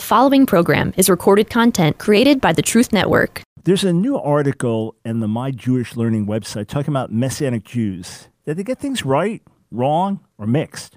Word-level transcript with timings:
The 0.00 0.06
following 0.06 0.46
program 0.46 0.94
is 0.96 1.10
recorded 1.10 1.50
content 1.50 1.98
created 1.98 2.40
by 2.40 2.54
the 2.54 2.62
Truth 2.62 2.90
Network. 2.90 3.42
There's 3.64 3.84
a 3.84 3.92
new 3.92 4.16
article 4.16 4.96
in 5.04 5.20
the 5.20 5.28
My 5.28 5.50
Jewish 5.50 5.94
Learning 5.94 6.26
website 6.26 6.68
talking 6.68 6.90
about 6.90 7.12
Messianic 7.12 7.64
Jews. 7.64 8.28
Did 8.46 8.56
they 8.56 8.62
get 8.62 8.78
things 8.78 9.04
right, 9.04 9.42
wrong, 9.70 10.20
or 10.38 10.46
mixed? 10.46 10.96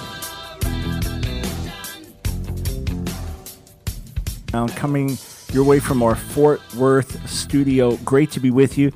Now, 4.53 4.67
coming 4.67 5.17
your 5.53 5.63
way 5.63 5.79
from 5.79 6.03
our 6.03 6.15
Fort 6.15 6.61
Worth 6.75 7.29
studio. 7.29 7.95
Great 7.97 8.31
to 8.31 8.41
be 8.41 8.51
with 8.51 8.77
you. 8.77 8.91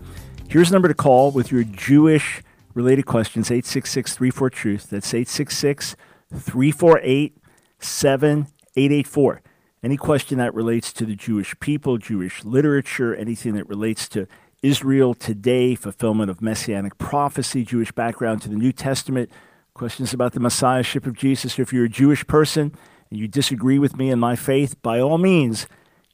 Here's 0.50 0.70
a 0.70 0.74
number 0.74 0.90
to 0.90 0.94
call 0.94 1.32
with 1.32 1.50
your 1.50 1.64
Jewish 1.64 2.42
related 2.74 3.06
questions 3.06 3.50
866 3.50 4.16
34 4.16 4.50
Truth. 4.50 4.90
That's 4.90 5.14
866 5.14 5.96
348 6.34 7.38
7884. 7.80 9.42
Any 9.82 9.98
question 9.98 10.38
that 10.40 10.54
relates 10.54 10.92
to 10.92 11.06
the 11.06 11.16
Jewish 11.16 11.58
people, 11.62 11.98
Jewish 11.98 12.44
literature, 12.44 13.16
anything 13.16 13.54
that 13.54 13.70
relates 13.70 14.10
to 14.10 14.28
Israel 14.62 15.14
today, 15.14 15.76
fulfillment 15.76 16.30
of 16.30 16.42
messianic 16.42 16.98
prophecy, 16.98 17.64
Jewish 17.64 17.94
background 17.94 18.42
to 18.42 18.50
the 18.50 18.56
New 18.56 18.74
Testament, 18.74 19.30
questions 19.74 20.14
about 20.14 20.34
the 20.34 20.40
messiahship 20.42 21.06
of 21.06 21.16
Jesus. 21.16 21.60
If 21.60 21.72
you're 21.72 21.86
a 21.86 21.90
Jewish 21.90 22.28
person, 22.28 22.74
and 23.10 23.20
you 23.20 23.28
disagree 23.28 23.80
with 23.80 23.98
me 23.98 24.10
in 24.10 24.20
my 24.20 24.36
faith, 24.36 24.82
by 24.82 25.00
all 25.00 25.18
means, 25.18 25.68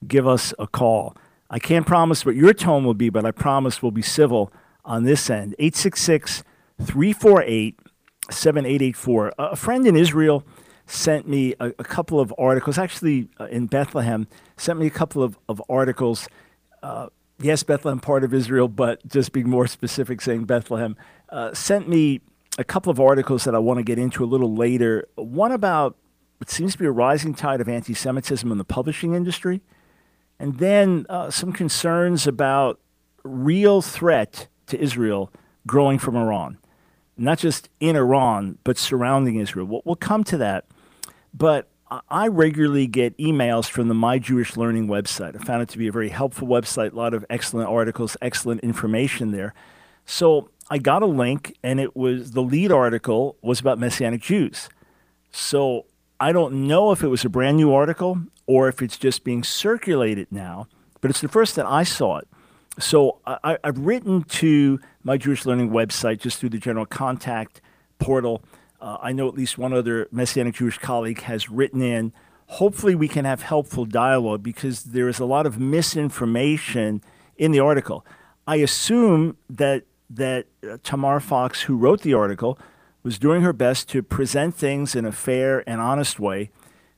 give 0.07 0.27
us 0.27 0.53
a 0.59 0.67
call. 0.67 1.15
I 1.49 1.59
can't 1.59 1.85
promise 1.85 2.25
what 2.25 2.35
your 2.35 2.53
tone 2.53 2.85
will 2.85 2.93
be, 2.93 3.09
but 3.09 3.25
I 3.25 3.31
promise 3.31 3.81
we'll 3.81 3.91
be 3.91 4.01
civil 4.01 4.51
on 4.85 5.03
this 5.03 5.29
end. 5.29 5.55
866 5.59 6.43
348 6.79 7.79
7884. 8.29 9.33
A 9.37 9.55
friend 9.55 9.85
in 9.85 9.95
Israel 9.95 10.45
sent 10.85 11.27
me 11.27 11.53
a, 11.59 11.67
a 11.79 11.83
couple 11.83 12.19
of 12.19 12.33
articles, 12.37 12.77
actually 12.77 13.29
uh, 13.39 13.45
in 13.45 13.67
Bethlehem, 13.67 14.27
sent 14.57 14.79
me 14.79 14.87
a 14.87 14.91
couple 14.91 15.23
of, 15.23 15.37
of 15.49 15.61
articles. 15.69 16.27
Uh, 16.81 17.07
yes, 17.39 17.63
Bethlehem, 17.63 17.99
part 17.99 18.23
of 18.23 18.33
Israel, 18.33 18.67
but 18.67 19.05
just 19.07 19.31
being 19.31 19.49
more 19.49 19.67
specific, 19.67 20.21
saying 20.21 20.45
Bethlehem, 20.45 20.95
uh, 21.29 21.53
sent 21.53 21.87
me 21.87 22.21
a 22.57 22.63
couple 22.63 22.91
of 22.91 22.99
articles 22.99 23.43
that 23.45 23.55
I 23.55 23.59
want 23.59 23.77
to 23.77 23.83
get 23.83 23.97
into 23.97 24.23
a 24.23 24.25
little 24.27 24.53
later. 24.55 25.07
One 25.15 25.51
about 25.51 25.97
what 26.41 26.49
seems 26.49 26.71
to 26.71 26.79
be 26.79 26.87
a 26.87 26.91
rising 26.91 27.35
tide 27.35 27.61
of 27.61 27.69
anti 27.69 27.93
Semitism 27.93 28.51
in 28.51 28.57
the 28.57 28.63
publishing 28.63 29.13
industry, 29.13 29.61
and 30.39 30.57
then 30.57 31.05
uh, 31.07 31.29
some 31.29 31.53
concerns 31.53 32.25
about 32.25 32.79
real 33.23 33.83
threat 33.83 34.47
to 34.65 34.81
Israel 34.81 35.31
growing 35.67 35.99
from 35.99 36.15
Iran. 36.15 36.57
Not 37.15 37.37
just 37.37 37.69
in 37.79 37.95
Iran, 37.95 38.57
but 38.63 38.79
surrounding 38.79 39.35
Israel. 39.35 39.67
We'll, 39.67 39.81
we'll 39.85 39.95
come 39.95 40.23
to 40.23 40.37
that. 40.37 40.65
But 41.31 41.69
I 42.09 42.27
regularly 42.27 42.87
get 42.87 43.15
emails 43.19 43.69
from 43.69 43.87
the 43.87 43.93
My 43.93 44.17
Jewish 44.17 44.57
Learning 44.57 44.87
website. 44.87 45.39
I 45.39 45.45
found 45.45 45.61
it 45.61 45.69
to 45.69 45.77
be 45.77 45.87
a 45.87 45.91
very 45.91 46.09
helpful 46.09 46.47
website, 46.47 46.93
a 46.93 46.95
lot 46.95 47.13
of 47.13 47.23
excellent 47.29 47.69
articles, 47.69 48.17
excellent 48.19 48.61
information 48.61 49.29
there. 49.29 49.53
So 50.07 50.49
I 50.71 50.79
got 50.79 51.03
a 51.03 51.05
link, 51.05 51.55
and 51.61 51.79
it 51.79 51.95
was 51.95 52.31
the 52.31 52.41
lead 52.41 52.71
article 52.71 53.37
was 53.43 53.59
about 53.59 53.77
Messianic 53.77 54.21
Jews. 54.21 54.69
So 55.31 55.85
I 56.21 56.33
don't 56.33 56.67
know 56.67 56.91
if 56.91 57.01
it 57.01 57.07
was 57.07 57.25
a 57.25 57.29
brand 57.29 57.57
new 57.57 57.73
article 57.73 58.21
or 58.45 58.67
if 58.67 58.83
it's 58.83 58.95
just 58.95 59.23
being 59.23 59.43
circulated 59.43 60.27
now, 60.29 60.67
but 61.01 61.09
it's 61.09 61.19
the 61.19 61.27
first 61.27 61.55
that 61.55 61.65
I 61.65 61.81
saw 61.81 62.19
it. 62.19 62.27
So 62.77 63.17
I, 63.25 63.57
have 63.63 63.79
written 63.79 64.21
to 64.25 64.79
my 65.03 65.17
Jewish 65.17 65.47
Learning 65.47 65.71
website 65.71 66.19
just 66.19 66.37
through 66.37 66.49
the 66.49 66.59
general 66.59 66.85
contact 66.85 67.59
portal. 67.97 68.43
Uh, 68.79 68.97
I 69.01 69.13
know 69.13 69.27
at 69.27 69.33
least 69.33 69.57
one 69.57 69.73
other 69.73 70.07
Messianic 70.11 70.53
Jewish 70.53 70.77
colleague 70.77 71.21
has 71.21 71.49
written 71.49 71.81
in. 71.81 72.13
Hopefully, 72.45 72.93
we 72.93 73.07
can 73.07 73.25
have 73.25 73.41
helpful 73.41 73.85
dialogue 73.85 74.43
because 74.43 74.83
there 74.83 75.09
is 75.09 75.17
a 75.17 75.25
lot 75.25 75.47
of 75.47 75.59
misinformation 75.59 77.01
in 77.35 77.51
the 77.51 77.59
article. 77.59 78.05
I 78.45 78.57
assume 78.57 79.37
that 79.49 79.85
that 80.11 80.45
uh, 80.69 80.77
Tamar 80.83 81.19
Fox, 81.19 81.61
who 81.61 81.77
wrote 81.77 82.01
the 82.01 82.13
article, 82.13 82.59
was 83.03 83.17
doing 83.17 83.41
her 83.41 83.53
best 83.53 83.89
to 83.89 84.03
present 84.03 84.55
things 84.55 84.95
in 84.95 85.05
a 85.05 85.11
fair 85.11 85.67
and 85.67 85.81
honest 85.81 86.19
way. 86.19 86.49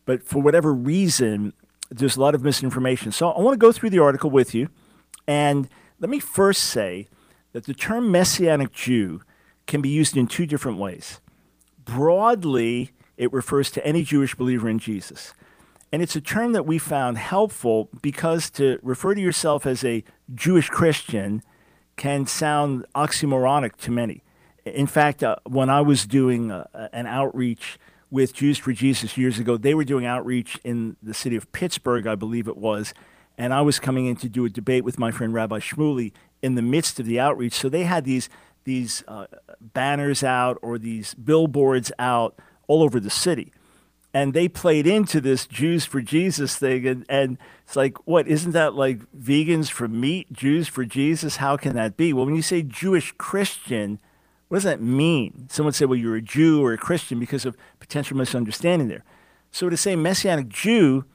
But 0.05 0.23
for 0.23 0.41
whatever 0.41 0.73
reason, 0.73 1.53
there's 1.89 2.17
a 2.17 2.21
lot 2.21 2.35
of 2.35 2.43
misinformation. 2.43 3.11
So 3.11 3.29
I 3.29 3.41
want 3.41 3.53
to 3.53 3.59
go 3.59 3.71
through 3.71 3.91
the 3.91 3.99
article 3.99 4.29
with 4.29 4.53
you. 4.53 4.69
And 5.27 5.69
let 5.99 6.09
me 6.09 6.19
first 6.19 6.63
say 6.63 7.07
that 7.53 7.65
the 7.65 7.73
term 7.73 8.11
Messianic 8.11 8.73
Jew 8.73 9.21
can 9.67 9.81
be 9.81 9.89
used 9.89 10.17
in 10.17 10.27
two 10.27 10.45
different 10.45 10.77
ways. 10.77 11.21
Broadly, 11.85 12.91
it 13.17 13.31
refers 13.31 13.71
to 13.71 13.85
any 13.85 14.03
Jewish 14.03 14.35
believer 14.35 14.67
in 14.67 14.79
Jesus. 14.79 15.33
And 15.91 16.01
it's 16.01 16.15
a 16.15 16.21
term 16.21 16.53
that 16.53 16.65
we 16.65 16.79
found 16.79 17.19
helpful 17.19 17.87
because 18.01 18.49
to 18.51 18.79
refer 18.81 19.13
to 19.13 19.21
yourself 19.21 19.65
as 19.65 19.83
a 19.83 20.03
Jewish 20.33 20.67
Christian 20.67 21.43
can 21.95 22.25
sound 22.25 22.85
oxymoronic 22.95 23.75
to 23.77 23.91
many. 23.91 24.22
In 24.65 24.87
fact, 24.87 25.23
uh, 25.23 25.35
when 25.45 25.69
I 25.69 25.81
was 25.81 26.05
doing 26.05 26.51
uh, 26.51 26.89
an 26.93 27.05
outreach 27.05 27.77
with 28.09 28.33
Jews 28.33 28.57
for 28.57 28.71
Jesus 28.71 29.17
years 29.17 29.39
ago, 29.39 29.57
they 29.57 29.73
were 29.73 29.83
doing 29.83 30.05
outreach 30.05 30.59
in 30.63 30.95
the 31.01 31.13
city 31.13 31.35
of 31.35 31.51
Pittsburgh, 31.51 32.07
I 32.07 32.15
believe 32.15 32.47
it 32.47 32.57
was, 32.57 32.93
and 33.37 33.53
I 33.53 33.61
was 33.61 33.79
coming 33.79 34.05
in 34.05 34.15
to 34.17 34.29
do 34.29 34.45
a 34.45 34.49
debate 34.49 34.83
with 34.83 34.99
my 34.99 35.11
friend 35.11 35.33
Rabbi 35.33 35.59
Shmuley 35.59 36.11
in 36.41 36.55
the 36.55 36.61
midst 36.61 36.99
of 36.99 37.05
the 37.05 37.19
outreach. 37.19 37.53
So 37.53 37.69
they 37.69 37.83
had 37.83 38.05
these 38.05 38.29
these 38.65 39.03
uh, 39.07 39.25
banners 39.59 40.23
out 40.23 40.57
or 40.61 40.77
these 40.77 41.13
billboards 41.15 41.91
out 41.99 42.39
all 42.67 42.81
over 42.81 42.99
the 42.99 43.09
city. 43.09 43.51
And 44.13 44.33
they 44.33 44.47
played 44.47 44.85
into 44.85 45.19
this 45.19 45.47
Jews 45.47 45.85
for 45.85 45.99
Jesus 46.01 46.55
thing. 46.55 46.85
And, 46.85 47.05
and 47.09 47.37
it's 47.65 47.75
like, 47.75 47.97
what, 48.07 48.27
isn't 48.27 48.51
that 48.51 48.75
like 48.75 48.99
vegans 49.11 49.69
for 49.69 49.87
meat, 49.87 50.31
Jews 50.31 50.67
for 50.67 50.85
Jesus? 50.85 51.37
How 51.37 51.57
can 51.57 51.75
that 51.75 51.97
be? 51.97 52.13
Well, 52.13 52.25
when 52.25 52.35
you 52.35 52.43
say 52.43 52.61
Jewish 52.61 53.11
Christian, 53.17 53.99
what 54.53 54.57
does 54.57 54.65
that 54.65 54.83
mean? 54.83 55.47
Someone 55.49 55.73
said, 55.73 55.89
well, 55.89 55.97
you're 55.97 56.15
a 56.15 56.21
Jew 56.21 56.63
or 56.63 56.73
a 56.73 56.77
Christian 56.77 57.19
because 57.19 57.43
of 57.43 57.57
potential 57.79 58.15
misunderstanding 58.15 58.87
there. 58.87 59.03
So 59.49 59.67
to 59.67 59.75
say 59.75 59.95
Messianic 59.95 60.47
Jew, 60.47 61.05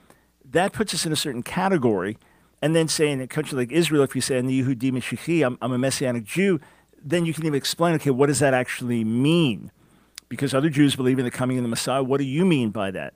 that 0.44 0.72
puts 0.72 0.93
us 0.93 1.06
in 1.06 1.12
a 1.12 1.16
certain 1.16 1.44
category. 1.44 2.19
And 2.60 2.75
then 2.75 2.88
say 2.88 3.09
in 3.09 3.21
a 3.21 3.28
country 3.28 3.56
like 3.56 3.71
Israel, 3.71 4.03
if 4.03 4.16
you 4.16 4.21
say, 4.21 4.38
in 4.38 4.48
the 4.48 4.60
Yehudi 4.60 5.47
I'm, 5.47 5.56
I'm 5.62 5.71
a 5.71 5.78
Messianic 5.78 6.25
Jew, 6.25 6.59
then 7.00 7.25
you 7.25 7.32
can 7.32 7.47
even 7.47 7.56
explain, 7.56 7.94
okay, 7.94 8.10
what 8.10 8.27
does 8.27 8.41
that 8.41 8.54
actually 8.54 9.04
mean? 9.04 9.71
Because 10.28 10.53
other 10.53 10.69
Jews 10.69 10.97
believe 10.97 11.21
in 11.21 11.25
the 11.25 11.31
coming 11.31 11.59
of 11.59 11.62
the 11.62 11.69
Messiah. 11.69 12.03
What 12.03 12.19
do 12.19 12.25
you 12.25 12.44
mean 12.44 12.71
by 12.71 12.91
that? 12.91 13.15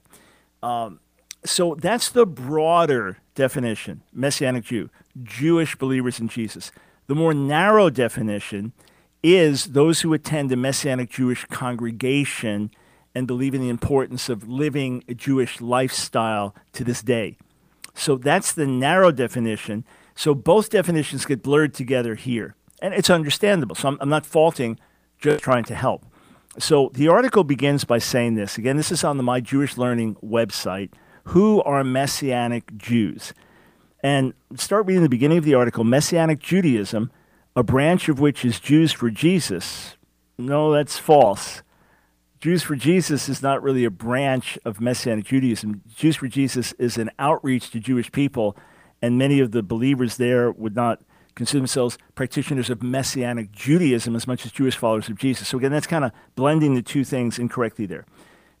Um, 0.61 1.01
so 1.43 1.75
that's 1.75 2.07
the 2.09 2.25
broader 2.25 3.17
definition 3.35 4.03
Messianic 4.13 4.63
Jew, 4.63 4.89
Jewish 5.21 5.75
believers 5.75 6.21
in 6.21 6.29
Jesus. 6.29 6.71
The 7.07 7.15
more 7.15 7.33
narrow 7.33 7.89
definition 7.89 8.71
is 9.23 9.67
those 9.67 10.01
who 10.01 10.13
attend 10.13 10.51
a 10.51 10.57
Messianic 10.57 11.09
Jewish 11.09 11.45
congregation 11.45 12.69
and 13.15 13.25
believe 13.25 13.55
in 13.55 13.61
the 13.61 13.69
importance 13.69 14.27
of 14.27 14.47
living 14.49 15.03
a 15.07 15.13
Jewish 15.13 15.61
lifestyle 15.61 16.53
to 16.73 16.83
this 16.83 17.01
day. 17.01 17.37
So 17.95 18.17
that's 18.17 18.53
the 18.53 18.67
narrow 18.67 19.11
definition. 19.11 19.85
So 20.15 20.35
both 20.35 20.69
definitions 20.69 21.25
get 21.25 21.41
blurred 21.43 21.73
together 21.73 22.15
here. 22.15 22.55
And 22.81 22.93
it's 22.93 23.09
understandable. 23.09 23.75
So 23.75 23.89
I'm, 23.89 23.97
I'm 24.01 24.09
not 24.09 24.25
faulting, 24.25 24.79
just 25.19 25.43
trying 25.43 25.63
to 25.65 25.75
help. 25.75 26.05
So 26.59 26.91
the 26.93 27.07
article 27.07 27.43
begins 27.43 27.83
by 27.83 27.99
saying 27.99 28.35
this. 28.35 28.57
Again, 28.57 28.77
this 28.77 28.91
is 28.91 29.03
on 29.03 29.17
the 29.17 29.23
My 29.23 29.39
Jewish 29.39 29.77
Learning 29.77 30.15
website. 30.15 30.91
Who 31.25 31.63
are 31.63 31.83
Messianic 31.83 32.75
Jews? 32.77 33.33
And 34.03 34.33
start 34.57 34.85
reading 34.85 35.03
the 35.03 35.09
beginning 35.09 35.37
of 35.37 35.45
the 35.45 35.53
article 35.53 35.83
Messianic 35.83 36.39
Judaism 36.39 37.09
a 37.55 37.63
branch 37.63 38.09
of 38.09 38.19
which 38.19 38.43
is 38.43 38.59
Jews 38.59 38.91
for 38.91 39.09
Jesus. 39.09 39.95
No, 40.37 40.71
that's 40.71 40.97
false. 40.97 41.61
Jews 42.39 42.63
for 42.63 42.75
Jesus 42.75 43.29
is 43.29 43.41
not 43.41 43.63
really 43.63 43.85
a 43.85 43.91
branch 43.91 44.57
of 44.65 44.81
Messianic 44.81 45.25
Judaism. 45.25 45.81
Jews 45.95 46.17
for 46.17 46.27
Jesus 46.27 46.73
is 46.73 46.97
an 46.97 47.09
outreach 47.17 47.69
to 47.71 47.79
Jewish 47.79 48.11
people, 48.11 48.57
and 49.01 49.17
many 49.17 49.39
of 49.39 49.51
the 49.51 49.63
believers 49.63 50.17
there 50.17 50.51
would 50.51 50.75
not 50.75 51.01
consider 51.35 51.59
themselves 51.59 51.97
practitioners 52.15 52.69
of 52.69 52.83
Messianic 52.83 53.51
Judaism 53.51 54.15
as 54.15 54.27
much 54.27 54.45
as 54.45 54.51
Jewish 54.51 54.75
followers 54.75 55.07
of 55.07 55.17
Jesus. 55.17 55.47
So, 55.47 55.57
again, 55.57 55.71
that's 55.71 55.87
kind 55.87 56.03
of 56.03 56.11
blending 56.35 56.75
the 56.75 56.81
two 56.81 57.03
things 57.03 57.39
incorrectly 57.39 57.85
there. 57.85 58.05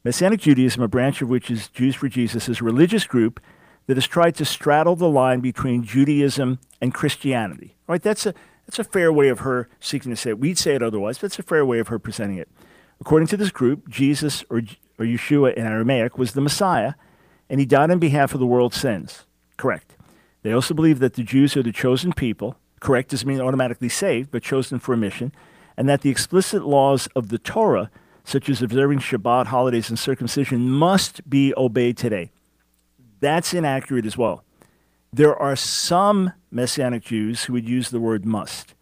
Messianic 0.03 0.41
Judaism, 0.41 0.81
a 0.81 0.87
branch 0.87 1.21
of 1.21 1.29
which 1.29 1.51
is 1.51 1.67
Jews 1.69 1.95
for 1.95 2.07
Jesus, 2.07 2.49
is 2.49 2.61
a 2.61 2.63
religious 2.63 3.05
group 3.05 3.39
that 3.87 3.97
has 3.97 4.07
tried 4.07 4.35
to 4.35 4.45
straddle 4.45 4.95
the 4.95 5.09
line 5.09 5.39
between 5.39 5.83
Judaism 5.83 6.59
and 6.81 6.93
Christianity. 6.93 7.75
Right? 7.87 8.01
That's 8.01 8.25
a 8.25 8.33
that's 8.65 8.79
a 8.79 8.83
fair 8.83 9.11
way 9.11 9.29
of 9.29 9.39
her 9.39 9.69
seeking 9.79 10.11
to 10.11 10.15
say 10.15 10.31
it. 10.31 10.39
We'd 10.39 10.57
say 10.57 10.75
it 10.75 10.83
otherwise, 10.83 11.17
but 11.17 11.27
it's 11.27 11.39
a 11.39 11.43
fair 11.43 11.65
way 11.65 11.79
of 11.79 11.89
her 11.89 11.99
presenting 11.99 12.37
it. 12.37 12.49
According 13.01 13.27
to 13.27 13.37
this 13.37 13.51
group, 13.51 13.89
Jesus 13.89 14.43
or, 14.49 14.59
or 14.97 15.05
Yeshua 15.05 15.53
in 15.55 15.65
Aramaic 15.65 16.17
was 16.17 16.33
the 16.33 16.41
Messiah, 16.41 16.93
and 17.49 17.59
he 17.59 17.65
died 17.65 17.91
on 17.91 17.99
behalf 17.99 18.33
of 18.33 18.39
the 18.39 18.45
world's 18.45 18.77
sins. 18.77 19.25
Correct. 19.57 19.97
They 20.41 20.53
also 20.53 20.73
believe 20.73 20.99
that 20.99 21.13
the 21.13 21.23
Jews 21.23 21.57
are 21.57 21.63
the 21.63 21.71
chosen 21.71 22.13
people. 22.13 22.57
Correct 22.79 23.11
doesn't 23.11 23.27
mean 23.27 23.41
automatically 23.41 23.89
saved, 23.89 24.31
but 24.31 24.43
chosen 24.43 24.79
for 24.79 24.93
a 24.93 24.97
mission, 24.97 25.33
and 25.77 25.87
that 25.89 26.01
the 26.01 26.09
explicit 26.09 26.65
laws 26.65 27.07
of 27.15 27.29
the 27.29 27.37
Torah, 27.37 27.89
such 28.23 28.49
as 28.49 28.61
observing 28.61 28.99
Shabbat, 28.99 29.47
holidays, 29.47 29.89
and 29.89 29.97
circumcision, 29.97 30.69
must 30.69 31.29
be 31.29 31.53
obeyed 31.55 31.97
today. 31.97 32.31
That's 33.19 33.53
inaccurate 33.53 34.05
as 34.05 34.17
well. 34.17 34.43
There 35.13 35.35
are 35.35 35.55
some 35.55 36.33
Messianic 36.49 37.03
Jews 37.03 37.43
who 37.43 37.53
would 37.53 37.69
use 37.69 37.91
the 37.91 37.99
word 37.99 38.25
must. 38.25 38.73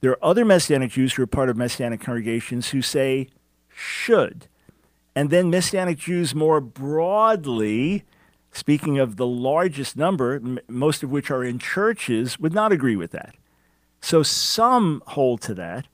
There 0.00 0.12
are 0.12 0.24
other 0.24 0.42
Messianic 0.42 0.92
Jews 0.92 1.12
who 1.12 1.22
are 1.22 1.26
part 1.26 1.50
of 1.50 1.58
Messianic 1.58 2.00
congregations 2.00 2.70
who 2.70 2.80
say 2.80 3.28
should. 3.68 4.46
And 5.14 5.28
then 5.28 5.50
Messianic 5.50 5.98
Jews 5.98 6.34
more 6.34 6.62
broadly, 6.62 8.04
speaking 8.52 8.98
of 8.98 9.16
the 9.16 9.26
largest 9.26 9.98
number, 9.98 10.36
m- 10.36 10.58
most 10.66 11.02
of 11.02 11.10
which 11.10 11.30
are 11.30 11.44
in 11.44 11.58
churches, 11.58 12.38
would 12.38 12.54
not 12.54 12.72
agree 12.72 12.96
with 12.96 13.10
that. 13.10 13.34
So 14.00 14.22
some 14.22 15.02
hold 15.08 15.42
to 15.42 15.54
that. 15.54 15.88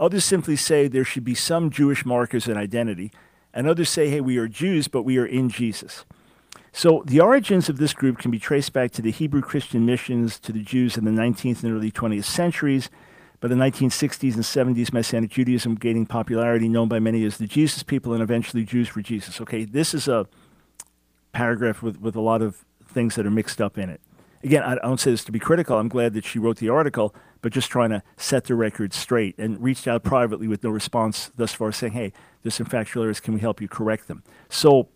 Others 0.00 0.24
simply 0.24 0.56
say 0.56 0.88
there 0.88 1.04
should 1.04 1.24
be 1.24 1.36
some 1.36 1.70
Jewish 1.70 2.04
markers 2.04 2.48
and 2.48 2.58
identity. 2.58 3.12
And 3.54 3.68
others 3.68 3.88
say, 3.88 4.10
hey, 4.10 4.20
we 4.20 4.36
are 4.36 4.48
Jews, 4.48 4.88
but 4.88 5.02
we 5.04 5.16
are 5.16 5.26
in 5.26 5.48
Jesus. 5.48 6.04
So 6.72 7.02
the 7.06 7.20
origins 7.20 7.68
of 7.68 7.78
this 7.78 7.92
group 7.92 8.18
can 8.18 8.30
be 8.30 8.38
traced 8.38 8.72
back 8.72 8.90
to 8.92 9.02
the 9.02 9.10
Hebrew 9.10 9.40
Christian 9.40 9.86
missions 9.86 10.38
to 10.40 10.52
the 10.52 10.62
Jews 10.62 10.96
in 10.96 11.04
the 11.04 11.10
19th 11.10 11.62
and 11.62 11.72
early 11.72 11.90
20th 11.90 12.24
centuries. 12.24 12.90
By 13.40 13.48
the 13.48 13.54
1960s 13.54 14.34
and 14.34 14.76
70s, 14.76 14.92
Messianic 14.92 15.30
Judaism 15.30 15.76
gaining 15.76 16.06
popularity, 16.06 16.68
known 16.68 16.88
by 16.88 16.98
many 16.98 17.24
as 17.24 17.38
the 17.38 17.46
Jesus 17.46 17.84
people 17.84 18.12
and 18.12 18.22
eventually 18.22 18.64
Jews 18.64 18.88
for 18.88 19.00
Jesus. 19.00 19.40
Okay, 19.40 19.64
this 19.64 19.94
is 19.94 20.08
a 20.08 20.26
paragraph 21.32 21.82
with, 21.82 22.00
with 22.00 22.16
a 22.16 22.20
lot 22.20 22.42
of 22.42 22.64
things 22.84 23.14
that 23.14 23.26
are 23.26 23.30
mixed 23.30 23.60
up 23.60 23.78
in 23.78 23.90
it. 23.90 24.00
Again, 24.42 24.62
I 24.62 24.76
don't 24.76 24.98
say 24.98 25.10
this 25.10 25.24
to 25.24 25.32
be 25.32 25.38
critical. 25.38 25.78
I'm 25.78 25.88
glad 25.88 26.14
that 26.14 26.24
she 26.24 26.38
wrote 26.38 26.58
the 26.58 26.68
article, 26.68 27.14
but 27.40 27.52
just 27.52 27.70
trying 27.70 27.90
to 27.90 28.02
set 28.16 28.44
the 28.44 28.54
record 28.54 28.92
straight 28.92 29.36
and 29.38 29.60
reached 29.62 29.88
out 29.88 30.04
privately 30.04 30.46
with 30.46 30.62
no 30.62 30.70
response 30.70 31.30
thus 31.36 31.52
far 31.52 31.72
saying, 31.72 31.92
hey, 31.92 32.12
there's 32.42 32.54
some 32.54 32.66
factual 32.66 33.02
errors. 33.02 33.20
Can 33.20 33.34
we 33.34 33.40
help 33.40 33.60
you 33.60 33.68
correct 33.68 34.06
them? 34.06 34.22
So, 34.48 34.88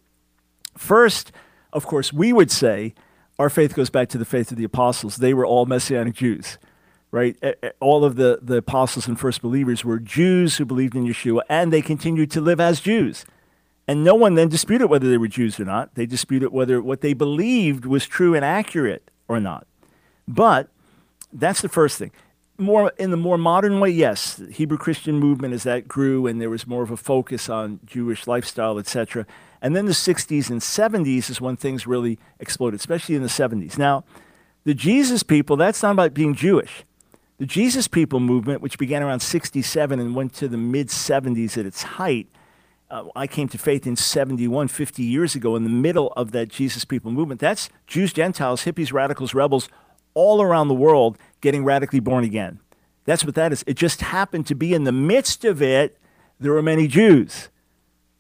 first, 0.76 1.32
of 1.72 1.86
course, 1.86 2.12
we 2.12 2.32
would 2.32 2.50
say 2.50 2.94
our 3.38 3.50
faith 3.50 3.74
goes 3.74 3.90
back 3.90 4.08
to 4.10 4.19
the 4.19 4.24
faith 4.24 4.50
of 4.50 4.58
the 4.58 4.64
apostles. 4.64 5.16
They 5.16 5.34
were 5.34 5.46
all 5.46 5.66
Messianic 5.66 6.14
Jews, 6.14 6.58
right? 7.10 7.36
All 7.80 8.04
of 8.04 8.16
the, 8.16 8.38
the 8.42 8.56
apostles 8.56 9.08
and 9.08 9.19
first 9.19 9.42
believers 9.42 9.84
were 9.84 9.98
Jews 9.98 10.56
who 10.56 10.64
believed 10.64 10.94
in 10.94 11.06
Yeshua, 11.06 11.42
and 11.48 11.72
they 11.72 11.82
continued 11.82 12.30
to 12.32 12.40
live 12.40 12.60
as 12.60 12.80
Jews. 12.80 13.24
And 13.88 14.04
no 14.04 14.14
one 14.14 14.36
then 14.36 14.48
disputed 14.48 14.88
whether 14.88 15.08
they 15.10 15.19
were 15.19 15.28
Jews 15.28 15.58
or 15.58 15.64
not. 15.64 15.94
They 15.96 16.06
disputed 16.06 16.52
whether 16.52 16.80
what 16.80 17.00
they 17.00 17.14
believed 17.14 17.84
was 17.84 18.06
true 18.06 18.34
and 18.34 18.44
accurate 18.44 19.10
or 19.28 19.40
not. 19.40 19.66
But 20.28 20.68
that's 21.32 21.62
the 21.62 21.68
first 21.68 21.98
thing. 21.98 22.12
More 22.58 22.92
in 22.98 23.10
the 23.10 23.16
more 23.16 23.38
modern 23.38 23.80
way, 23.80 23.90
yes, 23.90 24.34
the 24.34 24.52
Hebrew 24.52 24.78
Christian 24.78 25.18
movement 25.18 25.52
as 25.52 25.64
that 25.64 25.88
grew 25.88 26.26
and 26.26 26.40
there 26.40 26.50
was 26.50 26.66
more 26.66 26.82
of 26.82 26.90
a 26.90 26.96
focus 26.96 27.48
on 27.48 27.80
Jewish 27.84 28.26
lifestyle, 28.26 28.78
etc. 28.78 29.26
And 29.62 29.76
then 29.76 29.87
the 29.87 29.93
60s 29.93 30.50
and 30.50 30.61
70s 30.61 31.31
is 31.31 31.41
when 31.41 31.56
things 31.56 31.87
really 31.87 32.19
exploded, 32.41 32.81
especially 32.81 33.14
in 33.14 33.23
the 33.23 33.29
70s. 33.29 33.79
Now, 33.79 34.05
the 34.64 34.75
Jesus 34.75 35.23
people, 35.23 35.56
that's 35.56 35.82
not 35.82 35.93
about 35.93 36.12
being 36.12 36.35
Jewish. 36.35 36.85
The 37.38 37.47
Jesus 37.47 37.87
people 37.87 38.20
movement, 38.20 38.61
which 38.61 38.76
began 38.76 39.03
around 39.03 39.20
67 39.20 40.00
and 40.00 40.14
went 40.17 40.35
to 40.35 40.49
the 40.49 40.56
mid 40.56 40.88
70s 40.88 41.56
at 41.56 41.64
its 41.64 41.82
height, 41.82 42.29
uh, 42.91 43.05
I 43.17 43.26
came 43.26 43.49
to 43.49 43.59
faith 43.59 43.87
in 43.87 43.97
71, 43.97 44.69
50 44.69 45.03
years 45.03 45.35
ago, 45.35 45.56
in 45.56 45.62
the 45.62 45.70
middle 45.70 46.12
of 46.12 46.32
that 46.32 46.49
Jesus 46.49 46.85
people 46.85 47.11
movement. 47.11 47.41
That's 47.41 47.70
Jews, 47.87 48.12
Gentiles, 48.12 48.64
hippies, 48.64 48.93
radicals, 48.93 49.32
rebels, 49.32 49.69
all 50.12 50.43
around 50.43 50.69
the 50.69 50.75
world 50.75 51.17
getting 51.41 51.64
radically 51.64 52.00
born 52.00 52.25
again. 52.25 52.61
That's 53.05 53.25
what 53.25 53.35
that 53.37 53.53
is. 53.53 53.64
It 53.67 53.75
just 53.75 54.03
happened 54.03 54.47
to 54.49 54.55
be 54.55 54.75
in 54.75 54.85
the 54.85 54.93
midst 54.93 55.44
of 55.44 55.62
it, 55.62 55.99
there 56.38 56.53
were 56.53 56.62
many 56.62 56.87
Jews. 56.87 57.49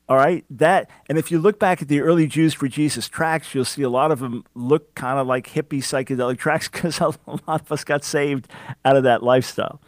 All 0.08 0.16
right, 0.16 0.44
that 0.50 0.90
and 1.08 1.16
if 1.16 1.30
you 1.30 1.38
look 1.38 1.58
back 1.58 1.80
at 1.80 1.88
the 1.88 2.00
early 2.00 2.26
Jews 2.26 2.54
for 2.54 2.68
Jesus 2.68 3.08
tracks, 3.08 3.54
you'll 3.54 3.64
see 3.64 3.82
a 3.82 3.88
lot 3.88 4.10
of 4.10 4.18
them 4.18 4.44
look 4.54 4.94
kind 4.94 5.18
of 5.18 5.26
like 5.26 5.46
hippie 5.48 5.78
psychedelic 5.78 6.38
tracks 6.38 6.68
because 6.72 7.00
a 7.00 7.14
lot 7.26 7.62
of 7.62 7.72
us 7.72 7.84
got 7.84 8.04
saved 8.04 8.48
out 8.84 8.96
of 8.96 9.04
that 9.04 9.22
lifestyle. 9.22 9.80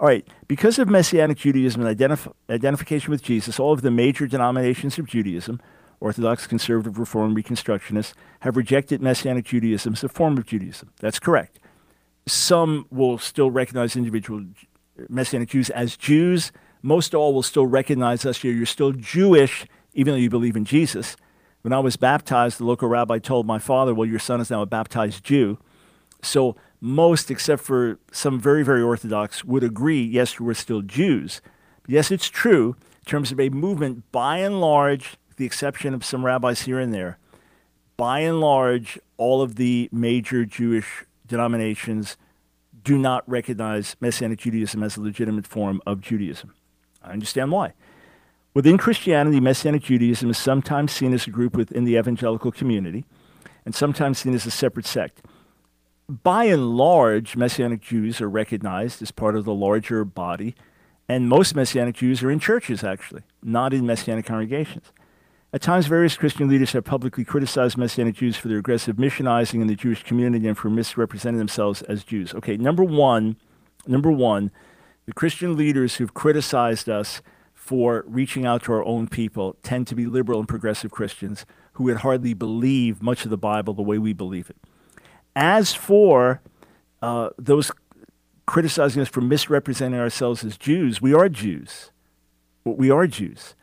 All 0.00 0.06
right, 0.06 0.26
because 0.48 0.78
of 0.78 0.88
Messianic 0.88 1.36
Judaism 1.36 1.84
and 1.84 1.96
identif- 1.96 2.32
identification 2.48 3.10
with 3.10 3.22
Jesus, 3.22 3.60
all 3.60 3.72
of 3.72 3.82
the 3.82 3.90
major 3.90 4.26
denominations 4.26 4.98
of 4.98 5.06
Judaism, 5.06 5.60
Orthodox, 6.00 6.46
Conservative, 6.46 6.98
Reform, 6.98 7.36
Reconstructionists, 7.36 8.14
have 8.40 8.56
rejected 8.56 9.02
Messianic 9.02 9.44
Judaism 9.44 9.92
as 9.92 10.02
a 10.02 10.08
form 10.08 10.38
of 10.38 10.46
Judaism. 10.46 10.90
That's 11.00 11.18
correct. 11.18 11.60
Some 12.26 12.86
will 12.90 13.18
still 13.18 13.50
recognize 13.50 13.94
individual 13.94 14.46
Messianic 15.08 15.50
Jews 15.50 15.70
as 15.70 15.96
Jews. 15.96 16.50
Most 16.82 17.14
all 17.14 17.34
will 17.34 17.42
still 17.42 17.66
recognize 17.66 18.24
us 18.24 18.40
here. 18.42 18.52
You're 18.52 18.66
still 18.66 18.92
Jewish, 18.92 19.66
even 19.94 20.14
though 20.14 20.18
you 20.18 20.30
believe 20.30 20.56
in 20.56 20.64
Jesus. 20.64 21.16
When 21.62 21.72
I 21.72 21.80
was 21.80 21.96
baptized, 21.96 22.58
the 22.58 22.64
local 22.64 22.88
rabbi 22.88 23.18
told 23.18 23.46
my 23.46 23.58
father, 23.58 23.94
Well, 23.94 24.08
your 24.08 24.18
son 24.18 24.40
is 24.40 24.50
now 24.50 24.62
a 24.62 24.66
baptized 24.66 25.24
Jew. 25.24 25.58
So 26.22 26.56
most, 26.80 27.30
except 27.30 27.62
for 27.62 27.98
some 28.10 28.40
very, 28.40 28.62
very 28.62 28.82
Orthodox, 28.82 29.44
would 29.44 29.62
agree, 29.62 30.02
yes, 30.02 30.40
we're 30.40 30.54
still 30.54 30.82
Jews. 30.82 31.42
But 31.82 31.90
yes, 31.90 32.10
it's 32.10 32.28
true 32.28 32.76
in 33.00 33.04
terms 33.04 33.32
of 33.32 33.40
a 33.40 33.50
movement, 33.50 34.10
by 34.12 34.38
and 34.38 34.60
large, 34.60 35.16
the 35.36 35.44
exception 35.44 35.94
of 35.94 36.04
some 36.04 36.24
rabbis 36.24 36.62
here 36.62 36.78
and 36.78 36.92
there, 36.92 37.18
by 37.96 38.20
and 38.20 38.40
large, 38.40 38.98
all 39.18 39.42
of 39.42 39.56
the 39.56 39.88
major 39.92 40.46
Jewish 40.46 41.04
denominations 41.26 42.16
do 42.82 42.96
not 42.96 43.28
recognize 43.28 43.94
Messianic 44.00 44.38
Judaism 44.38 44.82
as 44.82 44.96
a 44.96 45.02
legitimate 45.02 45.46
form 45.46 45.82
of 45.86 46.00
Judaism. 46.00 46.54
I 47.02 47.12
understand 47.12 47.50
why. 47.52 47.72
Within 48.52 48.78
Christianity, 48.78 49.40
Messianic 49.40 49.82
Judaism 49.82 50.30
is 50.30 50.38
sometimes 50.38 50.92
seen 50.92 51.12
as 51.14 51.26
a 51.26 51.30
group 51.30 51.54
within 51.54 51.84
the 51.84 51.96
evangelical 51.96 52.50
community 52.50 53.04
and 53.64 53.74
sometimes 53.74 54.18
seen 54.18 54.34
as 54.34 54.46
a 54.46 54.50
separate 54.50 54.86
sect 54.86 55.22
by 56.10 56.44
and 56.44 56.76
large, 56.76 57.36
Messianic 57.36 57.80
Jews 57.80 58.20
are 58.20 58.28
recognized 58.28 59.00
as 59.00 59.12
part 59.12 59.36
of 59.36 59.44
the 59.44 59.54
larger 59.54 60.04
body, 60.04 60.56
and 61.08 61.28
most 61.28 61.54
Messianic 61.54 61.94
Jews 61.94 62.22
are 62.22 62.30
in 62.30 62.40
churches, 62.40 62.82
actually, 62.82 63.22
not 63.42 63.72
in 63.72 63.86
Messianic 63.86 64.26
congregations. 64.26 64.92
At 65.52 65.62
times, 65.62 65.86
various 65.86 66.16
Christian 66.16 66.48
leaders 66.48 66.72
have 66.72 66.84
publicly 66.84 67.24
criticized 67.24 67.76
Messianic 67.76 68.16
Jews 68.16 68.36
for 68.36 68.48
their 68.48 68.58
aggressive 68.58 68.96
missionizing 68.96 69.60
in 69.60 69.68
the 69.68 69.76
Jewish 69.76 70.02
community 70.02 70.48
and 70.48 70.58
for 70.58 70.68
misrepresenting 70.68 71.38
themselves 71.38 71.82
as 71.82 72.02
Jews. 72.02 72.34
Okay, 72.34 72.56
number 72.56 72.84
one, 72.84 73.36
number 73.86 74.10
one, 74.10 74.50
the 75.10 75.14
Christian 75.14 75.56
leaders 75.56 75.96
who've 75.96 76.14
criticized 76.14 76.88
us 76.88 77.20
for 77.52 78.04
reaching 78.06 78.46
out 78.46 78.62
to 78.62 78.72
our 78.72 78.84
own 78.84 79.08
people 79.08 79.56
tend 79.64 79.88
to 79.88 79.96
be 79.96 80.06
liberal 80.06 80.38
and 80.38 80.46
progressive 80.46 80.92
Christians 80.92 81.44
who 81.72 81.82
would 81.82 81.96
hardly 81.96 82.32
believe 82.32 83.02
much 83.02 83.24
of 83.24 83.30
the 83.30 83.36
Bible 83.36 83.74
the 83.74 83.82
way 83.82 83.98
we 83.98 84.12
believe 84.12 84.48
it. 84.50 84.56
As 85.34 85.74
for 85.74 86.40
uh, 87.02 87.30
those 87.36 87.72
criticizing 88.46 89.02
us 89.02 89.08
for 89.08 89.20
misrepresenting 89.20 89.98
ourselves 89.98 90.44
as 90.44 90.56
Jews, 90.56 91.02
we 91.02 91.12
are 91.12 91.28
Jews. 91.28 91.90
We 92.64 92.88
are 92.88 93.08
Jews. 93.08 93.56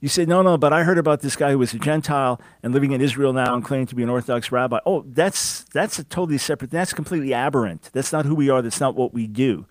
You 0.00 0.08
say, 0.08 0.24
no, 0.24 0.40
no, 0.40 0.56
but 0.56 0.72
I 0.72 0.84
heard 0.84 0.96
about 0.96 1.20
this 1.20 1.36
guy 1.36 1.50
who 1.50 1.58
was 1.58 1.74
a 1.74 1.78
Gentile 1.78 2.40
and 2.62 2.72
living 2.72 2.92
in 2.92 3.02
Israel 3.02 3.34
now 3.34 3.54
and 3.54 3.62
claiming 3.62 3.88
to 3.88 3.94
be 3.94 4.02
an 4.02 4.08
Orthodox 4.08 4.50
rabbi. 4.50 4.78
Oh, 4.86 5.04
that's, 5.06 5.64
that's 5.64 5.98
a 5.98 6.04
totally 6.04 6.38
separate, 6.38 6.70
that's 6.70 6.94
completely 6.94 7.34
aberrant. 7.34 7.90
That's 7.92 8.10
not 8.10 8.24
who 8.24 8.34
we 8.34 8.48
are. 8.48 8.62
That's 8.62 8.80
not 8.80 8.94
what 8.94 9.12
we 9.12 9.26
do. 9.26 9.66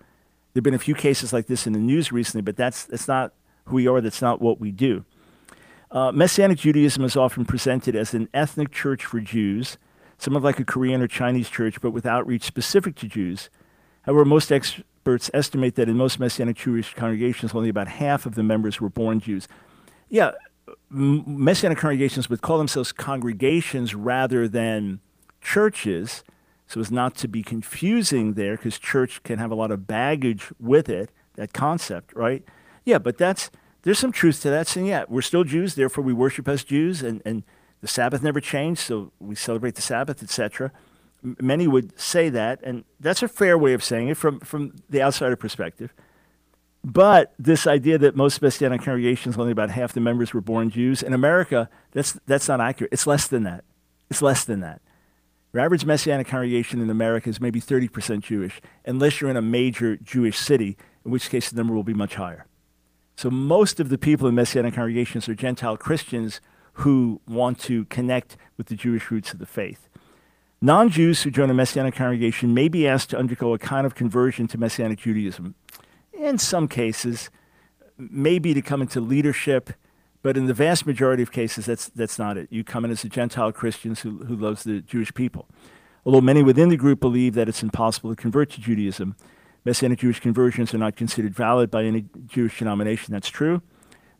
There 0.58 0.62
have 0.62 0.64
been 0.64 0.74
a 0.74 0.78
few 0.80 0.96
cases 0.96 1.32
like 1.32 1.46
this 1.46 1.68
in 1.68 1.72
the 1.72 1.78
news 1.78 2.10
recently, 2.10 2.42
but 2.42 2.56
that's, 2.56 2.82
that's 2.82 3.06
not 3.06 3.32
who 3.66 3.76
we 3.76 3.86
are. 3.86 4.00
That's 4.00 4.20
not 4.20 4.42
what 4.42 4.58
we 4.58 4.72
do. 4.72 5.04
Uh, 5.88 6.10
Messianic 6.10 6.58
Judaism 6.58 7.04
is 7.04 7.14
often 7.14 7.44
presented 7.44 7.94
as 7.94 8.12
an 8.12 8.28
ethnic 8.34 8.72
church 8.72 9.04
for 9.04 9.20
Jews 9.20 9.78
somewhat 10.16 10.42
like 10.42 10.58
a 10.58 10.64
Korean 10.64 11.00
or 11.00 11.06
Chinese 11.06 11.48
church, 11.48 11.80
but 11.80 11.92
with 11.92 12.04
outreach 12.04 12.42
specific 12.42 12.96
to 12.96 13.06
Jews. 13.06 13.50
However, 14.02 14.24
most 14.24 14.50
experts 14.50 15.30
estimate 15.32 15.76
that 15.76 15.88
in 15.88 15.96
most 15.96 16.18
Messianic 16.18 16.56
Jewish 16.56 16.92
congregations, 16.92 17.54
only 17.54 17.68
about 17.68 17.86
half 17.86 18.26
of 18.26 18.34
the 18.34 18.42
members 18.42 18.80
were 18.80 18.88
born 18.88 19.20
Jews. 19.20 19.46
Yeah, 20.08 20.32
Messianic 20.90 21.78
congregations 21.78 22.28
would 22.28 22.40
call 22.40 22.58
themselves 22.58 22.90
congregations 22.90 23.94
rather 23.94 24.48
than 24.48 24.98
churches, 25.40 26.24
so 26.68 26.80
as 26.80 26.92
not 26.92 27.16
to 27.16 27.28
be 27.28 27.42
confusing 27.42 28.34
there, 28.34 28.56
because 28.56 28.78
church 28.78 29.22
can 29.22 29.38
have 29.38 29.50
a 29.50 29.54
lot 29.54 29.70
of 29.70 29.86
baggage 29.86 30.52
with 30.60 30.88
it, 30.88 31.10
that 31.36 31.54
concept, 31.54 32.14
right? 32.14 32.44
Yeah, 32.84 32.98
but 32.98 33.16
that's 33.16 33.50
there's 33.82 33.98
some 33.98 34.12
truth 34.12 34.42
to 34.42 34.50
that. 34.50 34.68
Saying, 34.68 34.86
yeah, 34.86 35.04
we're 35.08 35.22
still 35.22 35.44
Jews, 35.44 35.74
therefore 35.74 36.04
we 36.04 36.12
worship 36.12 36.46
as 36.46 36.62
Jews, 36.62 37.02
and, 37.02 37.22
and 37.24 37.42
The 37.80 37.88
Sabbath 37.88 38.22
never 38.22 38.40
changed, 38.40 38.82
so 38.82 39.12
we 39.18 39.34
celebrate 39.34 39.76
the 39.76 39.82
Sabbath, 39.82 40.22
etc. 40.22 40.70
Many 41.22 41.66
would 41.66 41.98
say 41.98 42.28
that, 42.28 42.60
and 42.62 42.84
that's 43.00 43.22
a 43.22 43.28
fair 43.28 43.56
way 43.56 43.72
of 43.72 43.82
saying 43.82 44.08
it 44.08 44.16
from, 44.18 44.40
from 44.40 44.74
the 44.90 45.02
outsider 45.02 45.36
perspective. 45.36 45.94
But 46.84 47.32
this 47.38 47.66
idea 47.66 47.98
that 47.98 48.14
most 48.14 48.42
Messianic 48.42 48.82
congregations, 48.82 49.36
only 49.38 49.52
about 49.52 49.70
half 49.70 49.94
the 49.94 50.00
members 50.00 50.34
were 50.34 50.40
born 50.40 50.70
Jews, 50.70 51.02
in 51.02 51.12
America, 51.12 51.68
that's, 51.92 52.12
that's 52.26 52.46
not 52.46 52.60
accurate. 52.60 52.92
It's 52.92 53.06
less 53.06 53.26
than 53.26 53.44
that. 53.44 53.64
It's 54.10 54.22
less 54.22 54.44
than 54.44 54.60
that. 54.60 54.80
Your 55.52 55.64
average 55.64 55.84
Messianic 55.84 56.26
congregation 56.26 56.80
in 56.80 56.90
America 56.90 57.28
is 57.28 57.40
maybe 57.40 57.60
30% 57.60 58.20
Jewish, 58.20 58.60
unless 58.84 59.20
you're 59.20 59.30
in 59.30 59.36
a 59.36 59.42
major 59.42 59.96
Jewish 59.96 60.38
city, 60.38 60.76
in 61.04 61.10
which 61.10 61.30
case 61.30 61.48
the 61.48 61.56
number 61.56 61.74
will 61.74 61.82
be 61.82 61.94
much 61.94 62.16
higher. 62.16 62.46
So 63.16 63.30
most 63.30 63.80
of 63.80 63.88
the 63.88 63.98
people 63.98 64.28
in 64.28 64.34
Messianic 64.34 64.74
congregations 64.74 65.28
are 65.28 65.34
Gentile 65.34 65.76
Christians 65.76 66.40
who 66.74 67.20
want 67.26 67.58
to 67.60 67.86
connect 67.86 68.36
with 68.56 68.66
the 68.66 68.76
Jewish 68.76 69.10
roots 69.10 69.32
of 69.32 69.38
the 69.38 69.46
faith. 69.46 69.88
Non 70.60 70.90
Jews 70.90 71.22
who 71.22 71.30
join 71.30 71.50
a 71.50 71.54
Messianic 71.54 71.94
congregation 71.94 72.52
may 72.52 72.68
be 72.68 72.86
asked 72.86 73.10
to 73.10 73.18
undergo 73.18 73.54
a 73.54 73.58
kind 73.58 73.86
of 73.86 73.94
conversion 73.94 74.46
to 74.48 74.58
Messianic 74.58 74.98
Judaism. 74.98 75.54
In 76.12 76.36
some 76.36 76.68
cases, 76.68 77.30
maybe 77.96 78.54
to 78.54 78.60
come 78.62 78.82
into 78.82 79.00
leadership, 79.00 79.70
but 80.22 80.36
in 80.36 80.46
the 80.46 80.54
vast 80.54 80.86
majority 80.86 81.22
of 81.22 81.30
cases, 81.30 81.66
that's, 81.66 81.88
that's 81.88 82.18
not 82.18 82.36
it. 82.36 82.48
You 82.50 82.64
come 82.64 82.84
in 82.84 82.90
as 82.90 83.04
a 83.04 83.08
Gentile 83.08 83.52
Christian 83.52 83.94
who, 83.94 84.24
who 84.24 84.36
loves 84.36 84.64
the 84.64 84.80
Jewish 84.80 85.14
people. 85.14 85.48
Although 86.04 86.20
many 86.20 86.42
within 86.42 86.68
the 86.68 86.76
group 86.76 87.00
believe 87.00 87.34
that 87.34 87.48
it's 87.48 87.62
impossible 87.62 88.10
to 88.10 88.16
convert 88.16 88.50
to 88.50 88.60
Judaism, 88.60 89.16
Messianic 89.64 89.98
Jewish 89.98 90.20
conversions 90.20 90.72
are 90.72 90.78
not 90.78 90.96
considered 90.96 91.34
valid 91.34 91.70
by 91.70 91.84
any 91.84 92.06
Jewish 92.26 92.58
denomination. 92.58 93.12
That's 93.12 93.28
true. 93.28 93.62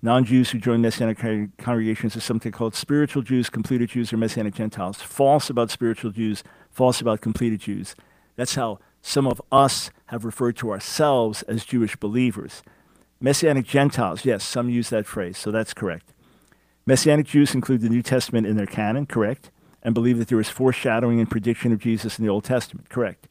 Non 0.00 0.25
Jews 0.25 0.50
who 0.50 0.59
join 0.59 0.81
Messianic 0.81 1.19
congregations 1.59 2.17
are 2.17 2.21
something 2.21 2.52
called 2.52 2.75
spiritual 2.75 3.23
Jews, 3.23 3.50
completed 3.50 3.90
Jews, 3.90 4.12
or 4.12 4.17
Messianic 4.17 4.55
Gentiles. 4.55 5.02
False 5.02 5.50
about 5.50 5.71
spiritual 5.71 6.12
Jews, 6.12 6.45
false 6.71 7.00
about 7.00 7.21
completed 7.21 7.61
Jews. 7.61 7.97
That's 8.37 8.55
how 8.55 8.78
some 9.02 9.26
of 9.26 9.43
us 9.50 9.90
have 10.07 10.25
referred 10.25 10.57
to 10.59 10.71
ourselves 10.71 11.43
as 11.43 11.64
Jewish 11.64 11.97
believers. 11.97 12.62
Messianic 13.20 13.66
Gentiles, 13.66 14.25
yes, 14.25 14.44
some 14.44 14.68
use 14.70 14.90
that 14.90 15.06
phrase, 15.06 15.37
so 15.38 15.50
that's 15.50 15.75
correct. 15.75 16.12
Messianic 16.87 17.26
Jews 17.26 17.54
include 17.54 17.80
the 17.80 17.88
New 17.88 18.02
Testament 18.02 18.46
in 18.46 18.56
their 18.56 18.66
canon, 18.66 19.06
correct, 19.06 19.50
and 19.82 19.94
believe 19.94 20.18
that 20.18 20.28
there 20.28 20.40
is 20.40 20.48
foreshadowing 20.48 21.18
and 21.18 21.30
prediction 21.30 21.72
of 21.72 21.80
Jesus 21.80 22.18
in 22.18 22.25
the 22.25 22.30
Old 22.30 22.44
Testament, 22.44 22.88
correct. 22.88 23.28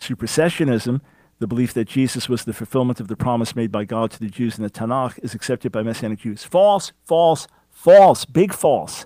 Supersessionism 0.00 1.00
the 1.38 1.46
belief 1.46 1.74
that 1.74 1.88
Jesus 1.88 2.28
was 2.28 2.44
the 2.44 2.52
fulfillment 2.52 3.00
of 3.00 3.08
the 3.08 3.16
promise 3.16 3.56
made 3.56 3.72
by 3.72 3.84
God 3.84 4.10
to 4.12 4.20
the 4.20 4.28
Jews 4.28 4.56
in 4.56 4.64
the 4.64 4.70
Tanakh 4.70 5.18
is 5.22 5.34
accepted 5.34 5.72
by 5.72 5.82
Messianic 5.82 6.20
Jews. 6.20 6.44
False, 6.44 6.92
false, 7.04 7.48
false, 7.70 8.24
big 8.24 8.52
false. 8.52 9.04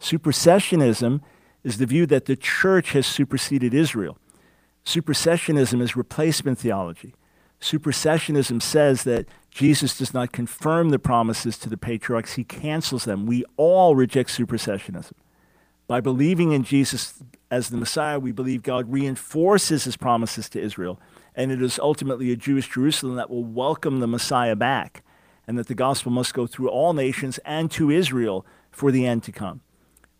Supersessionism 0.00 1.20
is 1.64 1.78
the 1.78 1.86
view 1.86 2.06
that 2.06 2.26
the 2.26 2.36
church 2.36 2.92
has 2.92 3.06
superseded 3.06 3.74
Israel. 3.74 4.18
Supersessionism 4.84 5.82
is 5.82 5.96
replacement 5.96 6.58
theology. 6.58 7.14
Supersessionism 7.60 8.62
says 8.62 9.02
that 9.02 9.26
Jesus 9.58 9.98
does 9.98 10.14
not 10.14 10.30
confirm 10.30 10.90
the 10.90 11.00
promises 11.00 11.58
to 11.58 11.68
the 11.68 11.76
patriarchs, 11.76 12.34
he 12.34 12.44
cancels 12.44 13.04
them. 13.04 13.26
We 13.26 13.44
all 13.56 13.96
reject 13.96 14.30
supersessionism. 14.30 15.14
By 15.88 16.00
believing 16.00 16.52
in 16.52 16.62
Jesus 16.62 17.14
as 17.50 17.70
the 17.70 17.76
Messiah, 17.76 18.20
we 18.20 18.30
believe 18.30 18.62
God 18.62 18.92
reinforces 18.92 19.82
his 19.82 19.96
promises 19.96 20.48
to 20.50 20.60
Israel 20.60 21.00
and 21.38 21.52
it 21.52 21.62
is 21.62 21.78
ultimately 21.78 22.32
a 22.32 22.36
Jewish 22.36 22.68
Jerusalem 22.68 23.14
that 23.14 23.30
will 23.30 23.44
welcome 23.44 24.00
the 24.00 24.08
Messiah 24.08 24.56
back, 24.56 25.04
and 25.46 25.56
that 25.56 25.68
the 25.68 25.74
gospel 25.74 26.10
must 26.10 26.34
go 26.34 26.48
through 26.48 26.68
all 26.68 26.92
nations 26.92 27.38
and 27.44 27.70
to 27.70 27.92
Israel 27.92 28.44
for 28.72 28.90
the 28.90 29.06
end 29.06 29.22
to 29.22 29.32
come. 29.32 29.60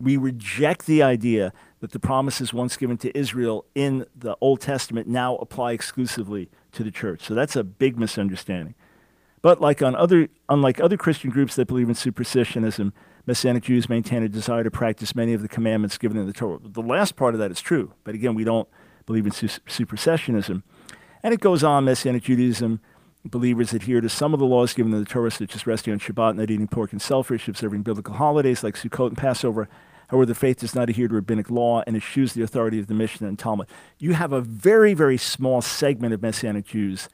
We 0.00 0.16
reject 0.16 0.87
the 0.87 1.02
idea 1.02 1.52
that 1.80 1.90
the 1.90 1.99
promises 1.99 2.54
once 2.54 2.76
given 2.76 2.99
to 2.99 3.18
Israel 3.18 3.66
in 3.75 4.07
the 4.14 4.37
Old 4.40 4.61
Testament 4.61 5.09
now 5.09 5.35
apply 5.37 5.73
exclusively 5.73 6.50
to 6.71 6.85
the 6.85 6.92
church. 6.92 7.23
So 7.23 7.35
that's 7.35 7.57
a 7.57 7.64
big 7.64 7.99
misunderstanding. 7.99 8.76
But 9.42 9.61
like 9.61 9.83
on 9.83 9.95
other, 9.95 10.28
unlike 10.49 10.80
other 10.80 10.97
Christian 10.97 11.30
groups 11.30 11.57
that 11.57 11.66
believe 11.66 11.88
in 11.88 11.95
supersessionism, 11.95 12.92
Messianic 13.26 13.64
Jews 13.64 13.88
maintain 13.88 14.23
a 14.23 14.28
desire 14.28 14.64
to 14.64 14.71
practice 14.71 15.14
many 15.14 15.35
of 15.35 15.42
the 15.42 15.49
commandments 15.49 15.99
given 15.99 16.16
in 16.16 16.26
the 16.26 16.33
Torah. 16.33 16.59
The 16.62 16.83
last 16.83 17.14
part 17.14 17.35
of 17.35 17.40
that 17.40 17.50
is 17.50 17.61
true, 17.61 17.92
but 18.04 18.14
again, 18.14 18.35
we 18.35 18.45
don't 18.45 18.68
believe 19.07 19.26
in 19.26 19.33
su- 19.33 19.47
supersessionism. 19.47 20.62
And 21.23 21.35
it 21.35 21.40
goes 21.40 21.62
on, 21.62 21.85
Messianic 21.85 22.23
Judaism 22.25 22.80
believers 23.25 23.73
adhere 23.73 24.00
to 24.00 24.09
some 24.09 24.33
of 24.33 24.40
the 24.40 24.47
laws 24.47 24.73
given 24.73 24.92
in 24.92 25.00
the 25.00 25.04
Torah, 25.04 25.30
such 25.30 25.54
as 25.54 25.66
resting 25.66 25.92
on 25.92 25.99
Shabbat, 25.99 26.37
not 26.37 26.50
eating 26.50 26.68
pork 26.68 26.92
and 26.92 27.02
shellfish, 27.02 27.49
observing 27.49 27.83
biblical 27.83 28.14
holidays 28.14 28.62
like 28.62 28.76
Sukkot 28.76 29.09
and 29.09 29.18
Passover. 29.18 29.68
However, 30.09 30.26
the 30.26 30.35
faith 30.35 30.61
does 30.61 30.75
not 30.75 30.88
adhere 30.88 31.09
to 31.09 31.14
rabbinic 31.14 31.50
law 31.50 31.83
and 31.87 31.97
eschews 31.97 32.33
the 32.33 32.42
authority 32.42 32.78
of 32.78 32.87
the 32.87 32.95
Mishnah 32.95 33.28
and 33.28 33.38
Talmud. 33.38 33.68
You 33.99 34.14
have 34.14 34.33
a 34.33 34.40
very, 34.40 34.95
very 34.95 35.18
small 35.18 35.61
segment 35.61 36.14
of 36.14 36.23
Messianic 36.23 36.66
Jews 36.66 37.09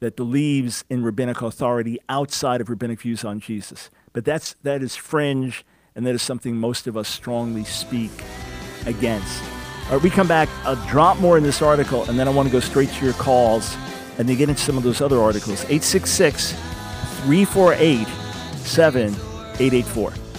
that 0.00 0.16
believes 0.16 0.84
in 0.90 1.02
rabbinic 1.02 1.42
authority 1.42 1.98
outside 2.08 2.60
of 2.60 2.68
rabbinic 2.68 3.00
views 3.00 3.24
on 3.24 3.38
Jesus. 3.38 3.90
But 4.12 4.24
that's, 4.24 4.54
that 4.62 4.82
is 4.82 4.96
fringe, 4.96 5.64
and 5.94 6.06
that 6.06 6.14
is 6.14 6.22
something 6.22 6.56
most 6.56 6.86
of 6.86 6.96
us 6.96 7.08
strongly 7.08 7.64
speak 7.64 8.10
against. 8.86 9.42
All 9.86 9.96
right, 9.96 10.02
we 10.02 10.10
come 10.10 10.28
back, 10.28 10.48
I'll 10.64 10.76
drop 10.88 11.18
more 11.18 11.36
in 11.36 11.42
this 11.42 11.62
article, 11.62 12.04
and 12.04 12.18
then 12.18 12.26
I 12.28 12.30
want 12.30 12.48
to 12.48 12.52
go 12.52 12.60
straight 12.60 12.88
to 12.90 13.04
your 13.04 13.14
calls 13.14 13.76
and 14.18 14.28
then 14.28 14.36
get 14.36 14.48
into 14.48 14.60
some 14.60 14.76
of 14.76 14.82
those 14.82 15.00
other 15.00 15.20
articles. 15.20 15.62
866 15.64 16.52
348 17.24 18.06
7884. 18.58 20.29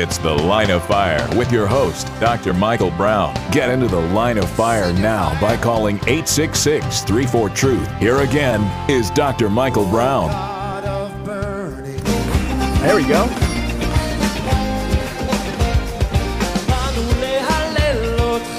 It's 0.00 0.16
The 0.16 0.32
Line 0.32 0.70
of 0.70 0.86
Fire 0.86 1.28
with 1.36 1.50
your 1.50 1.66
host, 1.66 2.06
Dr. 2.20 2.54
Michael 2.54 2.92
Brown. 2.92 3.34
Get 3.50 3.68
into 3.68 3.88
the 3.88 3.98
line 4.00 4.38
of 4.38 4.48
fire 4.50 4.92
now 4.92 5.38
by 5.40 5.56
calling 5.56 5.96
866 6.06 7.02
34 7.02 7.48
Truth. 7.50 7.98
Here 7.98 8.18
again 8.18 8.62
is 8.88 9.10
Dr. 9.10 9.50
Michael 9.50 9.86
Brown. 9.86 10.30
There 12.80 12.94
we 12.94 13.08
go. 13.08 13.24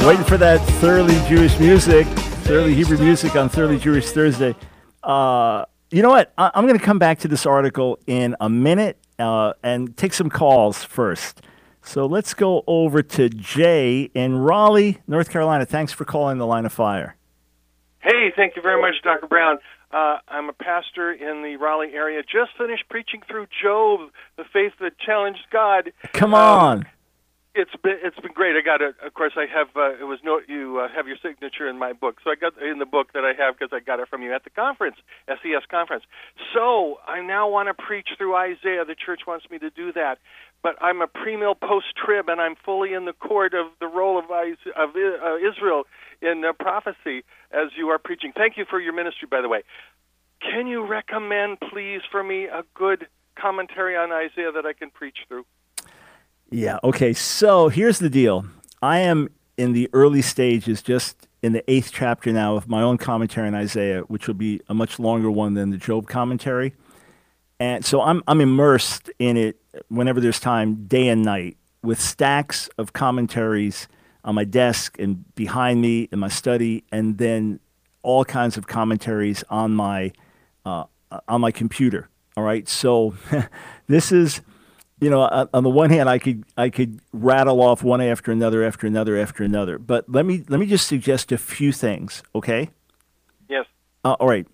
Waiting 0.06 0.26
for 0.26 0.36
that 0.38 0.60
thoroughly 0.82 1.16
Jewish 1.30 1.58
music, 1.58 2.06
thoroughly 2.44 2.76
Hebrew 2.76 2.98
music 2.98 3.38
on 3.38 3.48
Thoroughly 3.48 3.80
Jewish 3.80 4.12
Thursday. 4.12 4.56
Uh, 5.04 5.64
you 5.90 6.02
know 6.02 6.10
what? 6.10 6.34
I- 6.38 6.52
I'm 6.54 6.68
going 6.68 6.78
to 6.78 6.86
come 6.86 7.00
back 7.00 7.20
to 7.20 7.30
this 7.30 7.46
article 7.46 7.98
in 8.08 8.36
a 8.42 8.50
minute 8.50 8.98
uh, 9.20 9.54
and 9.62 9.96
take 9.98 10.14
some 10.14 10.30
calls 10.30 10.84
first. 10.84 11.42
So 11.82 12.06
let's 12.06 12.34
go 12.34 12.64
over 12.68 13.02
to 13.02 13.30
Jay 13.30 14.12
in 14.14 14.38
Raleigh, 14.38 15.00
North 15.08 15.30
Carolina. 15.30 15.66
Thanks 15.66 15.94
for 15.94 16.06
calling 16.06 16.38
the 16.38 16.46
line 16.46 16.66
of 16.66 16.74
fire. 16.74 17.16
Hey, 18.00 18.32
thank 18.36 18.56
you 18.56 18.62
very 18.62 18.82
much, 18.82 18.96
Dr. 19.04 19.28
Brown. 19.28 19.58
Uh, 19.92 20.18
I'm 20.28 20.50
a 20.50 20.54
pastor 20.54 21.12
in 21.12 21.42
the 21.42 21.56
Raleigh 21.56 21.94
area. 21.94 22.22
Just 22.22 22.52
finished 22.58 22.84
preaching 22.90 23.22
through 23.28 23.48
Job, 23.62 24.12
the 24.38 24.44
faith 24.54 24.74
that 24.82 25.00
challenged 25.00 25.48
God. 25.52 25.92
Come 26.14 26.34
on. 26.34 26.80
Um, 26.80 26.86
it's 27.56 27.76
been 27.84 27.98
it's 28.04 28.20
been 28.20 28.34
great. 28.34 28.56
I 28.56 28.62
got 28.62 28.82
it. 28.82 28.96
Of 29.04 29.14
course, 29.14 29.34
I 29.36 29.46
have. 29.52 29.68
Uh, 29.76 30.00
it 30.00 30.06
was 30.06 30.20
no 30.24 30.40
you 30.48 30.80
uh, 30.80 30.88
have 30.96 31.08
your 31.08 31.18
signature 31.22 31.68
in 31.68 31.80
my 31.80 31.94
book, 31.94 32.18
so 32.24 32.30
I 32.30 32.36
got 32.36 32.54
in 32.62 32.80
the 32.80 32.86
book 32.86 33.14
that 33.14 33.24
I 33.26 33.34
have 33.42 33.58
because 33.58 33.74
I 33.74 33.80
got 33.80 34.00
it 34.00 34.08
from 34.08 34.22
you 34.22 34.34
at 34.34 34.44
the 34.44 34.52
conference, 34.52 34.98
SES 35.28 35.66
conference. 35.70 36.04
So 36.54 37.00
I 37.08 37.22
now 37.22 37.50
want 37.50 37.68
to 37.68 37.74
preach 37.74 38.10
through 38.18 38.36
Isaiah. 38.36 38.86
The 38.86 38.96
church 38.96 39.22
wants 39.26 39.50
me 39.50 39.58
to 39.60 39.70
do 39.72 39.92
that, 39.94 40.20
but 40.62 40.76
I'm 40.80 41.02
a 41.02 41.08
premill 41.08 41.60
post 41.60 41.88
trib, 41.98 42.30
and 42.30 42.40
I'm 42.40 42.56
fully 42.64 42.94
in 42.94 43.06
the 43.06 43.14
court 43.14 43.54
of 43.54 43.68
the 43.80 43.88
role 43.88 44.20
of 44.20 44.26
of 44.26 44.90
uh, 44.96 45.38
Israel 45.38 45.84
in 46.22 46.44
uh, 46.46 46.54
prophecy 46.54 47.24
as 47.52 47.70
you 47.76 47.90
are 47.90 47.98
preaching. 47.98 48.32
Thank 48.36 48.58
you 48.58 48.66
for 48.70 48.80
your 48.80 48.94
ministry, 48.94 49.28
by 49.30 49.42
the 49.42 49.50
way. 49.50 49.64
Can 50.42 50.68
you 50.68 50.86
recommend, 50.86 51.58
please, 51.60 52.02
for 52.12 52.24
me 52.24 52.46
a 52.46 52.64
good 52.74 53.08
commentary 53.38 53.98
on 53.98 54.12
Isaiah 54.12 54.52
that 54.54 54.66
I 54.66 54.74
can 54.74 54.90
preach 54.92 55.18
through? 55.28 55.46
Yeah. 56.52 56.80
Okay. 56.84 57.14
So 57.14 57.70
here's 57.70 58.00
the 58.00 58.10
deal. 58.10 58.46
I 58.82 59.00
am 59.00 59.30
in 59.58 59.74
the 59.74 59.90
early 59.94 60.22
stages, 60.22 60.82
just 60.82 61.28
in 61.42 61.54
the 61.54 61.70
eighth 61.70 61.92
chapter 61.94 62.32
now 62.32 62.56
of 62.56 62.68
my 62.68 62.82
own 62.82 62.98
commentary 62.98 63.48
on 63.48 63.56
Isaiah, 63.56 64.02
which 64.02 64.28
will 64.28 64.36
be 64.36 64.62
a 64.68 64.74
much 64.74 65.00
longer 65.00 65.30
one 65.30 65.54
than 65.54 65.70
the 65.70 65.78
Job 65.78 66.08
commentary. 66.08 66.74
And 67.60 67.86
so 67.86 68.02
I'm, 68.02 68.24
I'm 68.28 68.42
immersed 68.42 69.10
in 69.20 69.38
it 69.38 69.58
whenever 69.90 70.20
there's 70.20 70.40
time, 70.40 70.88
day 70.88 71.10
and 71.10 71.24
night, 71.24 71.58
with 71.84 72.00
stacks 72.00 72.70
of 72.78 72.94
commentaries 72.94 73.88
on 74.24 74.36
my 74.36 74.44
desk 74.44 74.98
and 75.00 75.24
behind 75.36 75.82
me 75.82 76.10
in 76.12 76.20
my 76.20 76.30
study, 76.30 76.84
and 76.92 77.18
then 77.18 77.60
all 78.02 78.26
kinds 78.26 78.58
of 78.58 78.68
commentaries 78.68 79.44
on 79.50 79.74
my, 79.74 80.12
uh, 80.66 80.86
on 81.28 81.42
my 81.42 81.52
computer. 81.52 82.10
All 82.36 82.44
right. 82.44 82.68
So 82.68 83.16
this 83.88 84.12
is 84.12 84.42
you 85.02 85.10
know, 85.10 85.22
on 85.54 85.64
the 85.64 85.70
one 85.70 85.90
hand, 85.90 86.10
I 86.10 86.20
could 86.20 86.44
I 86.58 86.70
could 86.70 87.00
rattle 87.14 87.62
off 87.62 87.84
one 87.84 88.02
after 88.02 88.32
another, 88.32 88.64
after 88.64 88.86
another, 88.88 89.18
after 89.18 89.44
another. 89.44 89.78
But 89.80 90.10
let 90.10 90.26
me 90.26 90.44
let 90.50 90.60
me 90.60 90.66
just 90.66 90.88
suggest 90.88 91.32
a 91.32 91.38
few 91.38 91.72
things, 91.72 92.22
okay? 92.36 92.70
Yes. 93.48 93.66
Uh, 94.04 94.14
all 94.20 94.28
right. 94.28 94.48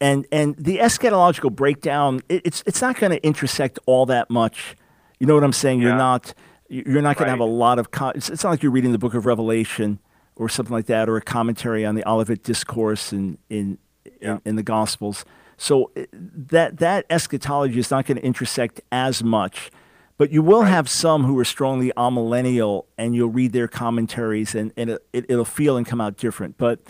And 0.00 0.26
and 0.30 0.54
the 0.56 0.78
eschatological 0.78 1.54
breakdown, 1.54 2.20
it, 2.28 2.42
it's 2.44 2.62
it's 2.66 2.82
not 2.82 2.98
going 2.98 3.12
to 3.12 3.24
intersect 3.26 3.78
all 3.86 4.04
that 4.06 4.28
much. 4.28 4.76
You 5.18 5.26
know 5.26 5.34
what 5.34 5.44
I'm 5.44 5.52
saying? 5.52 5.80
You're 5.80 5.96
not 5.96 6.34
you're 6.68 7.00
not 7.00 7.16
going 7.16 7.26
to 7.26 7.30
have 7.30 7.40
a 7.40 7.44
lot 7.44 7.78
of. 7.78 7.90
Con- 7.90 8.12
it's, 8.16 8.28
it's 8.28 8.44
not 8.44 8.50
like 8.50 8.62
you're 8.62 8.72
reading 8.72 8.92
the 8.92 8.98
Book 8.98 9.14
of 9.14 9.24
Revelation 9.24 9.98
or 10.34 10.50
something 10.50 10.74
like 10.74 10.86
that, 10.86 11.08
or 11.08 11.16
a 11.16 11.22
commentary 11.22 11.86
on 11.86 11.94
the 11.94 12.06
Olivet 12.06 12.42
Discourse 12.42 13.12
in 13.12 13.38
in 13.48 13.78
Yeah. 14.20 14.32
in, 14.32 14.40
in 14.44 14.56
the 14.56 14.62
Gospels. 14.62 15.24
So 15.56 15.90
uh, 15.96 16.02
that 16.12 16.76
that 16.78 17.06
eschatology 17.08 17.78
is 17.78 17.90
not 17.90 18.04
going 18.04 18.18
to 18.18 18.24
intersect 18.24 18.82
as 18.92 19.24
much, 19.24 19.70
but 20.18 20.30
you 20.30 20.42
will 20.42 20.62
have 20.62 20.88
some 20.88 21.24
who 21.24 21.38
are 21.38 21.44
strongly 21.44 21.92
amillennial, 21.96 22.86
and 22.96 23.14
you'll 23.14 23.28
read 23.28 23.52
their 23.52 23.68
commentaries, 23.68 24.54
and, 24.54 24.72
and 24.76 24.90
it, 24.90 25.06
it, 25.12 25.26
it'll 25.28 25.44
feel 25.44 25.76
and 25.76 25.86
come 25.86 26.00
out 26.00 26.16
different. 26.16 26.56
But 26.56 26.80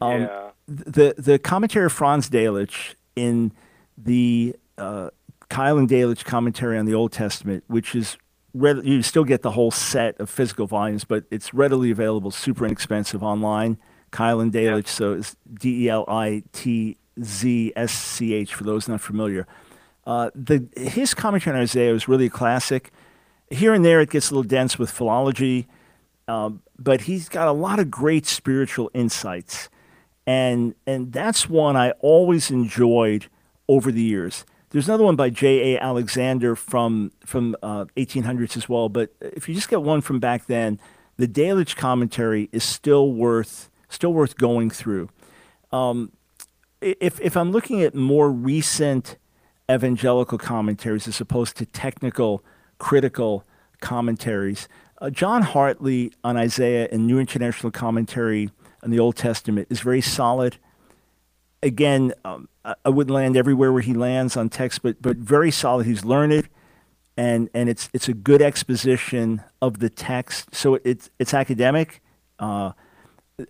um, 0.00 0.22
yeah. 0.22 0.50
the 0.66 1.14
the 1.16 1.38
commentary 1.38 1.86
of 1.86 1.92
Franz 1.92 2.28
Delitzsch 2.28 2.94
in 3.16 3.52
the 3.96 4.56
uh, 4.76 5.10
Keil 5.50 5.78
and 5.78 5.88
Delitzsch 5.88 6.24
commentary 6.24 6.78
on 6.78 6.86
the 6.86 6.94
Old 6.94 7.12
Testament, 7.12 7.64
which 7.68 7.94
is 7.94 8.16
read, 8.54 8.84
you 8.84 9.02
still 9.02 9.24
get 9.24 9.42
the 9.42 9.52
whole 9.52 9.70
set 9.70 10.18
of 10.20 10.28
physical 10.28 10.66
volumes, 10.66 11.04
but 11.04 11.24
it's 11.30 11.54
readily 11.54 11.90
available, 11.90 12.30
super 12.30 12.64
inexpensive 12.66 13.22
online. 13.22 13.78
Keil 14.10 14.40
and 14.40 14.52
Delitzsch, 14.52 14.88
so 14.88 15.14
it's 15.14 15.36
D 15.52 15.86
E 15.86 15.88
L 15.88 16.04
I 16.06 16.44
T 16.52 16.96
Z 17.22 17.72
S 17.74 17.92
C 17.92 18.34
H 18.34 18.54
for 18.54 18.64
those 18.64 18.88
not 18.88 19.00
familiar. 19.00 19.46
Uh, 20.06 20.30
the 20.34 20.68
his 20.76 21.14
commentary 21.14 21.56
on 21.56 21.62
Isaiah 21.62 21.94
is 21.94 22.08
really 22.08 22.26
a 22.26 22.30
classic. 22.30 22.90
Here 23.50 23.72
and 23.74 23.84
there, 23.84 24.00
it 24.00 24.10
gets 24.10 24.30
a 24.30 24.34
little 24.34 24.48
dense 24.48 24.78
with 24.78 24.90
philology, 24.90 25.66
um, 26.28 26.62
but 26.78 27.02
he's 27.02 27.28
got 27.28 27.48
a 27.48 27.52
lot 27.52 27.78
of 27.78 27.90
great 27.90 28.26
spiritual 28.26 28.90
insights 28.94 29.68
and 30.26 30.74
and 30.86 31.12
that's 31.12 31.48
one 31.48 31.76
I 31.76 31.92
always 32.00 32.50
enjoyed 32.50 33.26
over 33.68 33.92
the 33.92 34.02
years. 34.02 34.44
There's 34.70 34.88
another 34.88 35.04
one 35.04 35.16
by 35.16 35.30
J. 35.30 35.74
A. 35.74 35.80
Alexander 35.80 36.56
from 36.56 37.12
from 37.24 37.56
uh, 37.62 37.86
1800s 37.96 38.56
as 38.56 38.68
well. 38.68 38.88
But 38.88 39.14
if 39.20 39.48
you 39.48 39.54
just 39.54 39.68
get 39.68 39.82
one 39.82 40.00
from 40.00 40.18
back 40.18 40.46
then, 40.46 40.80
the 41.16 41.28
Delitzsch 41.28 41.76
commentary 41.76 42.48
is 42.52 42.64
still 42.64 43.12
worth 43.12 43.70
still 43.88 44.12
worth 44.12 44.36
going 44.36 44.70
through. 44.70 45.10
Um, 45.72 46.12
if 46.80 47.20
if 47.20 47.36
I'm 47.36 47.52
looking 47.52 47.82
at 47.82 47.94
more 47.94 48.30
recent 48.30 49.16
evangelical 49.70 50.38
commentaries 50.38 51.08
as 51.08 51.20
opposed 51.20 51.56
to 51.56 51.66
technical 51.66 52.44
critical 52.78 53.44
commentaries, 53.80 54.68
uh, 55.00 55.10
John 55.10 55.42
Hartley 55.42 56.12
on 56.22 56.36
Isaiah 56.36 56.88
and 56.90 57.06
New 57.06 57.18
International 57.18 57.70
Commentary 57.70 58.50
on 58.82 58.90
the 58.90 58.98
Old 58.98 59.16
Testament 59.16 59.68
is 59.70 59.80
very 59.80 60.00
solid. 60.00 60.56
Again, 61.62 62.12
um, 62.24 62.48
I, 62.64 62.74
I 62.84 62.88
wouldn't 62.90 63.14
land 63.14 63.36
everywhere 63.36 63.72
where 63.72 63.82
he 63.82 63.94
lands 63.94 64.36
on 64.36 64.48
text, 64.48 64.82
but 64.82 65.00
but 65.00 65.16
very 65.16 65.50
solid. 65.50 65.86
He's 65.86 66.04
learned, 66.04 66.48
and 67.16 67.48
and 67.54 67.68
it's 67.68 67.90
it's 67.92 68.08
a 68.08 68.14
good 68.14 68.42
exposition 68.42 69.42
of 69.60 69.78
the 69.78 69.90
text. 69.90 70.54
So 70.54 70.78
it's 70.84 71.10
it's 71.18 71.34
academic. 71.34 72.00
Uh, 72.38 72.72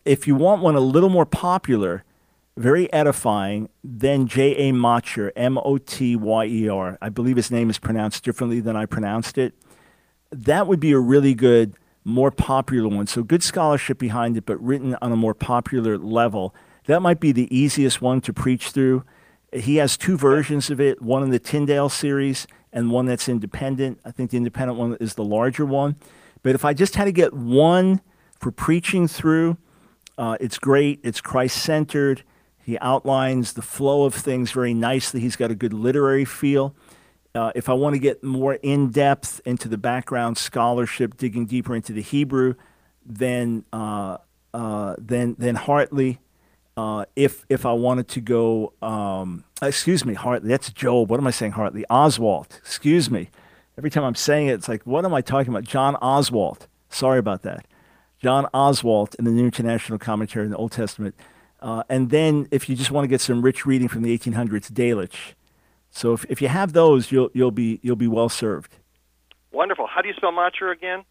if 0.05 0.27
you 0.27 0.35
want 0.35 0.63
one 0.63 0.77
a 0.77 0.81
little 0.81 1.11
more 1.11 1.27
popular, 1.27 2.05
very 2.57 2.93
edifying, 2.93 3.69
then 3.83 4.27
J. 4.27 4.69
A. 4.69 4.73
Motyer, 4.73 5.33
M 5.35 5.59
O 5.59 5.79
T 5.79 6.17
Y 6.17 6.45
E 6.47 6.69
R. 6.69 6.99
I 7.01 7.09
believe 7.09 7.37
his 7.37 7.51
name 7.51 7.71
is 7.71 7.79
pronounced 7.79 8.25
differently 8.25 8.61
than 8.61 8.77
I 8.77 8.87
pronounced 8.87 9.39
it. 9.39 9.55
That 10.31 10.67
would 10.67 10.81
be 10.81 10.93
a 10.93 10.99
really 10.99 11.35
good, 11.35 11.75
more 12.05 12.31
popular 12.31 12.89
one. 12.89 13.07
So 13.07 13.23
good 13.23 13.43
scholarship 13.43 13.99
behind 13.99 14.37
it, 14.37 14.47
but 14.47 14.63
written 14.63 14.97
on 15.03 15.13
a 15.13 15.17
more 15.17 15.35
popular 15.35 15.99
level. 15.99 16.55
That 16.87 17.01
might 17.01 17.21
be 17.21 17.33
the 17.33 17.55
easiest 17.57 18.03
one 18.03 18.21
to 18.23 18.33
preach 18.33 18.71
through. 18.71 19.05
He 19.53 19.77
has 19.77 19.97
two 19.97 20.17
versions 20.17 20.71
of 20.71 20.81
it, 20.81 21.01
one 21.01 21.23
in 21.23 21.31
the 21.31 21.39
Tyndale 21.39 21.89
series 21.89 22.47
and 22.73 22.91
one 22.91 23.07
that's 23.07 23.29
independent. 23.29 24.01
I 24.05 24.11
think 24.11 24.31
the 24.31 24.37
independent 24.37 24.79
one 24.79 24.97
is 25.01 25.15
the 25.15 25.25
larger 25.25 25.65
one. 25.65 25.97
But 26.43 26.55
if 26.55 26.65
I 26.65 26.75
just 26.75 26.97
had 26.97 27.05
to 27.05 27.13
get 27.13 27.33
one 27.33 28.01
for 28.39 28.51
preaching 28.51 29.09
through, 29.09 29.57
uh, 30.19 30.37
it's 30.41 30.59
great. 30.59 31.01
It's 31.03 31.21
Christ 31.21 31.63
centered. 31.63 32.23
He 32.65 32.79
outlines 32.79 33.53
the 33.53 33.63
flow 33.63 34.05
of 34.05 34.15
things 34.15 34.51
very 34.51 34.73
nicely. 34.73 35.21
He's 35.21 35.37
got 35.37 35.51
a 35.51 35.55
good 35.55 35.75
literary 35.75 36.25
feel. 36.25 36.75
Uh, 37.35 37.53
if 37.55 37.69
I 37.69 37.75
want 37.75 37.95
to 37.95 37.99
get 37.99 38.25
more 38.25 38.55
in 38.55 38.91
depth 38.91 39.41
into 39.45 39.69
the 39.69 39.77
background 39.77 40.39
scholarship, 40.39 41.17
digging 41.17 41.47
deeper 41.47 41.75
into 41.75 41.93
the 41.93 42.01
Hebrew, 42.01 42.55
then 43.05 43.65
uh, 43.73 44.19
uh, 44.55 44.95
then 44.99 45.37
then 45.39 45.57
Hartley. 45.57 46.21
Uh, 46.77 47.05
if 47.15 47.45
if 47.49 47.67
I 47.67 47.73
wanted 47.73 48.09
to 48.09 48.21
go, 48.21 48.73
um, 48.83 49.45
excuse 49.61 50.05
me, 50.05 50.15
Hartley. 50.15 50.49
That's 50.49 50.73
Job. 50.73 51.11
What 51.11 51.21
am 51.21 51.27
I 51.27 51.33
saying, 51.33 51.53
Hartley? 51.53 51.85
Oswalt. 51.91 52.57
Excuse 52.59 53.11
me. 53.11 53.31
Every 53.77 53.91
time 53.91 54.05
I'm 54.05 54.15
saying 54.15 54.47
it, 54.47 54.55
it's 54.55 54.69
like, 54.69 54.85
what 54.85 55.05
am 55.05 55.13
I 55.13 55.21
talking 55.21 55.53
about? 55.53 55.65
John 55.65 55.97
Oswalt. 55.97 56.67
Sorry 56.89 57.19
about 57.19 57.43
that. 57.43 57.67
John 58.21 58.47
Oswalt 58.55 59.17
in 59.17 59.25
the 59.25 59.33
New 59.33 59.45
International 59.45 59.99
Commentary 59.99 60.45
in 60.45 60.53
the 60.53 60.57
Old 60.57 60.73
Testament. 60.73 61.15
Uh, 61.65 61.83
and 61.89 62.11
then 62.11 62.47
if 62.51 62.69
you 62.69 62.77
just 62.77 62.91
want 62.91 63.05
to 63.05 63.09
get 63.09 63.23
some 63.23 63.41
rich 63.41 63.65
reading 63.65 63.89
from 63.89 64.03
the 64.03 64.17
1800s, 64.17 64.71
Delitzsch. 64.71 65.33
So 65.91 66.13
if, 66.13 66.27
if 66.29 66.43
you 66.43 66.49
have 66.49 66.75
those, 66.75 67.11
you'll, 67.11 67.31
you'll, 67.33 67.51
be, 67.51 67.81
you'll 67.83 67.97
be 67.97 68.07
well 68.07 68.29
served. 68.29 68.77
Wonderful. 69.51 69.87
How 69.87 70.03
do 70.03 70.09
you 70.09 70.15
spell 70.15 70.31
Motyer 70.31 70.71
again? 70.71 71.05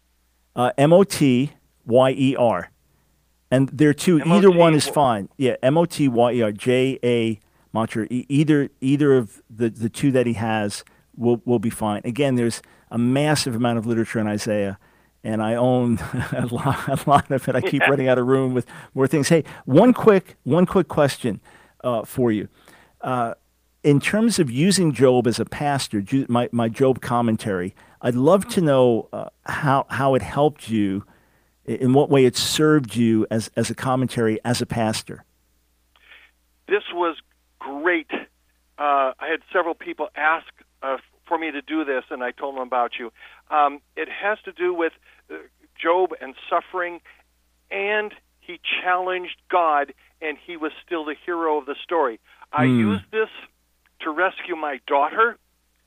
Uh, 0.54 0.70
M 0.78 0.92
O 0.92 1.02
T 1.02 1.50
Y 1.86 2.10
E 2.12 2.36
R. 2.36 2.70
And 3.50 3.68
there 3.70 3.88
are 3.88 3.94
two. 3.94 4.22
Either 4.22 4.50
one 4.50 4.74
is 4.74 4.86
fine. 4.86 5.28
Yeah, 5.36 5.56
M 5.62 5.76
O 5.76 5.86
T 5.86 6.06
Y 6.06 6.32
E 6.32 6.42
R. 6.42 6.52
J 6.52 6.98
A 7.02 7.40
Motyer. 7.72 8.06
E- 8.10 8.26
either 8.28 8.68
either 8.80 9.16
of 9.16 9.42
the, 9.50 9.70
the 9.70 9.88
two 9.88 10.12
that 10.12 10.26
he 10.26 10.34
has 10.34 10.84
will 11.16 11.40
will 11.44 11.58
be 11.58 11.70
fine. 11.70 12.02
Again, 12.04 12.36
there's 12.36 12.62
a 12.90 12.98
massive 12.98 13.56
amount 13.56 13.78
of 13.78 13.86
literature 13.86 14.20
in 14.20 14.28
Isaiah, 14.28 14.78
and 15.24 15.42
I 15.42 15.54
own 15.54 15.98
a 16.32 16.46
lot, 16.50 16.88
a 16.88 17.10
lot 17.10 17.30
of 17.30 17.48
it. 17.48 17.56
I 17.56 17.60
keep 17.60 17.82
Yeah. 17.82 17.90
running 17.90 18.06
out 18.08 18.18
of 18.18 18.26
room 18.26 18.54
with 18.54 18.66
more 18.94 19.08
things. 19.08 19.28
Hey, 19.30 19.42
one 19.64 19.92
quick 19.92 20.36
one 20.44 20.66
quick 20.66 20.86
question 20.86 21.40
uh, 21.82 22.04
for 22.04 22.30
you. 22.30 22.48
Uh, 23.00 23.34
in 23.82 24.00
terms 24.00 24.38
of 24.38 24.50
using 24.50 24.92
Job 24.92 25.26
as 25.26 25.38
a 25.40 25.44
pastor, 25.44 26.02
my, 26.28 26.48
my 26.52 26.68
Job 26.68 27.00
commentary, 27.02 27.74
I'd 28.00 28.14
love 28.14 28.48
to 28.50 28.60
know 28.60 29.08
uh, 29.12 29.28
how, 29.46 29.86
how 29.90 30.14
it 30.14 30.22
helped 30.22 30.70
you, 30.70 31.04
in 31.66 31.92
what 31.92 32.08
way 32.08 32.24
it 32.24 32.36
served 32.36 32.94
you 32.96 33.26
as, 33.30 33.50
as 33.56 33.70
a 33.70 33.74
commentary 33.74 34.38
as 34.44 34.62
a 34.62 34.66
pastor. 34.66 35.24
This 36.68 36.82
was 36.92 37.16
great. 37.58 38.10
Uh, 38.10 39.12
I 39.18 39.28
had 39.30 39.40
several 39.52 39.74
people 39.74 40.08
ask 40.16 40.46
uh, 40.82 40.96
for 41.26 41.38
me 41.38 41.50
to 41.50 41.62
do 41.62 41.84
this, 41.84 42.04
and 42.10 42.22
I 42.22 42.30
told 42.32 42.56
them 42.56 42.62
about 42.62 42.92
you. 42.98 43.12
Um, 43.50 43.80
it 43.96 44.08
has 44.08 44.38
to 44.44 44.52
do 44.52 44.72
with 44.74 44.92
Job 45.80 46.10
and 46.20 46.34
suffering, 46.48 47.00
and 47.70 48.12
he 48.40 48.60
challenged 48.82 49.36
God, 49.50 49.92
and 50.20 50.36
he 50.38 50.56
was 50.56 50.72
still 50.84 51.04
the 51.04 51.14
hero 51.26 51.58
of 51.58 51.66
the 51.66 51.74
story. 51.82 52.20
I 52.52 52.64
Hmm. 52.64 52.78
used 52.78 53.10
this 53.10 53.30
to 54.00 54.10
rescue 54.10 54.56
my 54.56 54.80
daughter, 54.86 55.38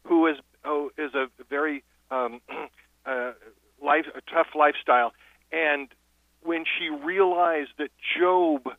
who 0.03 0.27
is 0.27 0.37
oh, 0.65 0.91
is 0.97 1.13
a 1.13 1.27
very 1.49 1.83
um, 2.11 2.41
uh, 3.05 3.33
life 3.81 4.05
a 4.15 4.21
tough 4.21 4.47
lifestyle, 4.55 5.13
and 5.51 5.89
when 6.43 6.65
she 6.65 6.89
realized 6.89 7.71
that 7.77 7.91
Job 8.17 8.69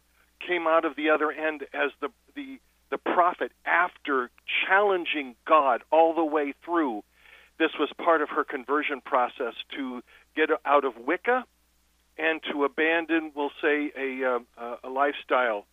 came 0.47 0.66
out 0.66 0.85
of 0.85 0.97
the 0.97 1.11
other 1.11 1.31
end 1.31 1.62
as 1.73 1.90
the 2.01 2.09
the 2.35 2.59
the 2.90 2.99
prophet 2.99 3.53
after 3.64 4.31
challenging 4.66 5.37
God 5.47 5.83
all 5.90 6.14
the 6.14 6.25
way 6.25 6.55
through. 6.64 7.03
This 7.59 7.73
was 7.79 7.90
part 8.03 8.23
of 8.23 8.29
her 8.31 8.44
conversion 8.44 9.01
process 9.01 9.55
to 9.77 10.03
get 10.38 10.51
out 10.64 10.85
of 10.85 10.92
Wicca 11.07 11.44
and 12.16 12.40
to 12.51 12.64
abandon, 12.64 13.33
we'll 13.35 13.51
say, 13.62 13.90
a 13.96 14.38
uh, 14.61 14.77
a 14.85 14.88
lifestyle 14.88 15.66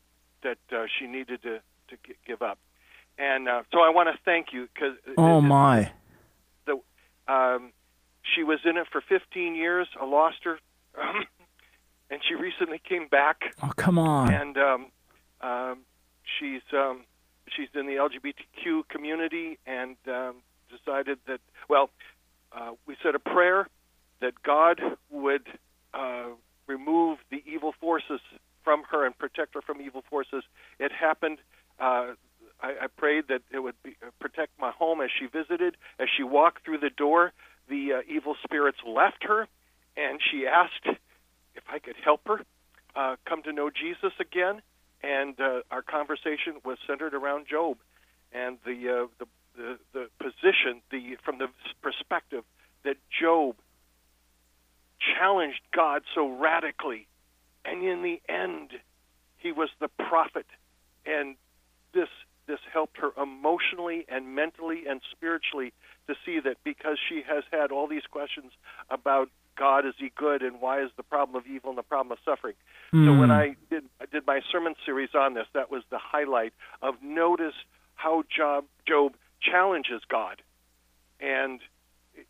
that 0.43 0.57
uh, 0.71 0.85
she 0.97 1.07
needed 1.07 1.41
to 1.43 1.59
to 1.89 1.95
give 2.27 2.41
up. 2.41 2.57
And 3.17 3.47
uh, 3.47 3.61
so 3.71 3.79
I 3.79 3.89
want 3.89 4.09
to 4.13 4.17
thank 4.25 4.47
you 4.53 4.67
because 4.73 4.95
Oh, 5.17 5.39
my. 5.41 5.91
the 6.65 6.79
um, 7.31 7.71
she 8.35 8.43
was 8.43 8.59
in 8.65 8.75
it 8.77 8.87
for 8.91 9.01
15 9.07 9.55
years. 9.55 9.87
I 10.01 10.05
lost 10.05 10.37
her, 10.43 10.57
and 12.09 12.19
she 12.27 12.35
recently 12.35 12.79
came 12.87 13.07
back 13.07 13.37
Oh, 13.63 13.71
come 13.75 13.97
on. 13.99 14.33
and 14.33 14.57
um, 14.57 14.85
um, 15.41 15.77
she's 16.39 16.61
um, 16.73 17.01
she's 17.55 17.69
in 17.73 17.85
the 17.87 17.93
LGBTQ 17.93 18.87
community 18.89 19.57
and 19.65 19.95
um, 20.07 20.35
decided 20.69 21.19
that 21.27 21.39
well, 21.69 21.89
uh, 22.51 22.71
we 22.87 22.95
said 23.03 23.15
a 23.15 23.19
prayer 23.19 23.67
that 24.21 24.41
God 24.43 24.81
would 25.09 25.47
uh, 25.93 26.29
remove 26.67 27.19
the 27.29 27.43
evil 27.45 27.73
forces 27.79 28.19
from 28.63 28.83
her 28.89 29.05
and 29.05 29.17
protect 29.17 29.53
her 29.53 29.61
from 29.61 29.81
evil 29.81 30.03
forces. 30.09 30.43
It 30.79 30.91
happened. 30.91 31.39
Uh, 31.79 32.13
I, 32.61 32.71
I 32.83 32.87
prayed 32.97 33.25
that 33.29 33.41
it 33.51 33.59
would 33.59 33.75
be, 33.83 33.95
uh, 34.01 34.09
protect 34.19 34.51
my 34.59 34.71
home 34.71 35.01
as 35.01 35.09
she 35.17 35.27
visited. 35.27 35.77
As 35.99 36.07
she 36.15 36.23
walked 36.23 36.65
through 36.65 36.79
the 36.79 36.89
door, 36.89 37.33
the 37.69 37.93
uh, 37.93 38.01
evil 38.07 38.35
spirits 38.43 38.79
left 38.87 39.23
her, 39.23 39.47
and 39.95 40.19
she 40.31 40.47
asked 40.47 40.97
if 41.55 41.63
I 41.71 41.79
could 41.79 41.95
help 42.03 42.21
her 42.27 42.41
uh, 42.95 43.15
come 43.27 43.43
to 43.43 43.53
know 43.53 43.69
Jesus 43.69 44.13
again. 44.19 44.61
And 45.03 45.39
uh, 45.39 45.61
our 45.69 45.83
conversation 45.83 46.55
was 46.63 46.77
centered 46.87 47.13
around 47.13 47.45
Job 47.47 47.77
and 48.33 48.57
the, 48.65 49.03
uh, 49.03 49.07
the 49.19 49.27
the 49.55 49.77
the 49.93 50.09
position, 50.19 50.81
the 50.91 51.17
from 51.23 51.37
the 51.37 51.47
perspective 51.81 52.43
that 52.83 52.97
Job 53.21 53.55
challenged 55.17 55.61
God 55.73 56.03
so 56.13 56.29
radically, 56.29 57.07
and 57.63 57.83
in 57.83 58.01
the 58.01 58.21
end, 58.31 58.71
he 59.37 59.51
was 59.51 59.69
the 59.79 59.87
prophet, 59.87 60.45
and 61.05 61.35
this 61.93 62.09
this 62.47 62.59
helped 62.71 62.97
her 62.97 63.09
emotionally 63.21 64.05
and 64.07 64.35
mentally 64.35 64.83
and 64.87 65.01
spiritually 65.11 65.73
to 66.07 66.13
see 66.25 66.39
that 66.39 66.57
because 66.63 66.99
she 67.09 67.23
has 67.27 67.43
had 67.51 67.71
all 67.71 67.87
these 67.87 68.05
questions 68.11 68.51
about 68.89 69.29
God 69.57 69.85
is 69.85 69.93
he 69.97 70.11
good 70.15 70.41
and 70.41 70.61
why 70.61 70.83
is 70.83 70.91
the 70.97 71.03
problem 71.03 71.35
of 71.35 71.47
evil 71.47 71.69
and 71.69 71.77
the 71.77 71.83
problem 71.83 72.11
of 72.11 72.19
suffering. 72.23 72.55
Mm. 72.93 73.05
So 73.05 73.19
when 73.19 73.29
hmm. 73.29 73.31
I 73.31 73.55
did 73.69 73.85
I 74.01 74.05
did 74.05 74.27
my 74.27 74.41
sermon 74.51 74.75
series 74.85 75.09
on 75.15 75.33
this, 75.33 75.47
that 75.53 75.71
was 75.71 75.83
the 75.89 75.97
highlight 75.97 76.53
of 76.81 76.95
notice 77.01 77.55
how 77.95 78.23
Job 78.35 78.65
Job 78.87 79.15
challenges 79.41 80.01
God 80.09 80.41
and 81.19 81.61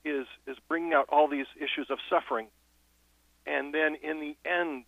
is 0.04 0.28
is 0.48 0.58
bringing 0.68 0.94
out 0.94 1.08
all 1.10 1.28
these 1.28 1.48
issues 1.58 1.88
of 1.90 1.98
suffering. 2.10 2.48
And 3.46 3.74
then 3.74 3.96
in 3.96 4.20
the 4.20 4.36
end, 4.50 4.86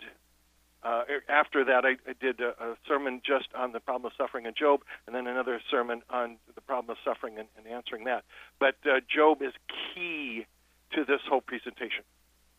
uh, 0.84 1.04
after 1.28 1.65
that, 1.65 1.86
I, 1.86 1.98
I 2.10 2.13
did 2.20 2.39
a, 2.39 2.50
a, 2.50 2.78
sermon 2.88 3.22
just 3.26 3.48
on 3.56 3.72
the 3.72 3.80
problem 3.80 4.12
of 4.12 4.13
suffering 4.17 4.46
in 4.46 4.54
Job, 4.58 4.82
and 5.06 5.15
then 5.15 5.28
another 5.28 5.60
sermon 5.70 6.02
on 6.10 6.38
the 6.54 6.62
problem 6.62 6.91
of 6.91 6.98
suffering 7.04 7.38
and, 7.38 7.48
and 7.58 7.67
answering 7.67 8.06
that. 8.06 8.24
But 8.60 8.76
uh, 8.86 9.00
Job 9.13 9.41
is 9.41 9.54
key 9.93 10.46
to 10.93 11.04
this 11.04 11.22
whole 11.28 11.41
presentation. 11.41 12.04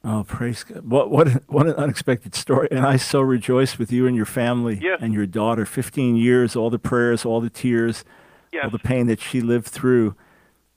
Oh, 0.04 0.24
praise 0.26 0.62
God! 0.62 0.88
What 0.88 1.10
what 1.10 1.28
what 1.48 1.66
an 1.66 1.74
unexpected 1.74 2.34
story! 2.34 2.68
And 2.70 2.86
I 2.86 2.96
so 2.96 3.20
rejoice 3.20 3.78
with 3.78 3.90
you 3.90 4.06
and 4.06 4.14
your 4.14 4.26
family 4.26 4.78
yes. 4.80 5.00
and 5.02 5.12
your 5.12 5.26
daughter. 5.26 5.66
Fifteen 5.66 6.14
years, 6.14 6.54
all 6.54 6.70
the 6.70 6.78
prayers, 6.78 7.24
all 7.24 7.40
the 7.40 7.50
tears, 7.50 8.04
yes. 8.52 8.64
all 8.64 8.70
the 8.70 8.78
pain 8.78 9.06
that 9.08 9.20
she 9.20 9.40
lived 9.40 9.66
through. 9.66 10.14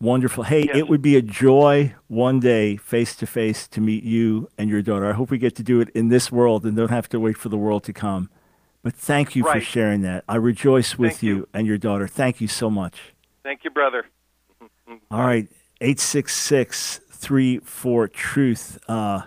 Wonderful. 0.02 0.46
Hey, 0.46 0.64
yes. 0.66 0.78
it 0.78 0.90
would 0.90 1.04
be 1.04 1.16
a 1.16 1.22
joy 1.22 1.94
one 2.08 2.40
day, 2.40 2.76
face 2.76 3.16
to 3.18 3.28
face, 3.28 3.68
to 3.68 3.80
meet 3.80 4.04
you 4.04 4.50
and 4.58 4.68
your 4.68 4.82
daughter. 4.82 5.06
I 5.06 5.14
hope 5.14 5.30
we 5.30 5.38
get 5.38 5.56
to 5.58 5.64
do 5.64 5.80
it 5.80 5.90
in 5.90 6.10
this 6.10 6.32
world 6.32 6.66
and 6.66 6.76
don't 6.76 6.90
have 6.90 7.08
to 7.10 7.20
wait 7.20 7.38
for 7.38 7.50
the 7.50 7.58
world 7.58 7.84
to 7.84 7.94
come. 7.94 8.28
But 8.82 8.96
thank 8.96 9.36
you 9.36 9.44
right. 9.44 9.60
for 9.60 9.62
sharing 9.62 10.02
that. 10.02 10.24
I 10.28 10.38
rejoice 10.38 10.98
with 10.98 11.22
you. 11.22 11.36
you 11.36 11.48
and 11.54 11.68
your 11.68 11.78
daughter. 11.78 12.08
Thank 12.08 12.42
you 12.42 12.48
so 12.48 12.68
much. 12.68 13.14
Thank 13.44 13.64
you, 13.64 13.70
brother. 13.70 14.08
All 15.12 15.24
right, 15.24 15.48
eight 15.82 16.00
six 16.00 16.36
six 16.36 17.00
three 17.12 17.60
four 17.60 18.08
truth. 18.08 18.80
Uh, 18.88 19.22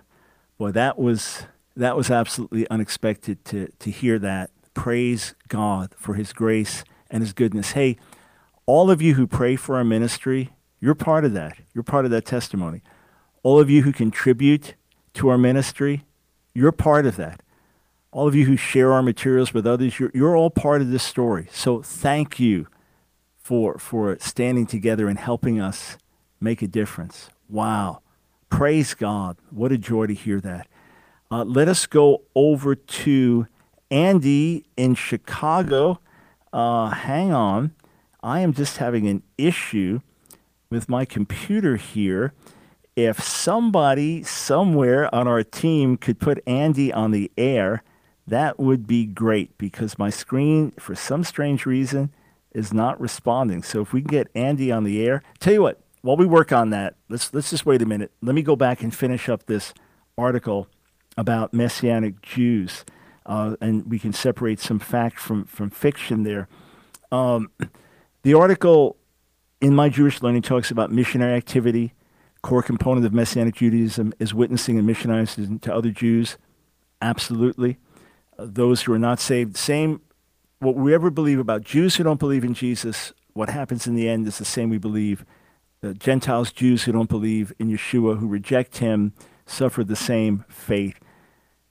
boy, 0.58 0.72
that 0.72 0.98
was 0.98 1.44
that 1.76 1.96
was 1.96 2.10
absolutely 2.10 2.68
unexpected 2.68 3.44
to 3.44 3.68
to 3.78 3.92
hear 3.92 4.18
that. 4.18 4.50
Praise 4.74 5.36
God 5.46 5.94
for 5.96 6.14
His 6.14 6.32
grace 6.32 6.82
and 7.10 7.22
His 7.22 7.32
goodness. 7.32 7.72
Hey, 7.72 7.96
all 8.66 8.90
of 8.90 9.00
you 9.00 9.14
who 9.14 9.28
pray 9.28 9.54
for 9.54 9.76
our 9.76 9.84
ministry, 9.84 10.50
you're 10.84 10.94
part 10.94 11.24
of 11.24 11.32
that. 11.32 11.56
You're 11.72 11.82
part 11.82 12.04
of 12.04 12.10
that 12.10 12.26
testimony. 12.26 12.82
All 13.42 13.58
of 13.58 13.70
you 13.70 13.84
who 13.84 13.90
contribute 13.90 14.74
to 15.14 15.30
our 15.30 15.38
ministry, 15.38 16.04
you're 16.52 16.72
part 16.72 17.06
of 17.06 17.16
that. 17.16 17.40
All 18.12 18.28
of 18.28 18.34
you 18.34 18.44
who 18.44 18.58
share 18.58 18.92
our 18.92 19.02
materials 19.02 19.54
with 19.54 19.66
others, 19.66 19.98
you're, 19.98 20.10
you're 20.12 20.36
all 20.36 20.50
part 20.50 20.82
of 20.82 20.90
this 20.90 21.02
story. 21.02 21.48
So 21.50 21.80
thank 21.80 22.38
you 22.38 22.66
for, 23.38 23.78
for 23.78 24.18
standing 24.20 24.66
together 24.66 25.08
and 25.08 25.18
helping 25.18 25.58
us 25.58 25.96
make 26.38 26.60
a 26.60 26.68
difference. 26.68 27.30
Wow. 27.48 28.02
Praise 28.50 28.92
God. 28.92 29.38
What 29.48 29.72
a 29.72 29.78
joy 29.78 30.08
to 30.08 30.14
hear 30.14 30.38
that. 30.42 30.68
Uh, 31.30 31.44
let 31.44 31.66
us 31.66 31.86
go 31.86 32.24
over 32.34 32.74
to 32.74 33.46
Andy 33.90 34.66
in 34.76 34.96
Chicago. 34.96 35.98
Uh, 36.52 36.90
hang 36.90 37.32
on. 37.32 37.72
I 38.22 38.40
am 38.40 38.52
just 38.52 38.76
having 38.76 39.06
an 39.06 39.22
issue 39.38 40.02
with 40.74 40.88
my 40.88 41.04
computer 41.04 41.76
here. 41.76 42.32
If 42.96 43.22
somebody 43.22 44.24
somewhere 44.24 45.12
on 45.14 45.28
our 45.28 45.44
team 45.44 45.96
could 45.96 46.18
put 46.18 46.42
Andy 46.46 46.92
on 46.92 47.12
the 47.12 47.30
air, 47.38 47.82
that 48.26 48.58
would 48.58 48.86
be 48.86 49.06
great 49.06 49.56
because 49.56 49.98
my 49.98 50.10
screen, 50.10 50.72
for 50.72 50.94
some 50.94 51.22
strange 51.22 51.64
reason, 51.64 52.12
is 52.52 52.72
not 52.72 53.00
responding. 53.00 53.62
So 53.62 53.82
if 53.82 53.92
we 53.92 54.00
can 54.00 54.10
get 54.10 54.28
Andy 54.34 54.72
on 54.72 54.84
the 54.84 55.06
air, 55.06 55.22
tell 55.38 55.52
you 55.52 55.62
what, 55.62 55.80
while 56.02 56.16
we 56.16 56.26
work 56.26 56.52
on 56.52 56.70
that, 56.70 56.96
let's 57.08 57.32
let's 57.32 57.50
just 57.50 57.64
wait 57.64 57.80
a 57.80 57.86
minute. 57.86 58.10
Let 58.20 58.34
me 58.34 58.42
go 58.42 58.56
back 58.56 58.82
and 58.82 58.94
finish 58.94 59.28
up 59.28 59.46
this 59.46 59.74
article 60.18 60.68
about 61.16 61.54
Messianic 61.54 62.20
Jews, 62.20 62.84
uh, 63.26 63.56
and 63.60 63.88
we 63.88 63.98
can 63.98 64.12
separate 64.12 64.60
some 64.60 64.78
fact 64.78 65.18
from 65.18 65.44
from 65.44 65.70
fiction 65.70 66.24
there. 66.24 66.48
Um, 67.12 67.50
the 68.22 68.34
article 68.34 68.96
in 69.64 69.74
My 69.74 69.88
Jewish 69.88 70.20
Learning 70.20 70.42
talks 70.42 70.70
about 70.70 70.92
missionary 70.92 71.32
activity. 71.32 71.94
Core 72.42 72.62
component 72.62 73.06
of 73.06 73.14
Messianic 73.14 73.54
Judaism 73.54 74.12
is 74.18 74.34
witnessing 74.34 74.78
and 74.78 74.86
missionizing 74.86 75.58
to 75.62 75.74
other 75.74 75.90
Jews. 75.90 76.36
Absolutely. 77.00 77.78
Uh, 78.38 78.44
those 78.46 78.82
who 78.82 78.92
are 78.92 78.98
not 78.98 79.18
saved, 79.18 79.56
same, 79.56 80.02
what 80.58 80.74
we 80.74 80.92
ever 80.92 81.08
believe 81.08 81.38
about 81.38 81.64
Jews 81.64 81.96
who 81.96 82.04
don't 82.04 82.20
believe 82.20 82.44
in 82.44 82.52
Jesus, 82.52 83.14
what 83.32 83.48
happens 83.48 83.86
in 83.86 83.94
the 83.94 84.06
end 84.06 84.26
is 84.26 84.36
the 84.36 84.44
same 84.44 84.68
we 84.68 84.76
believe. 84.76 85.24
The 85.80 85.94
Gentiles, 85.94 86.52
Jews 86.52 86.82
who 86.82 86.92
don't 86.92 87.08
believe 87.08 87.54
in 87.58 87.70
Yeshua, 87.70 88.18
who 88.18 88.28
reject 88.28 88.78
him, 88.78 89.14
suffer 89.46 89.82
the 89.82 89.96
same 89.96 90.44
fate. 90.46 90.96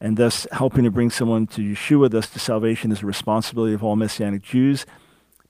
And 0.01 0.17
thus, 0.17 0.47
helping 0.51 0.85
to 0.85 0.89
bring 0.89 1.11
someone 1.11 1.45
to 1.45 1.61
Yeshua, 1.61 2.09
thus 2.09 2.27
to 2.31 2.39
salvation, 2.39 2.91
is 2.91 3.03
a 3.03 3.05
responsibility 3.05 3.75
of 3.75 3.83
all 3.83 3.95
Messianic 3.95 4.41
Jews. 4.41 4.87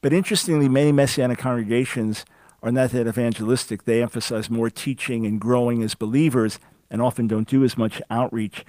But 0.02 0.12
interestingly, 0.12 0.68
many 0.68 0.92
Messianic 0.92 1.38
congregations 1.38 2.26
are 2.64 2.72
not 2.72 2.92
that 2.92 3.08
evangelistic. 3.08 3.84
They 3.84 4.02
emphasize 4.02 4.50
more 4.50 4.70
teaching 4.70 5.26
and 5.26 5.40
growing 5.40 5.84
as 5.84 5.94
believers 5.94 6.60
and 6.90 7.02
often 7.02 7.28
don't 7.28 7.48
do 7.48 7.64
as 7.64 7.78
much 7.78 8.02
outreach. 8.10 8.66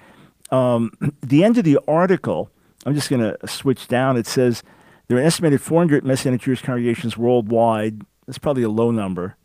Um, 0.51 0.91
the 1.21 1.43
end 1.43 1.57
of 1.57 1.63
the 1.63 1.79
article, 1.87 2.51
I'm 2.85 2.93
just 2.93 3.09
going 3.09 3.21
to 3.21 3.47
switch 3.47 3.87
down. 3.87 4.17
It 4.17 4.27
says 4.27 4.61
there 5.07 5.17
are 5.17 5.21
an 5.21 5.25
estimated 5.25 5.61
400 5.61 6.03
Messianic 6.03 6.41
Jewish 6.41 6.61
congregations 6.61 7.17
worldwide. 7.17 8.01
That's 8.27 8.37
probably 8.37 8.63
a 8.63 8.69
low 8.69 8.91
number, 8.91 9.37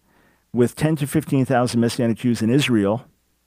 with 0.52 0.74
10 0.74 0.96
to 0.96 1.06
15,000 1.06 1.78
Messianic 1.78 2.18
Jews 2.18 2.42
in 2.42 2.50
Israel. 2.50 3.04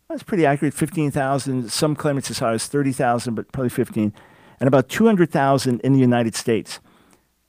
That's 0.08 0.24
pretty 0.24 0.46
accurate. 0.46 0.74
15,000. 0.74 1.72
Some 1.72 1.96
claim 1.96 2.18
it's 2.18 2.30
as 2.30 2.40
high 2.40 2.54
as 2.54 2.68
30,000, 2.68 3.34
but 3.34 3.52
probably 3.52 3.70
15, 3.70 4.14
and 4.60 4.68
about 4.68 4.88
200,000 4.90 5.82
in 5.82 5.94
the 5.94 6.00
United 6.00 6.36
States. 6.36 6.80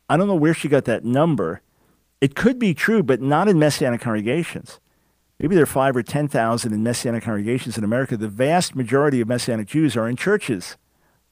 I 0.09 0.17
don't 0.17 0.27
know 0.27 0.35
where 0.35 0.55
she 0.55 0.69
got 0.69 0.87
that 0.87 1.05
number. 1.05 1.61
It 2.21 2.35
could 2.35 2.59
be 2.59 2.75
true, 2.75 3.03
but 3.03 3.21
not 3.21 3.49
in 3.49 3.59
Messianic 3.59 4.01
congregations. 4.01 4.81
Maybe 5.39 5.55
there 5.55 5.65
are 5.65 5.67
five 5.67 5.97
or 5.97 6.03
10,000 6.03 6.73
in 6.73 6.83
Messianic 6.83 7.25
congregations 7.25 7.77
in 7.77 7.85
America. 7.85 8.17
The 8.17 8.29
vast 8.29 8.75
majority 8.75 9.21
of 9.21 9.29
Messianic 9.29 9.67
Jews 9.67 9.97
are 9.97 10.09
in 10.09 10.17
churches 10.17 10.77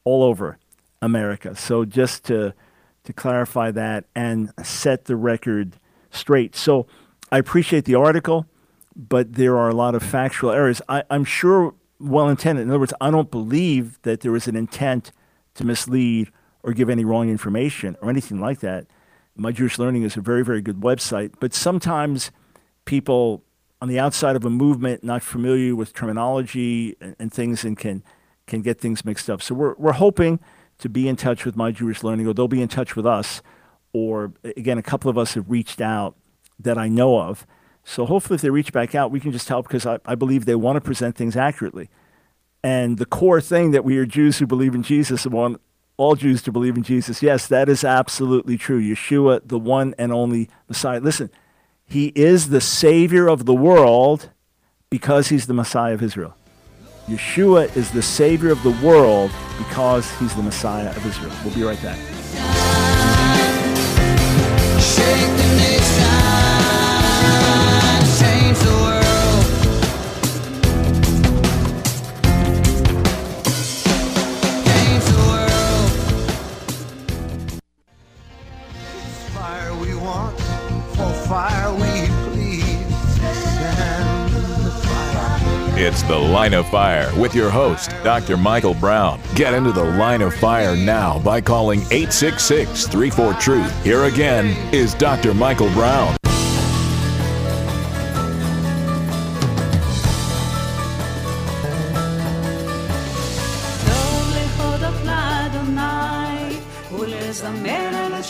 all 0.04 0.22
over 0.22 0.58
America. 1.00 1.54
So 1.54 1.84
just 1.84 2.24
to, 2.24 2.52
to 3.04 3.12
clarify 3.12 3.70
that 3.70 4.04
and 4.14 4.52
set 4.62 5.04
the 5.04 5.16
record 5.16 5.76
straight. 6.10 6.56
So 6.56 6.86
I 7.30 7.38
appreciate 7.38 7.84
the 7.84 7.94
article, 7.94 8.46
but 8.94 9.34
there 9.34 9.56
are 9.56 9.68
a 9.68 9.74
lot 9.74 9.94
of 9.94 10.02
factual 10.02 10.50
errors. 10.50 10.82
I, 10.88 11.04
I'm 11.08 11.24
sure 11.24 11.74
well 11.98 12.28
intended. 12.28 12.62
In 12.62 12.70
other 12.70 12.80
words, 12.80 12.94
I 13.00 13.10
don't 13.10 13.30
believe 13.30 14.00
that 14.02 14.20
there 14.20 14.32
was 14.32 14.48
an 14.48 14.56
intent 14.56 15.12
to 15.54 15.64
mislead 15.64 16.30
or 16.62 16.72
give 16.72 16.90
any 16.90 17.04
wrong 17.04 17.28
information 17.28 17.96
or 18.02 18.10
anything 18.10 18.40
like 18.40 18.60
that. 18.60 18.86
My 19.36 19.52
Jewish 19.52 19.78
Learning 19.78 20.02
is 20.02 20.16
a 20.16 20.20
very, 20.20 20.44
very 20.44 20.60
good 20.60 20.80
website, 20.80 21.34
but 21.40 21.54
sometimes 21.54 22.30
people 22.84 23.44
on 23.80 23.88
the 23.88 23.98
outside 23.98 24.36
of 24.36 24.44
a 24.44 24.50
movement 24.50 25.02
not 25.02 25.22
familiar 25.22 25.74
with 25.74 25.92
terminology 25.92 26.96
and, 27.00 27.16
and 27.18 27.32
things 27.32 27.64
and 27.64 27.76
can 27.76 28.02
can 28.46 28.60
get 28.60 28.80
things 28.80 29.04
mixed 29.04 29.30
up. 29.30 29.40
So 29.40 29.54
we're 29.54 29.74
we're 29.78 29.92
hoping 29.92 30.40
to 30.78 30.88
be 30.88 31.08
in 31.08 31.16
touch 31.16 31.44
with 31.44 31.56
My 31.56 31.70
Jewish 31.70 32.02
Learning, 32.02 32.26
or 32.26 32.34
they'll 32.34 32.48
be 32.48 32.62
in 32.62 32.68
touch 32.68 32.96
with 32.96 33.06
us, 33.06 33.40
or 33.92 34.32
again, 34.44 34.78
a 34.78 34.82
couple 34.82 35.10
of 35.10 35.16
us 35.16 35.34
have 35.34 35.48
reached 35.48 35.80
out 35.80 36.16
that 36.58 36.76
I 36.76 36.88
know 36.88 37.20
of. 37.20 37.46
So 37.84 38.06
hopefully, 38.06 38.36
if 38.36 38.42
they 38.42 38.50
reach 38.50 38.72
back 38.72 38.94
out, 38.94 39.10
we 39.10 39.20
can 39.20 39.32
just 39.32 39.48
help 39.48 39.66
because 39.66 39.86
I, 39.86 39.98
I 40.04 40.14
believe 40.14 40.44
they 40.44 40.54
want 40.54 40.76
to 40.76 40.80
present 40.80 41.16
things 41.16 41.36
accurately. 41.36 41.88
And 42.62 42.98
the 42.98 43.06
core 43.06 43.40
thing 43.40 43.72
that 43.72 43.84
we 43.84 43.98
are 43.98 44.06
Jews 44.06 44.38
who 44.38 44.46
believe 44.46 44.74
in 44.74 44.82
Jesus 44.82 45.26
want 45.26 45.60
all 46.02 46.16
Jews 46.16 46.42
to 46.42 46.52
believe 46.52 46.76
in 46.76 46.82
Jesus. 46.82 47.22
Yes, 47.22 47.46
that 47.46 47.68
is 47.68 47.84
absolutely 47.84 48.58
true. 48.58 48.82
Yeshua, 48.82 49.40
the 49.46 49.58
one 49.58 49.94
and 49.98 50.12
only 50.12 50.50
Messiah. 50.68 50.98
Listen, 50.98 51.30
he 51.86 52.12
is 52.16 52.48
the 52.48 52.60
Savior 52.60 53.28
of 53.28 53.46
the 53.46 53.54
world 53.54 54.30
because 54.90 55.28
he's 55.28 55.46
the 55.46 55.54
Messiah 55.54 55.94
of 55.94 56.02
Israel. 56.02 56.34
Yeshua 57.06 57.74
is 57.76 57.92
the 57.92 58.02
Savior 58.02 58.50
of 58.50 58.62
the 58.64 58.76
world 58.84 59.30
because 59.58 60.10
he's 60.18 60.34
the 60.34 60.42
Messiah 60.42 60.90
of 60.90 61.06
Israel. 61.06 61.32
We'll 61.44 61.54
be 61.54 61.62
right 61.62 61.80
back. 61.82 61.98
The 86.08 86.18
Line 86.18 86.52
of 86.52 86.68
Fire 86.68 87.10
with 87.18 87.32
your 87.34 87.48
host, 87.48 87.90
Dr. 88.02 88.36
Michael 88.36 88.74
Brown. 88.74 89.20
Get 89.36 89.54
into 89.54 89.70
the 89.70 89.84
line 89.84 90.20
of 90.20 90.34
fire 90.34 90.76
now 90.76 91.20
by 91.20 91.40
calling 91.40 91.80
866 91.92 92.88
34 92.88 93.34
Truth. 93.34 93.84
Here 93.84 94.04
again 94.04 94.46
is 94.74 94.94
Dr. 94.94 95.32
Michael 95.32 95.70
Brown. 95.70 96.16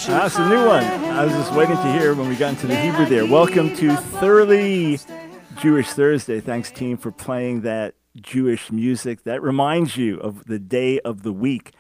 Ah, 0.05 0.29
That's 0.29 0.37
a 0.37 0.49
new 0.49 0.67
one. 0.67 0.85
I 0.85 1.25
was 1.25 1.33
just 1.35 1.53
waiting 1.55 1.77
to 1.77 1.93
hear 1.93 2.15
when 2.15 2.29
we 2.29 2.37
got 2.37 2.51
into 2.51 2.67
the 2.67 2.77
Hebrew 2.77 3.07
there. 3.07 3.27
Welcome 3.27 3.75
to 3.77 3.97
Thoroughly 3.97 4.99
Jewish 5.63 5.91
Thursday. 5.91 6.41
Thanks, 6.41 6.73
team, 6.73 6.97
for 6.97 7.13
playing 7.13 7.61
that 7.61 7.95
Jewish 8.21 8.73
music. 8.73 9.23
That 9.23 9.41
reminds 9.45 9.97
you 9.97 10.19
of 10.19 10.47
the 10.47 10.59
day 10.59 10.99
of 10.99 11.23
the 11.23 11.33
week. 11.33 11.71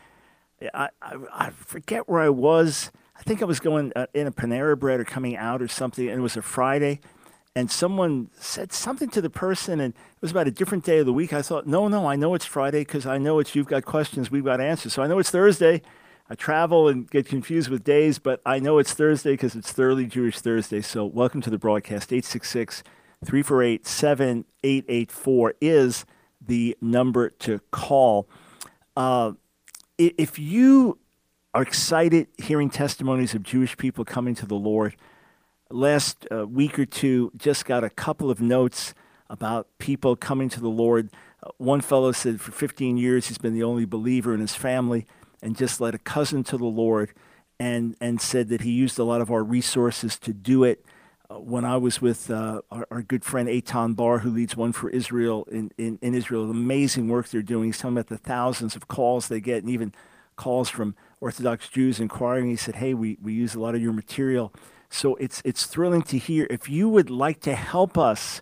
I, 0.72 0.90
I, 1.02 1.16
I 1.32 1.50
forget 1.50 2.08
where 2.08 2.20
I 2.20 2.28
was. 2.28 2.92
I 3.16 3.22
think 3.24 3.42
I 3.42 3.44
was 3.44 3.58
going 3.58 3.92
uh, 3.96 4.06
in 4.14 4.28
a 4.28 4.30
Panera 4.30 4.78
Bread 4.78 5.00
or 5.00 5.04
coming 5.04 5.36
out 5.36 5.60
or 5.60 5.66
something, 5.66 6.08
and 6.08 6.20
it 6.20 6.22
was 6.22 6.36
a 6.36 6.42
Friday. 6.42 7.00
And 7.56 7.72
someone 7.72 8.30
said 8.38 8.72
something 8.72 9.10
to 9.10 9.20
the 9.20 9.28
person, 9.28 9.80
and 9.80 9.94
it 9.94 10.22
was 10.22 10.30
about 10.30 10.46
a 10.46 10.52
different 10.52 10.84
day 10.84 10.98
of 10.98 11.06
the 11.06 11.12
week. 11.12 11.32
I 11.32 11.42
thought, 11.42 11.66
no, 11.66 11.88
no, 11.88 12.06
I 12.06 12.14
know 12.14 12.34
it's 12.34 12.46
Friday 12.46 12.82
because 12.82 13.04
I 13.04 13.18
know 13.18 13.40
it's 13.40 13.56
you've 13.56 13.66
got 13.66 13.84
questions, 13.84 14.30
we've 14.30 14.44
got 14.44 14.60
answers. 14.60 14.92
So 14.92 15.02
I 15.02 15.08
know 15.08 15.18
it's 15.18 15.30
Thursday. 15.30 15.82
I 16.30 16.36
travel 16.36 16.86
and 16.86 17.10
get 17.10 17.26
confused 17.26 17.68
with 17.68 17.82
days, 17.82 18.20
but 18.20 18.40
I 18.46 18.60
know 18.60 18.78
it's 18.78 18.94
Thursday 18.94 19.32
because 19.32 19.56
it's 19.56 19.72
Thoroughly 19.72 20.06
Jewish 20.06 20.38
Thursday. 20.38 20.82
So 20.82 21.04
welcome 21.04 21.40
to 21.40 21.50
the 21.50 21.58
broadcast. 21.58 22.12
866 22.12 22.84
348 23.24 23.86
7884 23.86 25.54
is 25.60 26.04
the 26.44 26.76
number 26.80 27.30
to 27.30 27.60
call. 27.70 28.28
Uh, 28.96 29.32
if 29.98 30.38
you 30.38 30.98
are 31.54 31.62
excited 31.62 32.26
hearing 32.38 32.70
testimonies 32.70 33.34
of 33.34 33.42
Jewish 33.42 33.76
people 33.76 34.04
coming 34.04 34.34
to 34.34 34.46
the 34.46 34.54
Lord, 34.54 34.96
last 35.70 36.26
uh, 36.30 36.46
week 36.46 36.78
or 36.78 36.86
two 36.86 37.30
just 37.36 37.64
got 37.64 37.84
a 37.84 37.90
couple 37.90 38.30
of 38.30 38.40
notes 38.40 38.94
about 39.30 39.66
people 39.78 40.16
coming 40.16 40.48
to 40.50 40.60
the 40.60 40.68
Lord. 40.68 41.10
Uh, 41.42 41.50
one 41.58 41.80
fellow 41.80 42.12
said 42.12 42.40
for 42.40 42.52
15 42.52 42.96
years 42.96 43.28
he's 43.28 43.38
been 43.38 43.54
the 43.54 43.62
only 43.62 43.84
believer 43.84 44.34
in 44.34 44.40
his 44.40 44.54
family 44.54 45.06
and 45.42 45.56
just 45.56 45.80
led 45.80 45.94
a 45.94 45.98
cousin 45.98 46.44
to 46.44 46.56
the 46.56 46.64
Lord 46.64 47.12
and, 47.58 47.96
and 48.00 48.20
said 48.20 48.48
that 48.48 48.62
he 48.62 48.70
used 48.70 48.98
a 48.98 49.04
lot 49.04 49.20
of 49.20 49.30
our 49.30 49.42
resources 49.42 50.18
to 50.20 50.32
do 50.32 50.64
it. 50.64 50.84
When 51.38 51.64
I 51.64 51.76
was 51.76 52.00
with 52.00 52.30
uh, 52.30 52.62
our, 52.70 52.86
our, 52.90 53.02
good 53.02 53.24
friend 53.24 53.48
Eitan 53.48 53.96
Bar, 53.96 54.20
who 54.20 54.30
leads 54.30 54.56
One 54.56 54.72
for 54.72 54.90
Israel 54.90 55.46
in, 55.50 55.70
in, 55.78 55.98
in 56.02 56.14
Israel, 56.14 56.50
amazing 56.50 57.08
work 57.08 57.28
they're 57.28 57.42
doing. 57.42 57.66
He's 57.66 57.78
talking 57.78 57.96
about 57.96 58.08
the 58.08 58.18
thousands 58.18 58.76
of 58.76 58.88
calls 58.88 59.28
they 59.28 59.40
get 59.40 59.62
and 59.62 59.70
even 59.70 59.94
calls 60.36 60.68
from 60.68 60.94
Orthodox 61.20 61.68
Jews 61.68 62.00
inquiring. 62.00 62.48
He 62.48 62.56
said, 62.56 62.76
Hey, 62.76 62.94
we, 62.94 63.18
we 63.22 63.32
use 63.32 63.54
a 63.54 63.60
lot 63.60 63.74
of 63.74 63.82
your 63.82 63.92
material. 63.92 64.52
So 64.90 65.14
it's, 65.16 65.40
it's 65.44 65.66
thrilling 65.66 66.02
to 66.02 66.18
hear. 66.18 66.46
If 66.50 66.68
you 66.68 66.88
would 66.88 67.10
like 67.10 67.40
to 67.40 67.54
help 67.54 67.96
us 67.96 68.40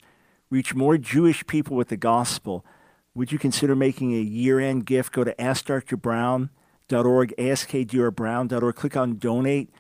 reach 0.51 0.75
more 0.75 0.99
Jewish 0.99 1.47
people 1.47 1.77
with 1.77 1.89
the 1.89 1.97
gospel, 1.97 2.65
would 3.15 3.33
you 3.33 3.39
consider 3.39 3.77
making 3.77 4.15
a 4.15 4.21
year 4.21 4.59
end 4.61 4.87
gift? 4.87 5.13
Go 5.13 5.25
to 5.25 5.41
Ask 5.41 5.67
Dr. 5.67 5.97
Brown 5.97 6.51
org, 6.93 7.35
askdrbrown.org. 7.39 8.75
Click 8.75 8.97
on 8.97 9.17
donate. 9.17 9.71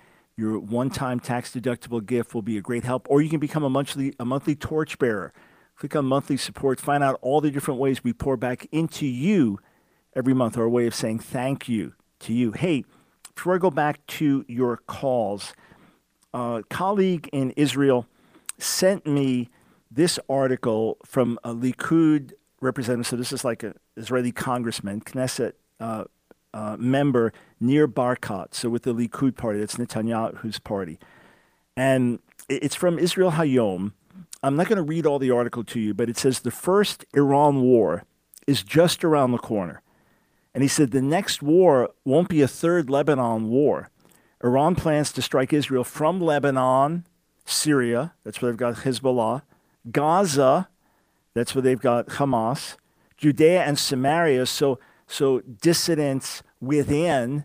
Your 0.40 0.58
one-time 0.58 1.20
tax-deductible 1.20 2.06
gift 2.06 2.32
will 2.32 2.40
be 2.40 2.56
a 2.56 2.62
great 2.62 2.84
help, 2.84 3.06
or 3.10 3.20
you 3.20 3.28
can 3.28 3.40
become 3.40 3.62
a 3.62 3.68
monthly 3.68 4.14
a 4.18 4.24
monthly 4.24 4.54
torchbearer. 4.54 5.34
Click 5.76 5.94
on 5.94 6.06
monthly 6.06 6.38
support. 6.38 6.80
Find 6.80 7.04
out 7.04 7.18
all 7.20 7.42
the 7.42 7.50
different 7.50 7.78
ways 7.78 8.02
we 8.02 8.14
pour 8.14 8.38
back 8.38 8.66
into 8.72 9.04
you 9.04 9.58
every 10.16 10.32
month. 10.32 10.56
Our 10.56 10.66
way 10.66 10.86
of 10.86 10.94
saying 10.94 11.18
thank 11.18 11.68
you 11.68 11.92
to 12.20 12.32
you. 12.32 12.52
Hey, 12.52 12.84
before 13.34 13.54
I 13.54 13.58
go 13.58 13.70
back 13.70 14.06
to 14.18 14.46
your 14.48 14.78
calls, 14.78 15.52
a 16.32 16.62
colleague 16.70 17.28
in 17.34 17.50
Israel 17.50 18.06
sent 18.56 19.06
me 19.06 19.50
this 19.90 20.18
article 20.26 20.96
from 21.04 21.38
a 21.44 21.52
Likud 21.54 22.32
representative. 22.62 23.08
So 23.08 23.16
this 23.16 23.30
is 23.30 23.44
like 23.44 23.62
an 23.62 23.74
Israeli 23.94 24.32
congressman, 24.32 25.02
Knesset 25.02 25.52
uh, 25.80 26.04
uh, 26.52 26.76
member 26.78 27.32
Nir 27.60 27.86
Barkat, 27.86 28.54
so 28.54 28.68
with 28.68 28.82
the 28.82 28.94
Likud 28.94 29.36
party, 29.36 29.60
that's 29.60 29.76
Netanyahu's 29.76 30.58
party. 30.58 30.98
And 31.76 32.18
it's 32.48 32.74
from 32.74 32.98
Israel 32.98 33.32
Hayom. 33.32 33.92
I'm 34.42 34.56
not 34.56 34.68
going 34.68 34.76
to 34.76 34.82
read 34.82 35.06
all 35.06 35.18
the 35.18 35.30
article 35.30 35.64
to 35.64 35.80
you, 35.80 35.94
but 35.94 36.08
it 36.08 36.16
says 36.16 36.40
the 36.40 36.50
first 36.50 37.04
Iran 37.14 37.60
war 37.60 38.04
is 38.46 38.62
just 38.62 39.04
around 39.04 39.32
the 39.32 39.38
corner. 39.38 39.82
And 40.54 40.62
he 40.62 40.68
said 40.68 40.90
the 40.90 41.02
next 41.02 41.42
war 41.42 41.90
won't 42.04 42.28
be 42.28 42.42
a 42.42 42.48
third 42.48 42.90
Lebanon 42.90 43.48
war. 43.48 43.90
Iran 44.42 44.74
plans 44.74 45.12
to 45.12 45.22
strike 45.22 45.52
Israel 45.52 45.84
from 45.84 46.20
Lebanon, 46.20 47.06
Syria, 47.44 48.14
that's 48.24 48.40
where 48.40 48.50
they've 48.50 48.58
got 48.58 48.76
Hezbollah, 48.76 49.42
Gaza, 49.90 50.68
that's 51.34 51.54
where 51.54 51.62
they've 51.62 51.80
got 51.80 52.06
Hamas, 52.06 52.76
Judea 53.16 53.62
and 53.62 53.78
Samaria. 53.78 54.46
So 54.46 54.78
so 55.10 55.40
dissidents 55.40 56.42
within, 56.60 57.44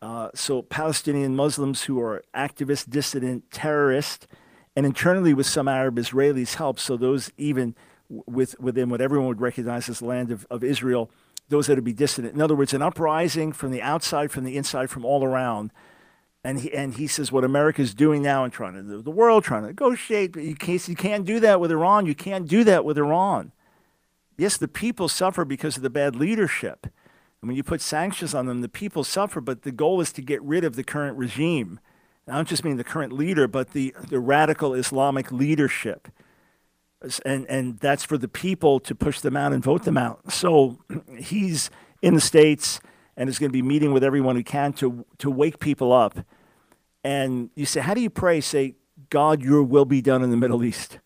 uh, 0.00 0.28
so 0.34 0.62
Palestinian 0.62 1.34
Muslims 1.34 1.84
who 1.84 2.00
are 2.00 2.22
activist, 2.34 2.88
dissident, 2.88 3.50
terrorist, 3.50 4.28
and 4.76 4.86
internally 4.86 5.34
with 5.34 5.46
some 5.46 5.66
Arab 5.66 5.96
Israelis 5.96 6.54
help. 6.54 6.78
So 6.78 6.96
those 6.96 7.32
even 7.36 7.74
with 8.08 8.58
within 8.60 8.88
what 8.88 9.00
everyone 9.00 9.28
would 9.28 9.40
recognize 9.40 9.88
as 9.88 9.98
the 9.98 10.06
land 10.06 10.30
of, 10.30 10.46
of 10.50 10.62
Israel, 10.62 11.10
those 11.48 11.66
that 11.66 11.74
would 11.74 11.84
be 11.84 11.92
dissident. 11.92 12.34
In 12.34 12.40
other 12.40 12.54
words, 12.54 12.72
an 12.72 12.82
uprising 12.82 13.52
from 13.52 13.72
the 13.72 13.82
outside, 13.82 14.30
from 14.30 14.44
the 14.44 14.56
inside, 14.56 14.88
from 14.88 15.04
all 15.04 15.24
around. 15.24 15.72
And 16.42 16.60
he, 16.60 16.72
and 16.72 16.94
he 16.94 17.06
says 17.06 17.30
what 17.30 17.44
America 17.44 17.82
is 17.82 17.92
doing 17.92 18.22
now 18.22 18.44
and 18.44 18.52
trying 18.52 18.74
to 18.74 19.02
the 19.02 19.10
world, 19.10 19.44
trying 19.44 19.62
to 19.62 19.68
negotiate. 19.68 20.32
But 20.32 20.44
You 20.44 20.54
can't, 20.54 20.88
you 20.88 20.96
can't 20.96 21.26
do 21.26 21.40
that 21.40 21.60
with 21.60 21.70
Iran. 21.70 22.06
You 22.06 22.14
can't 22.14 22.48
do 22.48 22.64
that 22.64 22.84
with 22.84 22.96
Iran. 22.96 23.52
Yes, 24.38 24.56
the 24.56 24.68
people 24.68 25.08
suffer 25.08 25.44
because 25.44 25.76
of 25.76 25.82
the 25.82 25.90
bad 25.90 26.16
leadership. 26.16 26.86
And 27.40 27.48
when 27.48 27.56
you 27.56 27.62
put 27.62 27.80
sanctions 27.80 28.34
on 28.34 28.46
them, 28.46 28.60
the 28.60 28.68
people 28.68 29.02
suffer, 29.02 29.40
but 29.40 29.62
the 29.62 29.72
goal 29.72 30.00
is 30.00 30.12
to 30.12 30.22
get 30.22 30.42
rid 30.42 30.64
of 30.64 30.76
the 30.76 30.84
current 30.84 31.16
regime. 31.16 31.80
And 32.26 32.34
I 32.34 32.38
don't 32.38 32.48
just 32.48 32.64
mean 32.64 32.76
the 32.76 32.84
current 32.84 33.12
leader, 33.12 33.48
but 33.48 33.72
the, 33.72 33.94
the 34.08 34.20
radical 34.20 34.74
Islamic 34.74 35.32
leadership. 35.32 36.08
And, 37.24 37.46
and 37.46 37.78
that's 37.78 38.04
for 38.04 38.18
the 38.18 38.28
people 38.28 38.78
to 38.80 38.94
push 38.94 39.20
them 39.20 39.36
out 39.36 39.54
and 39.54 39.62
vote 39.62 39.84
them 39.84 39.96
out. 39.96 40.30
So 40.30 40.78
he's 41.16 41.70
in 42.02 42.14
the 42.14 42.20
States 42.20 42.78
and 43.16 43.28
is 43.28 43.38
going 43.38 43.48
to 43.48 43.54
be 43.54 43.62
meeting 43.62 43.92
with 43.92 44.04
everyone 44.04 44.36
who 44.36 44.44
can 44.44 44.74
to, 44.74 45.06
to 45.18 45.30
wake 45.30 45.58
people 45.58 45.92
up. 45.92 46.18
And 47.02 47.48
you 47.54 47.64
say, 47.64 47.80
How 47.80 47.94
do 47.94 48.02
you 48.02 48.10
pray? 48.10 48.42
Say, 48.42 48.74
God, 49.08 49.42
your 49.42 49.62
will 49.62 49.86
be 49.86 50.02
done 50.02 50.22
in 50.22 50.30
the 50.30 50.36
Middle 50.36 50.62
East. 50.62 50.98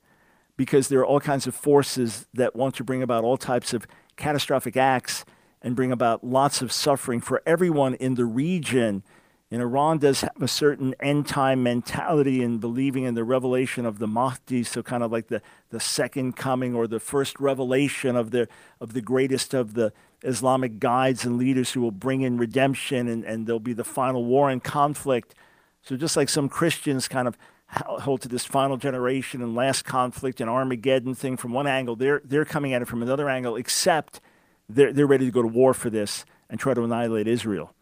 Because 0.57 0.89
there 0.89 1.01
are 1.01 1.07
all 1.07 1.21
kinds 1.21 1.47
of 1.47 1.55
forces 1.55 2.27
that 2.35 2.55
want 2.55 2.75
to 2.77 2.85
bring 2.85 3.03
about 3.03 3.25
all 3.25 3.37
types 3.37 3.73
of 3.73 3.87
catastrophic 4.17 4.77
acts 4.77 5.25
and 5.65 5.75
bring 5.75 5.91
about 5.91 6.23
lots 6.23 6.61
of 6.61 6.71
suffering 6.71 7.21
for 7.21 7.43
everyone 7.47 7.95
in 7.95 8.15
the 8.15 8.27
region. 8.27 9.03
And 9.51 9.63
Iran 9.63 9.99
does 9.99 10.21
have 10.21 10.43
a 10.43 10.49
certain 10.49 10.95
end 11.01 11.27
time 11.27 11.63
mentality 11.63 12.43
in 12.43 12.59
believing 12.59 13.05
in 13.05 13.15
the 13.15 13.25
revelation 13.25 13.87
of 13.87 13.99
the 13.99 14.07
Mahdi, 14.07 14.63
so 14.63 14.83
kind 14.83 15.03
of 15.03 15.11
like 15.11 15.29
the, 15.29 15.41
the 15.71 15.81
second 15.81 16.37
coming 16.37 16.75
or 16.75 16.87
the 16.87 17.01
first 17.01 17.41
revelation 17.41 18.15
of 18.15 18.31
the, 18.31 18.47
of 18.79 18.93
the 18.93 19.01
greatest 19.01 19.55
of 19.55 19.73
the 19.73 19.93
Islamic 20.23 20.79
guides 20.81 21.25
and 21.25 21.39
leaders 21.39 21.73
who 21.73 21.81
will 21.81 21.91
bring 21.91 22.21
in 22.21 22.37
redemption 22.37 23.09
and, 23.09 23.25
and 23.25 23.47
there'll 23.47 23.59
be 23.59 23.73
the 23.73 23.85
final 23.85 24.25
war 24.25 24.51
and 24.51 24.63
conflict. 24.63 25.35
So, 25.83 25.97
just 25.97 26.17
like 26.17 26.29
some 26.29 26.49
Christians 26.49 27.09
kind 27.09 27.27
of 27.27 27.39
hold 27.69 28.21
to 28.23 28.29
this 28.29 28.45
final 28.45 28.77
generation 28.77 29.41
and 29.41 29.55
last 29.55 29.85
conflict 29.85 30.41
and 30.41 30.51
Armageddon 30.51 31.15
thing 31.15 31.39
from 31.39 31.53
one 31.53 31.67
angle, 31.67 31.97
they're, 31.97 32.21
they're 32.25 32.45
coming 32.45 32.75
at 32.75 32.83
it 32.83 32.89
from 32.89 33.03
another 33.03 33.31
angle, 33.31 33.57
except 33.57 34.21
they're, 34.69 34.93
they're 34.93 35.07
ready 35.07 35.27
to 35.27 35.33
go 35.33 35.43
to 35.43 35.49
war 35.49 35.75
for 35.75 35.91
this 35.91 36.25
and 36.49 36.59
try 36.59 36.75
to 36.75 36.83
annihilate 36.83 37.27
Israel. 37.27 37.75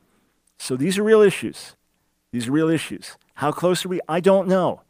So 0.58 0.76
these 0.76 0.98
are 0.98 1.02
real 1.02 1.20
issues. 1.20 1.76
These 2.32 2.48
are 2.48 2.52
real 2.52 2.68
issues. 2.68 3.16
How 3.34 3.52
close 3.52 3.84
are 3.84 3.88
we? 3.88 4.00
I 4.08 4.20
don't 4.20 4.48
know. 4.48 4.82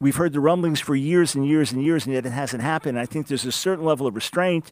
We've 0.00 0.16
heard 0.16 0.32
the 0.32 0.40
rumblings 0.40 0.80
for 0.80 0.94
years 0.94 1.34
and 1.34 1.46
years 1.46 1.72
and 1.72 1.82
years, 1.82 2.06
and 2.06 2.14
yet 2.14 2.24
it 2.24 2.30
hasn't 2.30 2.62
happened. 2.62 2.98
I 2.98 3.06
think 3.06 3.26
there's 3.26 3.44
a 3.44 3.52
certain 3.52 3.84
level 3.84 4.06
of 4.06 4.14
restraint 4.14 4.70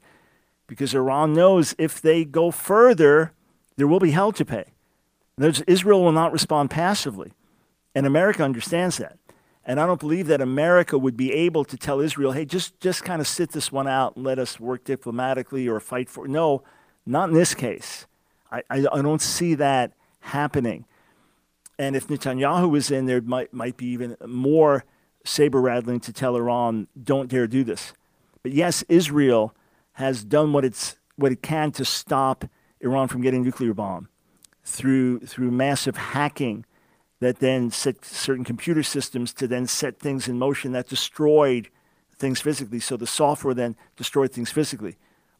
because 0.66 0.94
Iran 0.94 1.32
knows 1.34 1.74
if 1.78 2.00
they 2.00 2.24
go 2.24 2.50
further, 2.50 3.32
there 3.76 3.86
will 3.86 3.98
be 3.98 4.12
hell 4.12 4.32
to 4.32 4.44
pay. 4.44 4.66
Israel 5.66 6.02
will 6.02 6.12
not 6.12 6.32
respond 6.32 6.70
passively. 6.70 7.32
And 7.94 8.06
America 8.06 8.44
understands 8.44 8.98
that. 8.98 9.18
And 9.68 9.80
I 9.80 9.86
don't 9.86 9.98
believe 9.98 10.28
that 10.28 10.40
America 10.40 10.96
would 10.96 11.16
be 11.16 11.32
able 11.32 11.64
to 11.64 11.76
tell 11.76 12.00
Israel, 12.00 12.30
hey, 12.30 12.44
just, 12.44 12.78
just 12.78 13.02
kind 13.02 13.20
of 13.20 13.26
sit 13.26 13.50
this 13.50 13.72
one 13.72 13.88
out 13.88 14.14
and 14.14 14.24
let 14.24 14.38
us 14.38 14.60
work 14.60 14.84
diplomatically 14.84 15.66
or 15.68 15.80
fight 15.80 16.08
for. 16.08 16.28
No, 16.28 16.62
not 17.04 17.30
in 17.30 17.34
this 17.34 17.52
case. 17.52 18.06
I, 18.50 18.62
I, 18.70 18.86
I 18.92 19.02
don't 19.02 19.20
see 19.20 19.56
that 19.56 19.92
happening. 20.20 20.84
And 21.78 21.96
if 21.96 22.06
Netanyahu 22.06 22.70
was 22.70 22.90
in 22.90 23.06
there, 23.06 23.20
might 23.20 23.52
might 23.52 23.76
be 23.76 23.86
even 23.88 24.16
more 24.24 24.84
saber 25.24 25.60
rattling 25.60 26.00
to 26.00 26.12
tell 26.12 26.36
Iran, 26.36 26.86
"Don't 27.02 27.28
dare 27.28 27.46
do 27.46 27.64
this." 27.64 27.92
But 28.42 28.52
yes, 28.52 28.82
Israel 28.88 29.54
has 29.92 30.24
done 30.24 30.52
what 30.52 30.64
it's 30.64 30.96
what 31.16 31.32
it 31.32 31.42
can 31.42 31.72
to 31.72 31.84
stop 31.84 32.46
Iran 32.80 33.08
from 33.08 33.20
getting 33.20 33.42
a 33.42 33.44
nuclear 33.44 33.74
bomb 33.74 34.08
through 34.64 35.20
through 35.20 35.50
massive 35.50 35.96
hacking 35.96 36.64
that 37.20 37.38
then 37.38 37.70
set 37.70 38.04
certain 38.04 38.44
computer 38.44 38.82
systems 38.82 39.32
to 39.34 39.48
then 39.48 39.66
set 39.66 39.98
things 39.98 40.28
in 40.28 40.38
motion 40.38 40.72
that 40.72 40.88
destroyed 40.88 41.68
things 42.18 42.40
physically. 42.40 42.80
So 42.80 42.96
the 42.96 43.06
software 43.06 43.54
then 43.54 43.76
destroyed 43.96 44.32
things 44.32 44.50
physically, 44.50 44.96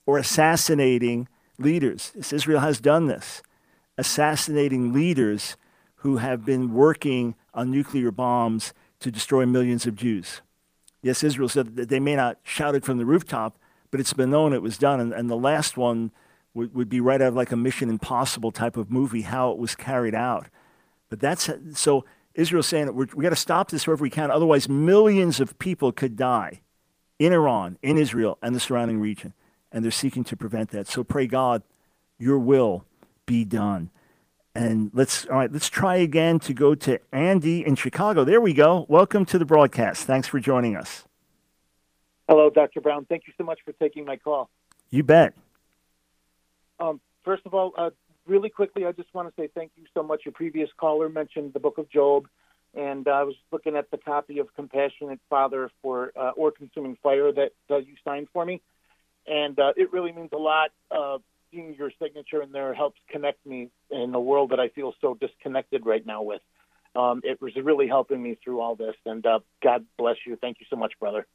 or 0.06 0.18
assassinating 0.18 1.28
leaders. 1.58 2.12
Israel 2.32 2.60
has 2.60 2.80
done 2.80 3.06
this, 3.06 3.42
assassinating 3.98 4.92
leaders 4.92 5.56
who 5.96 6.18
have 6.18 6.44
been 6.44 6.72
working 6.72 7.34
on 7.54 7.70
nuclear 7.70 8.10
bombs 8.10 8.72
to 9.00 9.10
destroy 9.10 9.44
millions 9.46 9.86
of 9.86 9.96
Jews. 9.96 10.42
Yes, 11.02 11.22
Israel 11.22 11.48
said 11.48 11.76
that 11.76 11.88
they 11.88 12.00
may 12.00 12.16
not 12.16 12.38
shout 12.42 12.74
it 12.74 12.84
from 12.84 12.98
the 12.98 13.06
rooftop, 13.06 13.58
but 13.90 14.00
it's 14.00 14.12
been 14.12 14.30
known 14.30 14.52
it 14.52 14.62
was 14.62 14.78
done. 14.78 15.00
And, 15.00 15.12
and 15.12 15.30
the 15.30 15.36
last 15.36 15.76
one 15.76 16.10
would, 16.54 16.74
would 16.74 16.88
be 16.88 17.00
right 17.00 17.20
out 17.20 17.28
of 17.28 17.34
like 17.34 17.52
a 17.52 17.56
Mission 17.56 17.88
Impossible 17.88 18.50
type 18.50 18.76
of 18.76 18.90
movie, 18.90 19.22
how 19.22 19.52
it 19.52 19.58
was 19.58 19.74
carried 19.74 20.14
out. 20.14 20.48
But 21.08 21.20
that's 21.20 21.48
so 21.74 22.04
Israel's 22.34 22.66
saying 22.66 22.86
that 22.86 22.92
we're, 22.92 23.06
we 23.14 23.22
got 23.22 23.30
to 23.30 23.36
stop 23.36 23.70
this 23.70 23.86
wherever 23.86 24.02
we 24.02 24.10
can. 24.10 24.30
Otherwise, 24.30 24.68
millions 24.68 25.40
of 25.40 25.58
people 25.58 25.92
could 25.92 26.16
die 26.16 26.60
in 27.18 27.32
Iran, 27.32 27.78
in 27.82 27.96
Israel, 27.96 28.38
and 28.42 28.54
the 28.54 28.60
surrounding 28.60 29.00
region. 29.00 29.32
And 29.72 29.84
they're 29.84 29.90
seeking 29.90 30.24
to 30.24 30.36
prevent 30.36 30.70
that. 30.70 30.86
So 30.86 31.02
pray 31.02 31.26
God, 31.26 31.62
your 32.18 32.38
will 32.38 32.84
be 33.24 33.44
done. 33.44 33.90
And 34.54 34.90
let's 34.94 35.26
all 35.26 35.36
right, 35.36 35.52
let's 35.52 35.68
try 35.68 35.96
again 35.96 36.38
to 36.40 36.54
go 36.54 36.74
to 36.74 36.98
Andy 37.12 37.66
in 37.66 37.74
Chicago. 37.74 38.24
There 38.24 38.40
we 38.40 38.54
go. 38.54 38.86
Welcome 38.88 39.26
to 39.26 39.38
the 39.38 39.44
broadcast. 39.44 40.04
Thanks 40.04 40.28
for 40.28 40.40
joining 40.40 40.76
us. 40.76 41.04
Hello, 42.26 42.48
Dr. 42.48 42.80
Brown. 42.80 43.04
Thank 43.04 43.24
you 43.26 43.34
so 43.36 43.44
much 43.44 43.60
for 43.64 43.72
taking 43.72 44.04
my 44.04 44.16
call. 44.16 44.48
You 44.90 45.02
bet. 45.02 45.34
Um, 46.80 47.00
first 47.22 47.42
of 47.44 47.54
all, 47.54 47.72
uh, 47.76 47.90
really 48.26 48.48
quickly, 48.50 48.84
I 48.86 48.92
just 48.92 49.12
want 49.14 49.28
to 49.28 49.40
say 49.40 49.48
thank 49.54 49.72
you 49.76 49.84
so 49.94 50.02
much. 50.02 50.22
Your 50.24 50.32
previous 50.32 50.68
caller 50.78 51.08
mentioned 51.08 51.52
the 51.52 51.60
book 51.60 51.78
of 51.78 51.88
Job, 51.90 52.26
and 52.74 53.06
uh, 53.06 53.12
I 53.12 53.22
was 53.22 53.34
looking 53.52 53.76
at 53.76 53.90
the 53.90 53.98
copy 53.98 54.38
of 54.38 54.54
Compassionate 54.54 55.20
Father 55.30 55.70
for 55.82 56.12
uh, 56.16 56.30
or 56.36 56.50
Consuming 56.50 56.96
Fire 57.02 57.32
that 57.32 57.52
uh, 57.70 57.78
you 57.78 57.94
signed 58.04 58.28
for 58.32 58.44
me, 58.44 58.60
and 59.26 59.58
uh, 59.58 59.72
it 59.76 59.92
really 59.92 60.12
means 60.12 60.30
a 60.32 60.38
lot. 60.38 60.70
Uh, 60.90 61.18
seeing 61.50 61.74
your 61.74 61.90
signature 62.02 62.42
in 62.42 62.52
there 62.52 62.74
helps 62.74 62.98
connect 63.08 63.44
me 63.46 63.68
in 63.90 64.14
a 64.14 64.20
world 64.20 64.50
that 64.50 64.60
I 64.60 64.68
feel 64.68 64.94
so 65.00 65.14
disconnected 65.14 65.86
right 65.86 66.04
now 66.04 66.22
with. 66.22 66.42
Um, 66.96 67.20
it 67.24 67.40
was 67.40 67.52
really 67.56 67.86
helping 67.86 68.22
me 68.22 68.36
through 68.42 68.60
all 68.60 68.74
this, 68.74 68.96
and 69.04 69.24
uh, 69.26 69.40
God 69.62 69.84
bless 69.98 70.16
you. 70.26 70.36
Thank 70.36 70.60
you 70.60 70.66
so 70.70 70.76
much, 70.76 70.94
brother. 70.98 71.26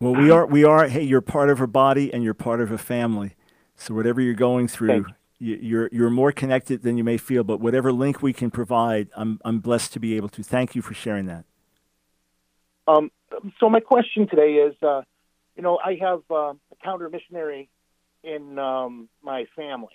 Well, 0.00 0.14
we 0.14 0.30
are 0.30 0.46
we 0.46 0.64
are. 0.64 0.88
Hey, 0.88 1.02
you're 1.02 1.20
part 1.20 1.50
of 1.50 1.60
a 1.60 1.66
body, 1.66 2.12
and 2.12 2.24
you're 2.24 2.32
part 2.32 2.60
of 2.60 2.70
a 2.70 2.78
family. 2.78 3.34
So 3.76 3.94
whatever 3.94 4.20
you're 4.20 4.34
going 4.34 4.68
through, 4.68 4.94
you- 4.94 5.06
you're 5.40 5.88
you're 5.90 6.10
more 6.10 6.32
connected 6.32 6.82
than 6.82 6.96
you 6.96 7.04
may 7.04 7.16
feel. 7.16 7.42
But 7.42 7.60
whatever 7.60 7.92
link 7.92 8.22
we 8.22 8.32
can 8.32 8.50
provide, 8.50 9.08
I'm 9.16 9.40
I'm 9.44 9.58
blessed 9.58 9.92
to 9.94 10.00
be 10.00 10.16
able 10.16 10.28
to. 10.30 10.42
Thank 10.42 10.74
you 10.74 10.82
for 10.82 10.94
sharing 10.94 11.26
that. 11.26 11.44
Um, 12.86 13.10
so 13.58 13.68
my 13.70 13.80
question 13.80 14.28
today 14.28 14.54
is, 14.54 14.74
uh, 14.82 15.02
you 15.56 15.62
know, 15.62 15.78
I 15.84 15.96
have 16.00 16.22
uh, 16.30 16.34
a 16.54 16.76
counter 16.82 17.08
missionary 17.08 17.68
in 18.22 18.58
um, 18.58 19.08
my 19.22 19.46
family, 19.56 19.94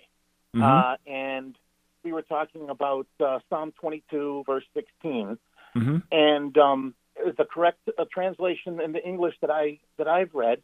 Mhm. 0.54 0.62
uh, 0.62 0.96
and 1.06 1.56
we 2.02 2.12
were 2.12 2.22
talking 2.22 2.70
about 2.70 3.06
uh, 3.20 3.38
Psalm 3.48 3.72
22, 3.80 4.44
verse 4.46 4.64
16, 4.74 5.38
Mhm. 5.76 6.02
and 6.10 6.58
um, 6.58 6.94
the 7.36 7.44
correct 7.44 7.80
uh, 7.98 8.04
translation 8.12 8.80
in 8.80 8.92
the 8.92 9.04
English 9.06 9.34
that 9.40 9.50
I 9.50 9.78
that 9.98 10.08
I've 10.08 10.34
read, 10.34 10.62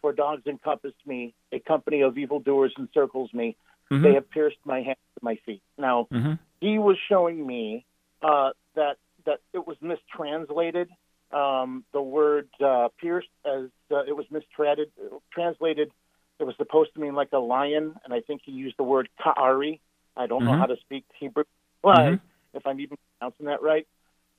"For 0.00 0.12
dogs 0.12 0.46
encompass 0.46 0.94
me, 1.06 1.34
a 1.52 1.60
company 1.60 2.00
of 2.00 2.18
evildoers 2.18 2.72
encircles 2.78 3.32
me; 3.32 3.56
Mhm. 3.90 4.02
they 4.02 4.14
have 4.14 4.28
pierced 4.30 4.58
my 4.64 4.82
hands 4.82 4.98
and 5.16 5.22
my 5.22 5.36
feet." 5.36 5.62
Now, 5.78 6.08
Mhm. 6.10 6.38
he 6.60 6.78
was 6.78 6.96
showing 7.08 7.46
me 7.46 7.84
uh, 8.22 8.52
that 8.74 8.96
that 9.24 9.40
it 9.52 9.66
was 9.66 9.76
mistranslated. 9.80 10.90
Um, 11.30 11.84
the 11.92 12.00
word 12.00 12.48
uh, 12.60 12.88
pierced 12.98 13.28
as 13.44 13.70
uh, 13.90 14.04
it 14.04 14.16
was 14.16 14.26
mistranslated. 14.30 14.92
Translated, 15.30 15.92
it 16.38 16.44
was 16.44 16.56
supposed 16.56 16.94
to 16.94 17.00
mean 17.00 17.14
like 17.14 17.32
a 17.32 17.38
lion, 17.38 17.96
and 18.04 18.14
I 18.14 18.20
think 18.20 18.42
he 18.44 18.52
used 18.52 18.76
the 18.76 18.84
word 18.84 19.08
ka'ari. 19.22 19.80
I 20.16 20.26
don't 20.26 20.44
know 20.44 20.52
Mhm. 20.52 20.58
how 20.58 20.66
to 20.66 20.76
speak 20.76 21.04
Hebrew, 21.18 21.44
but 21.82 21.98
Mhm. 21.98 22.20
if 22.54 22.66
I'm 22.66 22.80
even 22.80 22.96
pronouncing 23.18 23.46
that 23.46 23.62
right. 23.62 23.86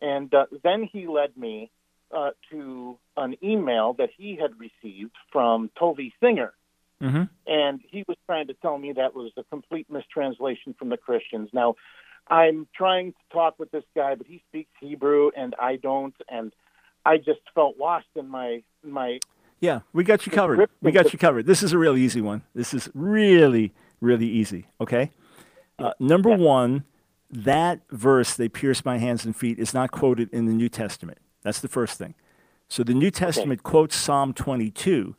And 0.01 0.34
uh, 0.34 0.45
then 0.63 0.84
he 0.84 1.08
led 1.08 1.36
me 1.38 1.71
uh, 2.12 2.31
to 2.51 2.97
an 3.17 3.36
email 3.43 3.93
that 3.93 4.10
he 4.15 4.36
had 4.36 4.51
received 4.60 5.15
from 5.31 5.69
Tovia 5.77 6.12
Singer, 6.19 6.53
Mhm. 7.01 7.29
and 7.45 7.81
he 7.89 8.03
was 8.08 8.17
trying 8.25 8.47
to 8.47 8.53
tell 8.55 8.77
me 8.77 8.93
that 8.93 9.13
was 9.13 9.31
a 9.38 9.43
complete 9.43 9.89
mistranslation 9.89 10.73
from 10.79 10.89
the 10.89 10.97
Christians. 10.97 11.49
Now, 11.53 11.75
I'm 12.27 12.67
trying 12.75 13.12
to 13.12 13.17
talk 13.31 13.60
with 13.60 13.69
this 13.71 13.84
guy, 13.95 14.15
but 14.15 14.25
he 14.27 14.41
speaks 14.49 14.71
Hebrew 14.79 15.29
and 15.36 15.53
I 15.60 15.75
don't, 15.75 16.15
and 16.29 16.53
I 17.05 17.17
just 17.17 17.41
felt 17.53 17.77
lost 17.77 18.08
in 18.15 18.27
my 18.29 18.63
my. 18.84 19.19
Yeah, 19.60 19.81
we 19.93 20.03
got 20.03 20.25
you 20.25 20.31
covered. 20.31 20.69
We 20.81 20.91
got 20.91 21.12
you 21.13 21.19
covered. 21.19 21.45
This 21.45 21.62
is 21.63 21.71
a 21.73 21.77
real 21.77 21.95
easy 21.97 22.21
one. 22.21 22.43
This 22.53 22.73
is 22.73 22.89
really, 22.93 23.73
really 24.01 24.27
easy. 24.27 24.67
Okay. 24.81 25.12
Uh, 25.79 25.91
number 25.99 26.29
Yeah. 26.29 26.38
one, 26.38 26.84
that 27.29 27.81
verse, 27.89 28.36
they 28.36 28.47
pierce 28.49 28.84
my 28.86 28.97
hands 28.97 29.25
and 29.25 29.36
feet, 29.36 29.60
is 29.60 29.73
not 29.73 29.91
quoted 29.91 30.29
in 30.31 30.45
the 30.45 30.53
New 30.53 30.69
Testament. 30.69 31.17
That's 31.41 31.60
the 31.60 31.67
first 31.67 31.97
thing. 31.97 32.15
So 32.67 32.84
the 32.84 32.93
New 32.93 33.12
Testament 33.12 33.63
quotes 33.63 33.95
Psalm 33.95 34.34
22, 34.34 35.15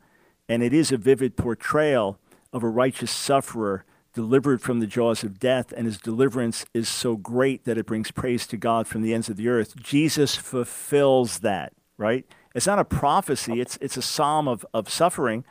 and 0.48 0.62
it 0.62 0.72
is 0.72 0.92
a 0.92 0.96
vivid 0.96 1.36
portrayal 1.36 2.18
of 2.52 2.62
a 2.62 2.68
righteous 2.68 3.10
sufferer 3.10 3.84
delivered 4.16 4.62
from 4.62 4.80
the 4.80 4.86
jaws 4.86 5.22
of 5.22 5.38
death, 5.38 5.72
and 5.76 5.86
his 5.86 5.98
deliverance 5.98 6.64
is 6.72 6.88
so 6.88 7.16
great 7.16 7.64
that 7.64 7.76
it 7.76 7.84
brings 7.84 8.10
praise 8.10 8.46
to 8.46 8.56
God 8.56 8.86
from 8.86 9.02
the 9.02 9.12
ends 9.12 9.28
of 9.28 9.36
the 9.36 9.48
earth. 9.48 9.76
Jesus 9.76 10.34
fulfills 10.34 11.40
that, 11.40 11.74
right? 11.98 12.24
It's 12.54 12.66
not 12.66 12.78
a 12.78 12.84
prophecy, 12.84 13.60
it's, 13.60 13.76
it's 13.82 13.98
a 13.98 14.02
psalm 14.02 14.48
of, 14.48 14.64
of 14.72 14.88
suffering, 14.88 15.44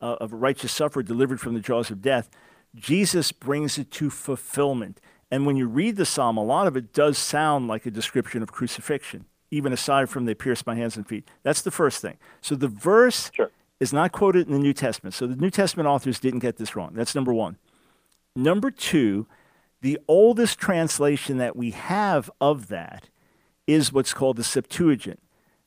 uh, 0.00 0.16
of 0.20 0.32
a 0.32 0.36
righteous 0.36 0.70
sufferer 0.70 1.02
delivered 1.02 1.40
from 1.40 1.54
the 1.54 1.60
jaws 1.60 1.90
of 1.90 2.00
death. 2.00 2.30
Jesus 2.76 3.32
brings 3.32 3.78
it 3.78 3.90
to 3.92 4.10
fulfillment. 4.10 5.00
And 5.28 5.44
when 5.44 5.56
you 5.56 5.66
read 5.66 5.96
the 5.96 6.06
psalm, 6.06 6.36
a 6.36 6.44
lot 6.44 6.68
of 6.68 6.76
it 6.76 6.92
does 6.92 7.18
sound 7.18 7.66
like 7.66 7.84
a 7.84 7.90
description 7.90 8.44
of 8.44 8.52
crucifixion, 8.52 9.24
even 9.50 9.72
aside 9.72 10.08
from 10.08 10.24
they 10.24 10.34
pierced 10.34 10.68
my 10.68 10.76
hands 10.76 10.96
and 10.96 11.04
feet. 11.06 11.28
That's 11.42 11.62
the 11.62 11.72
first 11.72 12.00
thing. 12.00 12.18
So 12.40 12.54
the 12.54 12.68
verse 12.68 13.32
Sure. 13.34 13.50
Is 13.84 13.92
not 13.92 14.12
quoted 14.12 14.46
in 14.46 14.52
the 14.54 14.58
New 14.58 14.72
Testament. 14.72 15.14
So 15.14 15.26
the 15.26 15.36
New 15.36 15.50
Testament 15.50 15.86
authors 15.86 16.18
didn't 16.18 16.38
get 16.38 16.56
this 16.56 16.74
wrong. 16.74 16.92
That's 16.94 17.14
number 17.14 17.34
one. 17.34 17.58
Number 18.34 18.70
two, 18.70 19.26
the 19.82 19.98
oldest 20.08 20.58
translation 20.58 21.36
that 21.36 21.54
we 21.54 21.72
have 21.72 22.30
of 22.40 22.68
that 22.68 23.10
is 23.66 23.92
what's 23.92 24.14
called 24.14 24.38
the 24.38 24.42
Septuagint. 24.42 25.20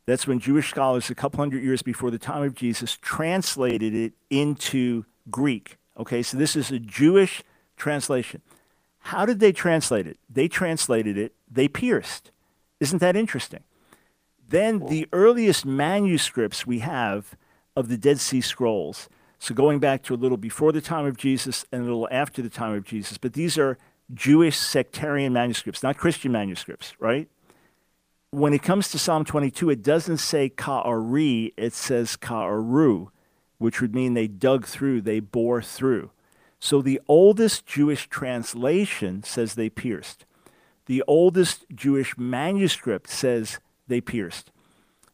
That's 0.07 0.25
when 0.25 0.39
Jewish 0.39 0.69
scholars, 0.71 1.11
a 1.11 1.15
couple 1.15 1.37
hundred 1.37 1.63
years 1.63 1.83
before 1.83 2.09
the 2.09 2.17
time 2.17 2.41
of 2.41 2.55
Jesus, 2.55 2.97
translated 2.99 3.93
it 3.93 4.13
into 4.31 5.05
Greek. 5.29 5.77
Okay, 5.95 6.23
so 6.23 6.37
this 6.37 6.55
is 6.55 6.71
a 6.71 6.79
Jewish 6.79 7.43
translation. 7.75 8.41
How 8.99 9.27
did 9.27 9.39
they 9.39 9.51
translate 9.51 10.07
it? 10.07 10.17
They 10.27 10.47
translated 10.47 11.17
it, 11.17 11.33
they 11.49 11.67
pierced. 11.67 12.31
Isn't 12.79 12.99
that 12.99 13.15
interesting? 13.15 13.63
Then 14.49 14.79
the 14.87 15.07
earliest 15.13 15.65
manuscripts 15.65 16.65
we 16.65 16.79
have 16.79 17.35
of 17.77 17.89
the 17.89 17.97
Dead 17.97 18.19
Sea 18.19 18.41
Scrolls, 18.41 19.07
so 19.37 19.53
going 19.53 19.77
back 19.77 20.01
to 20.01 20.15
a 20.15 20.17
little 20.17 20.35
before 20.35 20.71
the 20.71 20.81
time 20.81 21.05
of 21.05 21.15
Jesus 21.15 21.63
and 21.71 21.83
a 21.83 21.85
little 21.85 22.07
after 22.09 22.41
the 22.41 22.49
time 22.49 22.73
of 22.73 22.83
Jesus, 22.83 23.19
but 23.19 23.33
these 23.33 23.55
are 23.55 23.77
Jewish 24.11 24.57
sectarian 24.57 25.31
manuscripts, 25.31 25.83
not 25.83 25.95
Christian 25.95 26.31
manuscripts, 26.31 26.95
right? 26.99 27.29
When 28.31 28.51
it 28.51 28.63
comes 28.63 28.89
to 28.89 28.99
Psalm 28.99 29.25
22, 29.25 29.69
it 29.69 29.83
doesn't 29.83 30.17
say 30.17 30.49
ka'ari, 30.49 31.53
it 31.55 31.73
says 31.73 32.15
ka'aru, 32.15 33.09
which 33.59 33.79
would 33.79 33.93
mean 33.93 34.15
they 34.15 34.27
dug 34.27 34.65
through, 34.65 35.01
they 35.01 35.19
bore 35.19 35.61
through. 35.61 36.09
So 36.59 36.81
the 36.81 36.99
oldest 37.07 37.67
Jewish 37.67 38.09
translation 38.09 39.21
says 39.21 39.53
they 39.53 39.69
pierced. 39.69 40.25
The 40.87 41.03
oldest 41.05 41.65
Jewish 41.75 42.17
manuscript 42.17 43.07
says 43.07 43.59
they 43.87 44.01
pierced. 44.01 44.51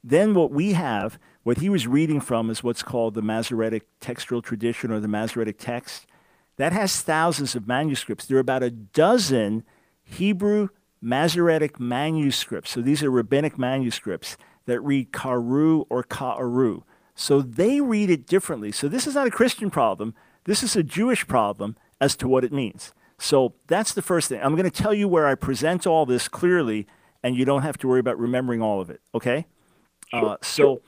Then 0.02 0.34
what 0.34 0.52
we 0.52 0.74
have, 0.74 1.20
what 1.44 1.58
he 1.58 1.70
was 1.70 1.88
reading 1.88 2.20
from, 2.20 2.50
is 2.50 2.64
what's 2.64 2.84
called 2.84 3.14
the 3.14 3.22
Masoretic 3.22 3.84
textual 4.00 4.41
tradition 4.41 4.91
or 4.91 5.00
the 5.00 5.08
Masoretic 5.08 5.58
text. 5.58 6.06
That 6.58 6.74
has 6.74 7.02
thousands 7.02 7.56
of 7.56 7.68
manuscripts. 7.68 8.26
There 8.26 8.38
are 8.38 8.41
about 8.41 8.64
a 8.64 8.70
dozen 8.70 9.64
Hebrew 10.04 10.70
Masoretic 11.02 11.80
manuscripts. 11.80 12.72
So 12.72 12.82
these 12.82 13.04
are 13.04 13.12
rabbinic 13.12 13.58
manuscripts 13.58 14.38
that 14.66 14.80
read 14.80 15.12
karu 15.12 15.86
or 15.89 16.04
ka'aru. 16.04 16.84
So 17.16 17.41
they 17.41 17.82
read 17.82 18.10
it 18.10 18.26
differently. 18.26 18.72
So 18.72 18.88
this 18.88 19.06
is 19.06 19.16
not 19.16 19.28
a 19.28 19.32
Christian 19.32 19.70
problem. 19.70 20.14
This 20.46 20.64
is 20.64 20.76
a 20.76 20.84
Jewish 20.84 21.28
problem 21.28 21.76
as 22.00 22.16
to 22.18 22.28
what 22.28 22.44
it 22.44 22.54
means. 22.54 22.94
So 23.18 23.54
that's 23.68 23.94
the 23.94 24.02
first 24.02 24.30
thing. 24.30 24.39
I'm 24.41 24.56
going 24.56 24.70
to 24.70 24.84
tell 24.84 24.94
you 24.94 25.08
where 25.08 25.28
I 25.28 25.36
present 25.36 25.86
all 25.86 26.06
this 26.06 26.28
clearly, 26.28 26.88
and 27.22 27.36
you 27.36 27.46
don't 27.46 27.62
have 27.62 27.78
to 27.80 27.88
worry 27.88 28.00
about 28.00 28.18
remembering 28.18 28.62
all 28.62 28.82
of 28.82 28.89
it. 28.89 29.02
Okay? 29.14 29.46
uh, 30.14 30.38
so, 30.41 30.82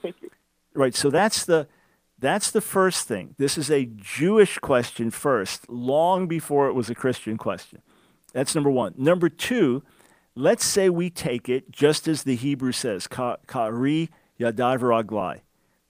right. 0.76 0.94
So 0.94 1.10
that's 1.10 1.44
the 1.44 1.68
that's 2.18 2.50
the 2.50 2.60
first 2.60 3.06
thing. 3.06 3.34
This 3.38 3.58
is 3.58 3.70
a 3.70 3.86
Jewish 3.86 4.58
question 4.58 5.10
first, 5.10 5.68
long 5.68 6.26
before 6.26 6.68
it 6.68 6.72
was 6.72 6.88
a 6.88 6.94
Christian 6.94 7.36
question. 7.36 7.82
That's 8.32 8.54
number 8.54 8.70
one. 8.70 8.94
Number 8.96 9.28
two, 9.28 9.82
let's 10.34 10.64
say 10.64 10.88
we 10.88 11.10
take 11.10 11.48
it 11.48 11.70
just 11.70 12.08
as 12.08 12.22
the 12.22 12.36
Hebrew 12.36 12.72
says, 12.72 13.06
"Kari 13.06 14.10
yadav 14.40 14.80
raglai," 14.80 15.40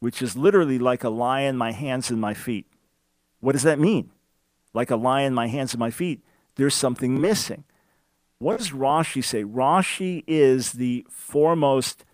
which 0.01 0.20
is 0.20 0.37
literally 0.37 0.78
like 0.78 1.05
a 1.05 1.11
lion, 1.11 1.57
my 1.57 1.72
hands 1.72 2.11
and 2.11 2.20
my 2.20 2.34
feet. 2.34 2.66
What 3.41 3.53
does 3.53 3.62
that 3.62 3.78
mean? 3.78 4.11
Like 4.74 4.91
a 4.91 4.97
lion, 4.97 5.34
my 5.34 5.47
hands 5.47 5.72
and 5.74 5.80
my 5.80 5.91
feet. 5.91 6.22
There's 6.57 6.74
something 6.74 7.20
missing. 7.20 7.64
What 8.39 8.59
does 8.59 8.70
Rashi 8.70 9.24
say? 9.24 9.45
Rashi 9.45 10.22
is 10.26 10.72
the 10.72 11.07
foremost 11.11 12.05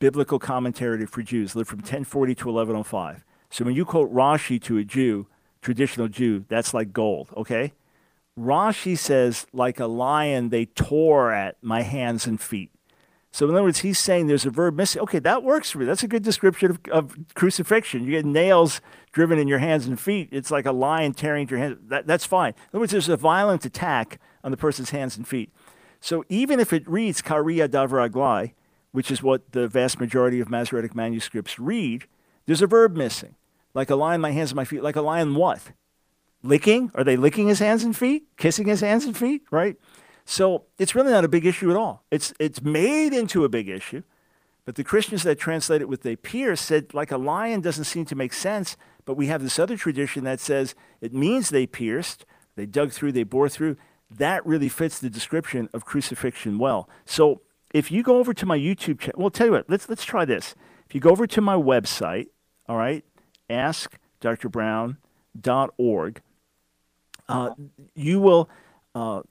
biblical 0.00 0.40
commentary 0.40 1.06
for 1.06 1.22
Jews, 1.22 1.54
lived 1.54 1.68
from 1.68 1.78
1040 1.78 2.34
to 2.34 2.46
1105. 2.46 3.24
So 3.50 3.64
when 3.64 3.76
you 3.76 3.84
quote 3.84 4.12
Rashi 4.12 4.60
to 4.62 4.78
a 4.78 4.84
Jew, 4.84 5.28
traditional 5.62 6.08
Jew, 6.08 6.44
that's 6.48 6.74
like 6.74 6.92
gold, 6.92 7.28
okay? 7.36 7.72
Rashi 8.38 8.98
says, 8.98 9.46
like 9.52 9.78
a 9.78 9.86
lion, 9.86 10.48
they 10.48 10.64
tore 10.64 11.32
at 11.32 11.56
my 11.62 11.82
hands 11.82 12.26
and 12.26 12.40
feet. 12.40 12.70
So 13.32 13.48
in 13.48 13.54
other 13.54 13.62
words, 13.62 13.80
he's 13.80 13.98
saying 13.98 14.26
there's 14.26 14.46
a 14.46 14.50
verb 14.50 14.74
missing. 14.74 15.02
Okay, 15.02 15.20
that 15.20 15.44
works 15.44 15.70
for 15.70 15.78
me. 15.78 15.84
That's 15.84 16.02
a 16.02 16.08
good 16.08 16.24
description 16.24 16.70
of, 16.72 16.80
of 16.90 17.16
crucifixion. 17.34 18.04
You 18.04 18.10
get 18.10 18.24
nails 18.24 18.80
driven 19.12 19.38
in 19.38 19.46
your 19.46 19.60
hands 19.60 19.86
and 19.86 20.00
feet. 20.00 20.30
It's 20.32 20.50
like 20.50 20.66
a 20.66 20.72
lion 20.72 21.14
tearing 21.14 21.44
at 21.44 21.50
your 21.50 21.60
hands. 21.60 21.78
That, 21.88 22.06
that's 22.06 22.26
fine. 22.26 22.54
In 22.54 22.70
other 22.70 22.80
words, 22.80 22.92
there's 22.92 23.08
a 23.08 23.16
violent 23.16 23.64
attack 23.64 24.18
on 24.42 24.50
the 24.50 24.56
person's 24.56 24.90
hands 24.90 25.16
and 25.16 25.28
feet. 25.28 25.52
So 26.00 26.24
even 26.28 26.58
if 26.58 26.72
it 26.72 26.88
reads 26.88 27.22
Kariya 27.22 27.68
Davraglai, 27.68 28.52
which 28.92 29.10
is 29.10 29.22
what 29.22 29.52
the 29.52 29.68
vast 29.68 30.00
majority 30.00 30.40
of 30.40 30.50
Masoretic 30.50 30.94
manuscripts 30.94 31.58
read, 31.58 32.06
there's 32.46 32.62
a 32.62 32.66
verb 32.66 32.96
missing. 32.96 33.36
Like 33.74 33.90
a 33.90 33.94
lion, 33.94 34.20
my 34.20 34.32
hands 34.32 34.50
and 34.50 34.56
my 34.56 34.64
feet. 34.64 34.82
Like 34.82 34.96
a 34.96 35.02
lion, 35.02 35.34
what? 35.34 35.60
Licking? 36.42 36.90
Are 36.94 37.04
they 37.04 37.16
licking 37.16 37.48
his 37.48 37.60
hands 37.60 37.84
and 37.84 37.96
feet? 37.96 38.24
Kissing 38.36 38.66
his 38.66 38.80
hands 38.80 39.04
and 39.04 39.16
feet? 39.16 39.42
Right? 39.50 39.76
So 40.24 40.64
it's 40.78 40.94
really 40.94 41.12
not 41.12 41.24
a 41.24 41.28
big 41.28 41.46
issue 41.46 41.70
at 41.70 41.76
all. 41.76 42.04
It's, 42.10 42.32
it's 42.40 42.62
made 42.62 43.12
into 43.12 43.44
a 43.44 43.48
big 43.48 43.68
issue. 43.68 44.02
But 44.64 44.74
the 44.74 44.84
Christians 44.84 45.22
that 45.22 45.38
translate 45.38 45.80
it 45.80 45.88
with 45.88 46.02
they 46.02 46.16
pierce 46.16 46.60
said, 46.60 46.94
like 46.94 47.10
a 47.10 47.16
lion 47.16 47.60
doesn't 47.60 47.84
seem 47.84 48.04
to 48.06 48.14
make 48.14 48.32
sense. 48.32 48.76
But 49.04 49.14
we 49.14 49.26
have 49.26 49.42
this 49.42 49.58
other 49.58 49.76
tradition 49.76 50.24
that 50.24 50.40
says 50.40 50.74
it 51.00 51.14
means 51.14 51.48
they 51.48 51.66
pierced, 51.66 52.24
they 52.56 52.66
dug 52.66 52.92
through, 52.92 53.12
they 53.12 53.22
bore 53.22 53.48
through. 53.48 53.76
That 54.10 54.44
really 54.44 54.68
fits 54.68 54.98
the 54.98 55.10
description 55.10 55.68
of 55.72 55.84
crucifixion 55.84 56.58
well. 56.58 56.88
So 57.04 57.42
if 57.72 57.90
you 57.90 58.02
go 58.02 58.18
over 58.18 58.34
to 58.34 58.44
my 58.46 58.58
YouTube 58.58 58.98
channel, 58.98 59.20
well, 59.20 59.30
tell 59.30 59.46
you 59.46 59.52
what, 59.52 59.64
let's, 59.68 59.88
let's 59.88 60.04
try 60.04 60.24
this. 60.24 60.56
If 60.88 60.94
you 60.94 61.00
go 61.00 61.10
over 61.10 61.26
to 61.26 61.40
my 61.40 61.54
website, 61.54 62.26
all 62.68 62.76
right, 62.76 63.04
askdrbrown.org, 63.48 66.22
uh, 67.28 67.50
you 67.94 68.20
will, 68.20 68.50
uh, 68.94 69.22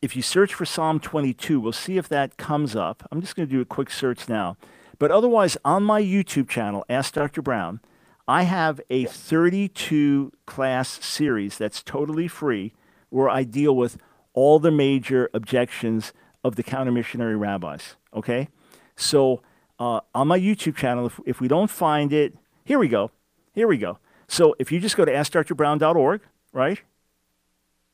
if 0.00 0.14
you 0.14 0.22
search 0.22 0.54
for 0.54 0.64
Psalm 0.64 1.00
22, 1.00 1.58
we'll 1.58 1.72
see 1.72 1.98
if 1.98 2.08
that 2.08 2.36
comes 2.36 2.76
up. 2.76 3.08
I'm 3.10 3.20
just 3.20 3.34
going 3.34 3.48
to 3.48 3.52
do 3.52 3.60
a 3.60 3.64
quick 3.64 3.90
search 3.90 4.28
now. 4.28 4.56
But 4.98 5.10
otherwise, 5.10 5.56
on 5.64 5.82
my 5.82 6.00
YouTube 6.00 6.48
channel, 6.48 6.84
Ask 6.88 7.14
Dr. 7.14 7.42
Brown, 7.42 7.80
I 8.28 8.44
have 8.44 8.80
a 8.88 9.06
32 9.06 10.30
class 10.46 11.04
series 11.04 11.58
that's 11.58 11.82
totally 11.82 12.28
free 12.28 12.72
where 13.10 13.28
I 13.28 13.42
deal 13.44 13.76
with 13.76 13.98
all 14.34 14.58
the 14.58 14.70
major 14.70 15.28
objections 15.34 16.12
of 16.44 16.56
the 16.56 16.62
counter 16.62 16.92
missionary 16.92 17.34
rabbis. 17.34 17.96
Okay? 18.12 18.48
So 18.94 19.42
uh, 19.78 20.00
on 20.14 20.28
my 20.28 20.38
YouTube 20.38 20.76
channel, 20.76 21.06
if, 21.06 21.20
if 21.26 21.40
we 21.40 21.48
don't 21.48 21.70
find 21.70 22.12
it, 22.12 22.36
here 22.64 22.78
we 22.78 22.88
go. 22.88 23.10
Here 23.54 23.66
we 23.66 23.78
go. 23.78 23.98
So 24.28 24.54
if 24.58 24.70
you 24.70 24.78
just 24.78 24.96
go 24.96 25.04
to 25.04 25.12
AskDrBrown.org, 25.12 26.20
right? 26.52 26.80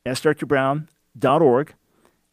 AskDrBrown.org 0.05 1.73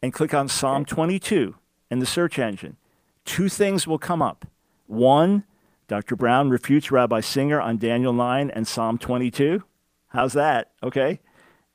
and 0.01 0.13
click 0.13 0.33
on 0.33 0.47
Psalm 0.47 0.85
22 0.85 1.55
in 1.89 1.99
the 1.99 2.05
search 2.05 2.37
engine, 2.37 2.77
two 3.25 3.49
things 3.49 3.87
will 3.87 3.97
come 3.97 4.21
up. 4.21 4.45
One, 4.87 5.43
Dr. 5.87 6.15
Brown 6.15 6.49
refutes 6.49 6.91
Rabbi 6.91 7.19
Singer 7.19 7.59
on 7.59 7.77
Daniel 7.77 8.13
9 8.13 8.51
and 8.51 8.67
Psalm 8.67 8.97
22. 8.97 9.63
How's 10.09 10.33
that? 10.33 10.71
Okay. 10.83 11.19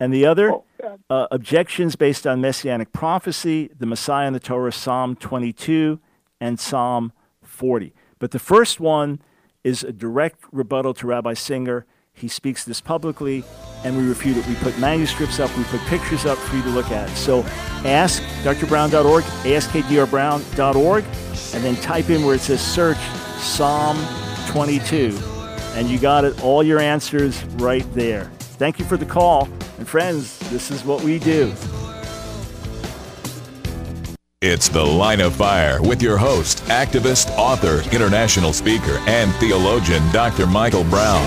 And 0.05 0.13
the 0.13 0.27
other, 0.27 0.53
oh, 0.53 0.65
uh, 1.09 1.29
objections 1.31 1.97
based 1.97 2.27
on 2.27 2.39
messianic 2.39 2.93
prophecy, 2.93 3.71
the 3.79 3.87
Messiah 3.87 4.27
and 4.27 4.37
the 4.37 4.41
Torah, 4.41 4.71
Psalm 4.71 5.17
22 5.17 5.99
and 6.43 6.61
Psalm 6.61 7.11
40. 7.43 7.95
But 8.19 8.31
the 8.31 8.39
first 8.39 8.81
one 8.81 9.23
is 9.63 9.83
a 9.83 9.93
direct 9.93 10.41
rebuttal 10.53 10.93
to 10.93 11.07
Rabbi 11.07 11.33
Singer. 11.33 11.87
He 12.13 12.29
speaks 12.29 12.67
this 12.67 12.83
publicly, 12.83 13.45
and 13.83 13.97
we 13.97 14.07
refute 14.07 14.37
it. 14.37 14.47
We 14.47 14.57
put 14.57 14.79
manuscripts 14.79 15.41
up, 15.41 15.57
we 15.57 15.65
put 15.65 15.81
pictures 15.87 16.27
up 16.27 16.37
for 16.37 16.55
you 16.55 16.63
to 16.65 16.69
look 16.69 16.91
at. 16.91 17.09
So 17.17 17.43
ask 17.87 18.23
drbrown.org, 18.43 19.25
askdrbrown.org, 19.25 21.05
and 21.55 21.65
then 21.65 21.77
type 21.77 22.11
in 22.11 22.27
where 22.27 22.35
it 22.35 22.43
says 22.43 22.61
search 22.61 22.99
Psalm 23.39 23.97
22. 24.49 25.19
And 25.77 25.89
you 25.89 25.99
got 25.99 26.27
it, 26.27 26.45
all 26.45 26.63
your 26.63 26.79
answers 26.79 27.43
right 27.55 27.91
there. 27.95 28.31
Thank 28.59 28.79
you 28.79 28.85
for 28.85 28.99
the 28.99 29.07
call. 29.07 29.49
And 29.79 29.89
friends, 29.89 30.39
this 30.51 30.71
is 30.71 30.85
what 30.85 31.03
we 31.03 31.19
do. 31.19 31.53
It's 34.41 34.69
The 34.69 34.85
Line 34.85 35.23
of 35.23 35.35
Fire 35.35 35.81
with 35.81 36.03
your 36.03 36.19
host, 36.19 36.59
activist, 36.65 37.31
author, 37.39 37.83
international 37.91 38.53
speaker, 38.53 38.99
and 39.07 39.33
theologian, 39.37 40.03
Dr. 40.13 40.47
Michael 40.47 40.85
Brown. 40.85 41.25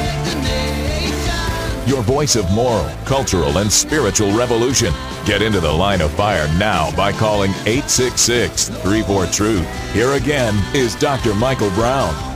Your 1.87 2.03
voice 2.03 2.35
of 2.35 2.51
moral, 2.51 2.89
cultural, 3.05 3.57
and 3.57 3.71
spiritual 3.71 4.31
revolution. 4.37 4.93
Get 5.25 5.41
into 5.41 5.59
the 5.59 5.71
line 5.71 6.01
of 6.01 6.11
fire 6.11 6.47
now 6.59 6.95
by 6.95 7.11
calling 7.11 7.51
866 7.65 8.69
34 8.69 9.25
Truth. 9.27 9.93
Here 9.93 10.11
again 10.11 10.53
is 10.75 10.95
Dr. 10.95 11.33
Michael 11.33 11.71
Brown. 11.71 12.26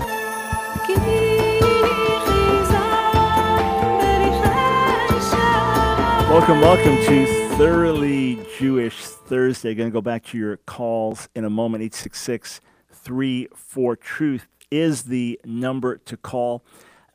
Welcome, 6.31 6.61
welcome 6.61 6.95
to 7.07 7.25
Thoroughly 7.57 8.39
Jewish 8.57 8.95
Thursday. 9.01 9.75
Going 9.75 9.89
to 9.89 9.93
go 9.93 10.01
back 10.01 10.23
to 10.27 10.37
your 10.37 10.55
calls 10.55 11.27
in 11.35 11.43
a 11.43 11.49
moment. 11.49 11.81
866 11.81 12.61
34 12.89 13.95
Truth 13.97 14.47
is 14.71 15.03
the 15.03 15.41
number 15.43 15.97
to 15.97 16.15
call. 16.15 16.63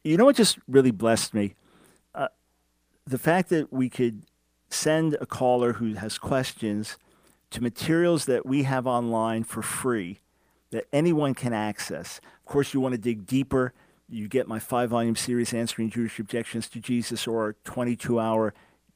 You 0.05 0.19
know 0.19 0.27
what 0.27 0.37
just 0.37 0.59
really 0.69 0.91
blessed 0.91 1.33
me? 1.33 1.55
Uh, 2.15 2.29
the 3.07 3.17
fact 3.17 3.49
that 3.49 3.73
we 3.73 3.89
could 3.89 4.27
send 4.69 5.17
a 5.19 5.25
caller 5.25 5.73
who 5.73 5.95
has 5.95 6.19
questions 6.19 6.99
to 7.53 7.63
materials 7.63 8.27
that 8.27 8.45
we 8.45 8.65
have 8.65 8.87
online 8.87 9.45
for 9.45 9.63
free 9.63 10.21
that 10.73 10.85
anyone 10.93 11.33
can 11.33 11.55
access. 11.55 12.21
Of 12.41 12.45
course, 12.45 12.75
you 12.75 12.81
want 12.81 12.93
to 12.93 13.01
dig 13.01 13.27
deeper. 13.27 13.73
You 14.11 14.29
get 14.29 14.47
my 14.47 14.59
five 14.59 14.91
volume 14.91 15.17
series, 15.17 15.55
Answering 15.55 15.89
Jewish 15.89 16.19
Objections 16.19 16.69
to 16.69 16.81
Jesus, 16.81 17.27
or 17.27 17.57
22 17.65 18.21
hour 18.21 18.53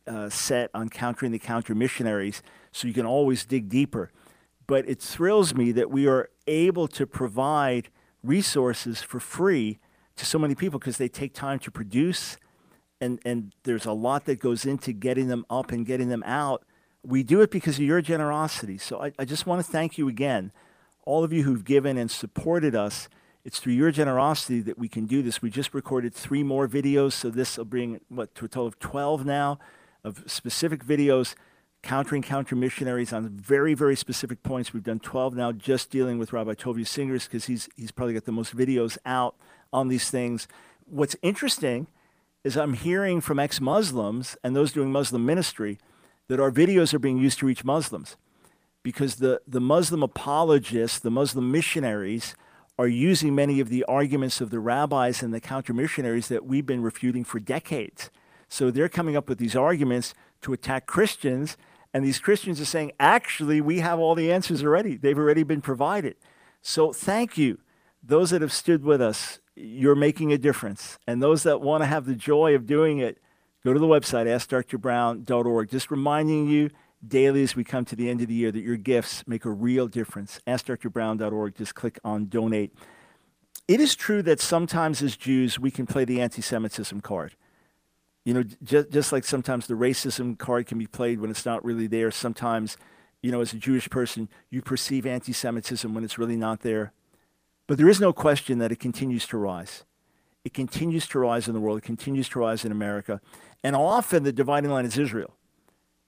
uh, 0.07 0.29
set 0.29 0.71
on 0.75 0.89
countering 0.89 1.33
the 1.33 1.39
counter 1.39 1.75
missionaries, 1.75 2.43
so 2.73 2.89
you 2.89 2.95
can 2.95 3.07
always 3.07 3.45
dig 3.45 3.69
deeper. 3.69 4.11
But 4.67 4.89
it 4.89 5.01
thrills 5.01 5.55
me 5.55 5.73
that 5.73 5.91
we 5.91 6.07
are 6.07 6.31
able 6.47 6.89
to 6.89 7.07
provide 7.07 7.89
resources 8.23 9.03
for 9.03 9.21
free 9.21 9.79
to 10.17 10.27
so 10.27 10.39
many 10.39 10.55
people 10.55 10.79
because 10.79 10.99
they 10.99 11.09
take 11.09 11.35
time 11.35 11.59
to 11.61 11.71
produce, 11.71 12.37
and, 13.01 13.19
and 13.25 13.55
there's 13.65 13.87
a 13.87 13.93
lot 13.93 14.27
that 14.27 14.39
goes 14.39 14.65
into 14.65 14.93
getting 14.93 15.29
them 15.29 15.45
up 15.49 15.73
and 15.73 15.87
getting 15.87 16.09
them 16.09 16.23
out. 16.25 16.65
We 17.03 17.23
do 17.23 17.41
it 17.41 17.51
because 17.51 17.77
of 17.79 17.85
your 17.85 18.03
generosity. 18.03 18.77
So 18.77 19.03
I, 19.03 19.13
I 19.19 19.25
just 19.25 19.47
want 19.47 19.65
to 19.65 19.71
thank 19.71 19.97
you 19.97 20.09
again, 20.09 20.53
all 21.05 21.25
of 21.25 21.33
you 21.33 21.45
who've 21.45 21.65
given 21.65 21.97
and 21.97 22.11
supported 22.11 22.75
us. 22.75 23.09
It's 23.43 23.59
through 23.59 23.73
your 23.73 23.91
generosity 23.91 24.61
that 24.61 24.79
we 24.79 24.87
can 24.87 25.07
do 25.07 25.23
this. 25.23 25.41
We 25.41 25.49
just 25.49 25.73
recorded 25.73 26.15
three 26.15 26.43
more 26.43 26.69
videos, 26.69 27.13
so 27.13 27.31
this 27.31 27.57
will 27.57 27.65
bring 27.65 28.01
what 28.09 28.35
to 28.35 28.45
a 28.45 28.49
total 28.49 28.67
of 28.67 28.79
12 28.79 29.25
now 29.25 29.59
of 30.05 30.25
specific 30.27 30.85
videos 30.85 31.35
countering 31.83 32.23
counter 32.23 32.55
missionaries 32.55 33.13
on 33.13 33.29
very, 33.29 33.75
very 33.75 33.97
specific 33.97 34.43
points. 34.43 34.73
We've 34.73 34.83
done 34.83 35.01
12 35.01 35.35
now 35.35 35.53
just 35.53 35.91
dealing 35.91 36.19
with 36.19 36.33
Rabbi 36.33 36.55
Tovia 36.55 36.87
Singers 36.87 37.25
because 37.25 37.47
he's, 37.47 37.69
he's 37.77 37.91
probably 37.91 38.15
got 38.15 38.25
the 38.25 38.33
most 38.33 38.57
videos 38.57 38.99
out 39.07 39.35
on 39.73 39.89
these 39.89 40.11
things. 40.11 40.47
What's 40.85 41.17
interesting 41.23 41.87
is 42.45 42.57
I'm 42.57 42.75
hearing 42.75 43.21
from 43.21 43.39
ex 43.39 43.61
Muslims 43.61 44.37
and 44.43 44.55
those 44.55 44.73
doing 44.73 44.93
Muslim 44.93 45.25
ministry 45.25 45.79
that 46.29 46.41
our 46.41 46.51
videos 46.51 46.95
are 46.95 46.99
being 46.99 47.19
used 47.19 47.39
to 47.41 47.47
reach 47.47 47.65
Muslims 47.65 48.17
because 48.83 49.17
the, 49.17 49.41
the 49.47 49.61
Muslim 49.61 50.03
apologists, 50.03 50.99
the 50.99 51.11
Muslim 51.11 51.51
missionaries, 51.51 52.35
are 52.79 52.89
using 52.89 53.35
many 53.35 53.61
of 53.61 53.69
the 53.69 53.85
arguments 53.85 54.41
of 54.41 54.51
the 54.51 54.59
rabbis 54.59 55.23
and 55.23 55.35
the 55.35 55.41
counter 55.41 55.75
missionaries 55.75 56.29
that 56.29 56.47
we've 56.47 56.65
been 56.65 56.83
refuting 56.83 57.25
for 57.25 57.39
decades. 57.39 58.11
So 58.51 58.71
they're 58.71 58.89
coming 58.89 59.17
up 59.17 59.29
with 59.29 59.39
these 59.39 59.57
arguments 59.57 60.13
to 60.43 60.53
attack 60.53 60.87
Christians. 60.87 61.57
And 61.95 62.05
these 62.05 62.19
Christians 62.19 62.61
are 62.61 62.67
saying, 62.67 62.93
actually, 63.01 63.61
we 63.61 63.79
have 63.79 63.99
all 63.99 64.15
the 64.15 64.31
answers 64.31 64.63
already. 64.63 64.97
They've 64.97 65.17
already 65.17 65.45
been 65.45 65.63
provided. 65.63 66.17
So 66.61 66.93
thank 66.93 67.39
you. 67.39 67.61
Those 68.03 68.31
that 68.31 68.43
have 68.43 68.53
stood 68.53 68.85
with 68.85 69.01
us, 69.01 69.39
you're 69.55 69.95
making 69.95 70.33
a 70.33 70.39
difference. 70.39 70.99
And 71.07 71.23
those 71.23 71.45
that 71.45 71.61
want 71.61 71.83
to 71.83 71.87
have 71.87 72.07
the 72.07 72.15
joy 72.15 72.55
of 72.55 72.67
doing 72.67 72.99
it, 72.99 73.19
go 73.65 73.73
to 73.73 73.79
the 73.79 73.87
website, 73.87 74.27
askdrbrown.org. 74.27 75.71
Just 75.71 75.91
reminding 75.91 76.49
you 76.49 76.71
daily 77.07 77.43
as 77.43 77.55
we 77.55 77.63
come 77.63 77.85
to 77.85 77.97
the 77.97 78.11
end 78.11 78.21
of 78.21 78.29
the 78.29 78.35
year 78.35 78.51
that 78.51 78.63
your 78.63 78.77
gifts 78.77 79.25
make 79.27 79.45
a 79.45 79.51
real 79.51 79.87
difference. 79.87 80.41
AskDrBrown.org. 80.47 81.55
Just 81.57 81.75
click 81.75 81.99
on 82.05 82.27
donate. 82.27 82.75
It 83.69 83.81
is 83.81 83.95
true 83.95 84.23
that 84.23 84.41
sometimes 84.41 85.03
as 85.03 85.17
Jews, 85.17 85.59
we 85.59 85.71
can 85.71 85.87
play 85.87 86.05
the 86.05 86.21
anti 86.21 86.43
Semitism 86.43 87.01
card. 87.01 87.37
You 88.25 88.35
know, 88.35 88.43
just, 88.63 88.91
just 88.91 89.13
like 89.13 89.25
sometimes 89.25 89.67
the 89.67 89.75
racism 89.75 90.39
card 90.39 90.67
can 90.67 90.79
be 90.79 90.87
played 90.87 91.21
when 91.21 91.31
it's 91.31 91.47
not 91.47 91.65
really 91.65 91.87
there. 91.87 92.11
Sometimes, 92.11 92.77
you 93.23 93.33
know, 93.33 93.41
as 93.41 93.53
a 93.53 93.57
Jewish 93.57 93.89
person, 93.89 94.29
you 94.51 94.61
perceive 94.63 95.07
anti 95.07 95.33
Semitism 95.33 95.95
when 95.95 96.05
it's 96.05 96.19
really 96.19 96.37
not 96.37 96.61
there. 96.61 96.93
But 97.67 97.79
there 97.79 97.89
is 97.89 98.01
no 98.01 98.13
question 98.13 98.59
that 98.59 98.73
it 98.73 98.81
continues 98.81 99.27
to 99.29 99.39
rise. 99.39 99.85
It 100.45 100.55
continues 100.55 101.07
to 101.09 101.19
rise 101.19 101.49
in 101.49 101.55
the 101.55 101.61
world, 101.61 101.79
it 101.79 101.85
continues 101.85 102.29
to 102.31 102.41
rise 102.41 102.65
in 102.65 102.73
America. 102.73 103.21
And 103.63 103.77
often 103.77 104.23
the 104.23 104.33
dividing 104.33 104.71
line 104.71 104.87
is 104.87 104.99
Israel. 104.99 105.37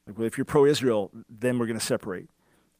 Like, 0.06 0.18
well, 0.18 0.26
if 0.26 0.36
you're 0.36 0.44
pro 0.44 0.64
Israel, 0.64 1.10
then 1.28 1.58
we're 1.58 1.66
going 1.66 1.78
to 1.78 1.84
separate. 1.84 2.28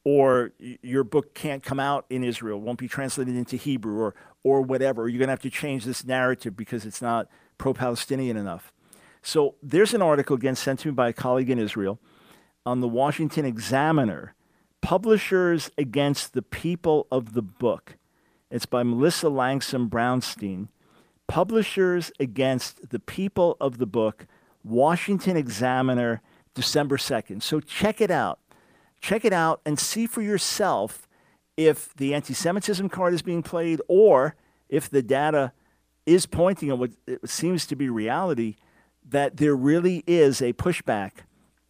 Or 0.03 0.51
your 0.59 1.05
book 1.05 1.33
can't 1.33 1.63
come 1.63 1.79
out 1.79 2.05
in 2.09 2.23
Israel, 2.23 2.59
won't 2.59 2.79
be 2.79 2.89
translated 2.89 3.35
into 3.35 3.55
Hebrew, 3.55 3.97
or, 3.97 4.15
or 4.43 4.61
whatever. 4.61 5.07
You're 5.07 5.19
going 5.19 5.27
to 5.27 5.33
have 5.33 5.39
to 5.41 5.49
change 5.49 5.85
this 5.85 6.03
narrative 6.03 6.57
because 6.57 6.85
it's 6.85 7.01
not 7.01 7.29
pro 7.57 7.73
Palestinian 7.73 8.35
enough. 8.35 8.72
So 9.23 9.55
there's 9.63 9.93
an 9.93 10.01
article, 10.01 10.35
again, 10.35 10.55
sent 10.55 10.81
to 10.81 10.89
me 10.89 10.93
by 10.93 11.09
a 11.09 11.13
colleague 11.13 11.49
in 11.49 11.57
Israel 11.57 11.97
on 12.65 12.81
the 12.81 12.87
Washington 12.89 13.45
Examiner 13.45 14.35
Publishers 14.81 15.71
Against 15.77 16.33
the 16.33 16.41
People 16.41 17.07
of 17.09 17.33
the 17.33 17.41
Book. 17.41 17.95
It's 18.51 18.65
by 18.65 18.83
Melissa 18.83 19.27
Langsam 19.27 19.89
Braunstein. 19.89 20.67
Publishers 21.25 22.11
Against 22.19 22.89
the 22.89 22.99
People 22.99 23.55
of 23.61 23.77
the 23.77 23.85
Book, 23.85 24.27
Washington 24.61 25.37
Examiner, 25.37 26.21
December 26.53 26.97
2nd. 26.97 27.41
So 27.41 27.61
check 27.61 28.01
it 28.01 28.11
out. 28.11 28.39
Check 28.99 29.23
it 29.23 29.31
out 29.31 29.61
and 29.65 29.79
see 29.79 30.05
for 30.05 30.21
yourself 30.21 31.07
if 31.55 31.93
the 31.95 32.13
anti 32.13 32.33
Semitism 32.33 32.89
card 32.89 33.13
is 33.13 33.21
being 33.21 33.41
played 33.41 33.79
or 33.87 34.35
if 34.67 34.89
the 34.89 35.01
data 35.01 35.53
is 36.05 36.25
pointing 36.25 36.69
at 36.69 36.77
what 36.77 36.91
seems 37.23 37.65
to 37.67 37.77
be 37.77 37.89
reality 37.89 38.57
that 39.09 39.37
there 39.37 39.55
really 39.55 40.03
is 40.07 40.41
a 40.41 40.53
pushback. 40.53 41.11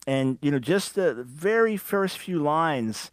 And, 0.05 0.37
you 0.41 0.51
know, 0.51 0.59
just 0.59 0.95
the 0.95 1.13
very 1.23 1.77
first 1.77 2.17
few 2.17 2.39
lines, 2.39 3.11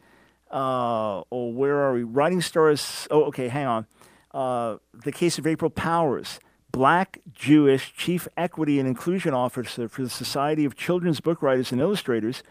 uh, 0.50 1.22
where 1.30 1.76
are 1.80 1.92
we? 1.92 2.02
Writing 2.02 2.40
stars, 2.40 3.06
oh, 3.10 3.24
okay, 3.24 3.48
hang 3.48 3.66
on. 3.66 3.86
Uh, 4.32 4.76
the 5.04 5.12
case 5.12 5.38
of 5.38 5.46
April 5.46 5.70
Powers, 5.70 6.40
black 6.72 7.18
Jewish 7.32 7.92
chief 7.94 8.28
equity 8.36 8.78
and 8.78 8.88
inclusion 8.88 9.34
officer 9.34 9.88
for 9.88 10.02
the 10.02 10.10
Society 10.10 10.64
of 10.64 10.76
Children's 10.76 11.20
Book 11.20 11.42
Writers 11.42 11.72
and 11.72 11.80
Illustrators, 11.80 12.42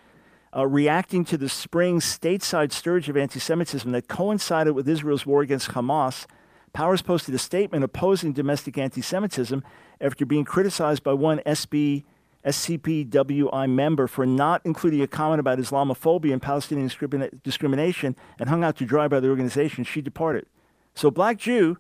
uh, 0.55 0.65
reacting 0.65 1.23
to 1.25 1.37
the 1.37 1.49
spring 1.49 1.99
stateside 1.99 2.71
surge 2.71 3.07
of 3.07 3.15
anti 3.15 3.39
Semitism 3.39 3.91
that 3.91 4.07
coincided 4.07 4.73
with 4.73 4.89
Israel's 4.89 5.25
war 5.25 5.41
against 5.41 5.71
Hamas. 5.71 6.25
Powers 6.73 7.01
posted 7.01 7.33
a 7.35 7.39
statement 7.39 7.83
opposing 7.83 8.33
domestic 8.33 8.77
anti 8.77 9.01
Semitism 9.01 9.63
after 9.99 10.25
being 10.25 10.45
criticized 10.45 11.03
by 11.03 11.13
one 11.13 11.39
SB, 11.39 12.03
SCBWI 12.45 13.69
member 13.69 14.07
for 14.07 14.25
not 14.25 14.61
including 14.63 15.01
a 15.01 15.07
comment 15.07 15.39
about 15.39 15.59
Islamophobia 15.59 16.31
and 16.31 16.41
Palestinian 16.41 16.89
discrimination 17.43 18.15
and 18.39 18.49
hung 18.49 18.63
out 18.63 18.77
to 18.77 18.85
dry 18.85 19.07
by 19.07 19.19
the 19.19 19.29
organization. 19.29 19.83
She 19.83 20.01
departed. 20.01 20.45
So, 20.95 21.11
Black 21.11 21.37
Jew 21.37 21.77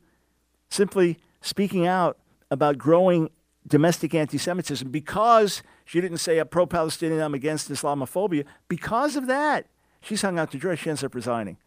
simply 0.69 1.17
speaking 1.41 1.87
out 1.87 2.17
about 2.51 2.77
growing 2.77 3.29
domestic 3.67 4.13
anti 4.15 4.37
Semitism 4.37 4.89
because 4.89 5.61
she 5.85 6.01
didn't 6.01 6.17
say, 6.17 6.39
I'm 6.39 6.47
pro 6.47 6.65
Palestinian, 6.65 7.21
I'm 7.21 7.33
against 7.33 7.69
Islamophobia. 7.69 8.45
Because 8.67 9.15
of 9.15 9.27
that, 9.27 9.67
she's 10.01 10.21
hung 10.21 10.39
out 10.39 10.51
to 10.51 10.57
dry. 10.57 10.75
She 10.75 10.89
ends 10.89 11.03
up 11.03 11.15
resigning. 11.15 11.57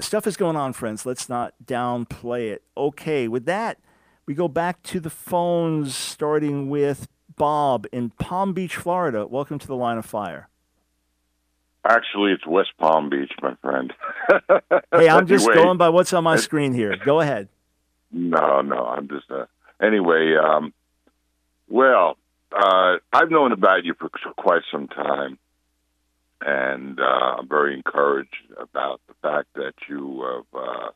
Stuff 0.00 0.26
is 0.26 0.36
going 0.36 0.56
on, 0.56 0.74
friends. 0.74 1.06
Let's 1.06 1.28
not 1.28 1.54
downplay 1.64 2.50
it. 2.52 2.62
Okay, 2.76 3.28
with 3.28 3.46
that, 3.46 3.78
we 4.26 4.34
go 4.34 4.46
back 4.46 4.82
to 4.84 5.00
the 5.00 5.08
phones, 5.08 5.96
starting 5.96 6.68
with 6.68 7.08
Bob 7.36 7.86
in 7.92 8.10
Palm 8.10 8.52
Beach, 8.52 8.76
Florida. 8.76 9.26
Welcome 9.26 9.58
to 9.58 9.66
the 9.66 9.74
line 9.76 9.96
of 9.96 10.04
fire. 10.04 10.48
Actually, 11.88 12.32
it's 12.32 12.46
West 12.46 12.70
Palm 12.78 13.08
Beach, 13.08 13.32
my 13.40 13.54
friend. 13.62 13.94
hey, 14.92 15.08
I'm 15.08 15.26
just 15.28 15.46
anyway, 15.46 15.62
going 15.64 15.78
by 15.78 15.88
what's 15.88 16.12
on 16.12 16.24
my 16.24 16.36
screen 16.36 16.74
here. 16.74 16.96
Go 17.02 17.20
ahead. 17.20 17.48
No, 18.12 18.60
no, 18.60 18.84
I'm 18.84 19.08
just 19.08 19.30
uh, 19.30 19.46
anyway. 19.80 20.34
Um, 20.36 20.74
well, 21.68 22.18
uh, 22.52 22.96
I've 23.12 23.30
known 23.30 23.52
about 23.52 23.84
you 23.84 23.94
for, 23.98 24.10
for 24.22 24.32
quite 24.34 24.62
some 24.70 24.88
time, 24.88 25.38
and 26.40 27.00
uh, 27.00 27.36
I'm 27.38 27.48
very 27.48 27.74
encouraged 27.74 28.34
about 28.58 29.00
the 29.08 29.14
fact 29.22 29.48
that 29.54 29.74
you 29.88 30.22
have, 30.52 30.62
uh, 30.62 30.90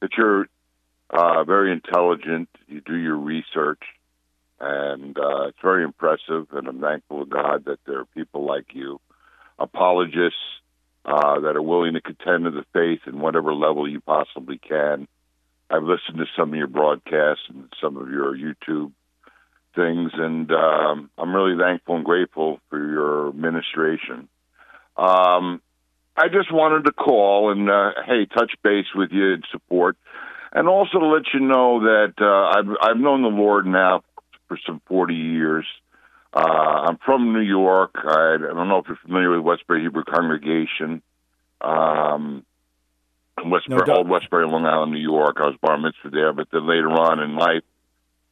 that 0.00 0.10
you're 0.16 0.48
uh, 1.10 1.44
very 1.44 1.72
intelligent. 1.72 2.48
You 2.66 2.80
do 2.80 2.96
your 2.96 3.16
research, 3.16 3.82
and 4.60 5.16
uh, 5.18 5.48
it's 5.48 5.58
very 5.62 5.84
impressive. 5.84 6.48
And 6.52 6.68
I'm 6.68 6.80
thankful 6.80 7.24
to 7.24 7.30
God 7.30 7.64
that 7.66 7.78
there 7.86 8.00
are 8.00 8.06
people 8.06 8.44
like 8.44 8.74
you, 8.74 9.00
apologists 9.58 10.38
uh, 11.04 11.40
that 11.40 11.56
are 11.56 11.62
willing 11.62 11.94
to 11.94 12.00
contend 12.00 12.44
to 12.44 12.50
the 12.50 12.64
faith 12.72 13.00
in 13.06 13.20
whatever 13.20 13.54
level 13.54 13.88
you 13.88 14.00
possibly 14.00 14.58
can 14.58 15.08
I've 15.70 15.84
listened 15.84 16.18
to 16.18 16.26
some 16.36 16.50
of 16.50 16.56
your 16.56 16.66
broadcasts 16.66 17.44
and 17.48 17.72
some 17.80 17.96
of 17.96 18.10
your 18.10 18.36
YouTube 18.36 18.90
things, 19.76 20.10
and 20.14 20.50
um, 20.50 21.10
I'm 21.16 21.34
really 21.34 21.56
thankful 21.56 21.94
and 21.94 22.04
grateful 22.04 22.58
for 22.68 22.78
your 22.78 23.28
administration. 23.28 24.28
Um, 24.96 25.60
I 26.16 26.28
just 26.28 26.52
wanted 26.52 26.84
to 26.84 26.92
call 26.92 27.50
and 27.50 27.70
uh, 27.70 27.92
hey, 28.06 28.26
touch 28.26 28.52
base 28.62 28.86
with 28.94 29.10
you 29.12 29.34
and 29.34 29.44
support, 29.50 29.96
and 30.52 30.68
also 30.68 30.98
to 30.98 31.06
let 31.06 31.22
you 31.32 31.40
know 31.40 31.80
that 31.80 32.14
uh, 32.20 32.58
I've 32.58 32.90
I've 32.90 33.00
known 33.00 33.22
the 33.22 33.28
Lord 33.28 33.66
now 33.66 34.02
for 34.48 34.58
some 34.66 34.82
40 34.86 35.14
years. 35.14 35.64
Uh, 36.34 36.40
I'm 36.40 36.98
from 37.04 37.32
New 37.32 37.40
York. 37.40 37.92
I, 38.04 38.34
I 38.34 38.54
don't 38.54 38.68
know 38.68 38.78
if 38.78 38.86
you're 38.86 38.98
familiar 39.04 39.30
with 39.30 39.40
Westbury 39.40 39.82
Hebrew 39.82 40.04
Congregation. 40.04 41.02
Um, 41.60 42.44
Westbury, 43.44 43.86
no, 43.86 43.96
old 43.96 44.08
Westbury, 44.08 44.46
Long 44.46 44.66
Island, 44.66 44.92
New 44.92 45.00
York. 45.00 45.36
I 45.38 45.46
was 45.46 45.56
bar 45.62 45.78
mitzvah 45.78 46.10
there, 46.10 46.32
but 46.32 46.48
then 46.52 46.68
later 46.68 46.90
on 46.90 47.20
in 47.20 47.36
life, 47.36 47.64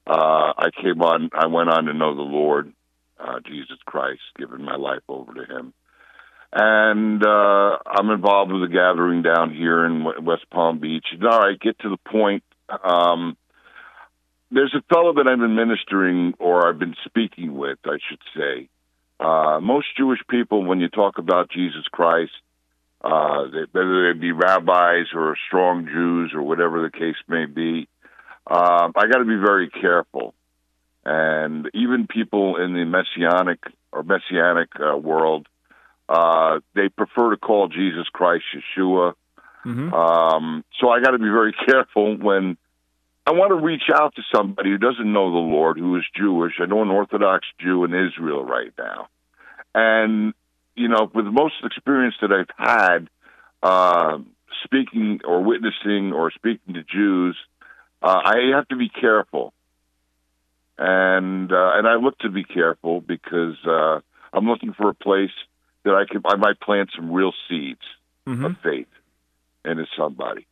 uh, 0.07 0.53
I 0.57 0.69
came 0.83 1.01
on. 1.03 1.31
I 1.33 1.47
went 1.47 1.71
on 1.71 1.87
to 1.87 1.95
know 1.95 2.15
the 2.15 2.23
Lord, 2.23 2.73
uh, 3.19 3.41
Jesus 3.47 3.79
Christ, 3.87 4.21
giving 4.37 4.65
my 4.65 4.77
life 4.77 5.03
over 5.09 5.35
to 5.35 5.45
Him. 5.45 5.73
And 6.53 7.23
uh, 7.25 7.79
I'm 7.87 8.11
involved 8.11 8.53
with 8.53 8.63
a 8.63 8.73
gathering 8.73 9.23
down 9.23 9.55
here 9.55 9.85
in 9.85 10.05
West 10.25 10.49
Palm 10.51 10.79
Beach. 10.79 11.07
And 11.13 11.25
all 11.27 11.41
right, 11.41 11.61
get 11.61 11.79
to 11.81 11.91
the 11.91 12.11
point. 12.11 12.43
Um, 12.83 13.37
there's 14.51 14.75
a 14.75 14.83
fellow 14.95 15.13
that 15.15 15.27
I've 15.29 15.39
been 15.39 15.57
ministering, 15.57 16.35
or 16.39 16.69
I've 16.69 16.79
been 16.79 16.97
speaking 17.05 17.55
with, 17.55 17.79
I 17.85 17.99
should 18.09 18.21
say. 18.35 18.69
Uh, 19.21 19.61
most 19.61 19.87
Jewish 19.97 20.21
people, 20.31 20.65
when 20.65 20.81
you 20.81 20.89
talk 20.89 21.19
about 21.19 21.51
Jesus 21.51 21.85
Christ, 21.91 22.33
uh, 23.01 23.45
whether 23.73 24.13
they 24.13 24.19
be 24.19 24.33
rabbis 24.33 25.07
or 25.15 25.37
strong 25.47 25.87
Jews 25.87 26.33
or 26.35 26.43
whatever 26.43 26.83
the 26.83 26.91
case 26.91 27.17
may 27.29 27.47
be. 27.47 27.89
Uh, 28.47 28.91
I 28.95 29.07
got 29.07 29.19
to 29.19 29.25
be 29.25 29.37
very 29.37 29.69
careful. 29.69 30.35
And 31.05 31.71
even 31.75 32.07
people 32.09 32.57
in 32.57 32.73
the 32.75 32.85
messianic 32.85 33.61
or 33.93 34.03
messianic 34.03 34.69
uh, 34.81 34.97
world, 34.97 35.47
uh, 36.09 36.61
they 36.75 36.89
prefer 36.89 37.31
to 37.31 37.37
call 37.37 37.69
Jesus 37.69 38.07
Christ 38.13 38.45
Yeshua. 38.55 39.15
Mm-hmm. 39.65 39.93
Um, 39.93 40.65
so 40.81 40.89
I 40.89 41.01
got 41.01 41.11
to 41.11 41.19
be 41.19 41.25
very 41.25 41.53
careful 41.67 42.17
when 42.17 42.57
I 43.27 43.33
want 43.33 43.51
to 43.51 43.57
reach 43.57 43.91
out 43.95 44.15
to 44.17 44.23
somebody 44.35 44.71
who 44.71 44.79
doesn't 44.79 45.13
know 45.13 45.31
the 45.31 45.39
Lord, 45.39 45.79
who 45.79 45.97
is 45.97 46.05
Jewish. 46.17 46.55
I 46.61 46.67
know 46.67 46.83
an 46.83 46.89
Orthodox 46.89 47.47
Jew 47.61 47.85
in 47.85 47.93
Israel 47.93 48.45
right 48.45 48.73
now. 48.79 49.09
And 49.75 50.33
you 50.75 50.89
know, 50.89 51.11
with 51.13 51.27
most 51.27 51.55
experience 51.65 52.15
that 52.23 52.33
I've 52.33 52.49
had 52.57 53.09
uh, 53.63 54.19
speaking 54.65 55.21
or 55.27 55.43
witnessing 55.43 56.13
or 56.13 56.31
speaking 56.31 56.75
to 56.75 56.85
Jews, 56.85 57.37
uh, 58.01 58.21
I 58.25 58.53
have 58.55 58.69
to 58.69 58.77
be 58.77 58.89
careful, 58.89 59.53
and 60.79 61.53
uh, 61.53 61.71
and 61.75 61.87
I 61.87 61.97
look 61.97 62.17
to 62.21 62.31
be 62.31 62.45
careful 62.45 63.01
because 63.01 63.57
uh, 63.67 64.01
I'm 64.33 64.47
looking 64.47 64.73
for 64.73 64.89
a 64.89 64.95
place 64.95 65.33
that 65.89 65.97
I 65.97 66.05
can 66.05 66.23
I 66.25 66.37
might 66.37 66.61
plant 66.61 66.91
some 66.95 67.11
real 67.11 67.33
seeds 67.49 67.81
mm-hmm. 68.27 68.45
of 68.45 68.57
faith 68.63 68.87
into 69.65 69.87
somebody. 69.97 70.47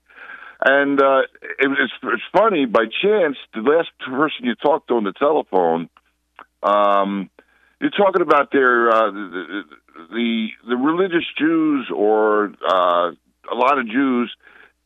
And 0.65 1.01
uh, 1.01 1.23
it, 1.59 1.71
it's, 1.79 1.93
it's 2.03 2.23
funny. 2.33 2.65
By 2.65 2.85
chance, 2.85 3.37
the 3.53 3.61
last 3.61 3.91
person 3.99 4.47
you 4.47 4.55
talked 4.55 4.89
to 4.89 4.95
on 4.95 5.05
the 5.05 5.13
telephone, 5.13 5.91
um, 6.63 7.29
you're 7.81 7.91
talking 7.91 8.23
about 8.23 8.51
their 8.53 8.89
uh, 8.89 9.11
the, 9.11 9.63
the 10.11 10.49
the 10.69 10.77
religious 10.77 11.27
Jews 11.39 11.91
or 11.95 12.55
uh, 12.67 13.11
a 13.53 13.55
lot 13.55 13.79
of 13.79 13.87
Jews. 13.87 14.35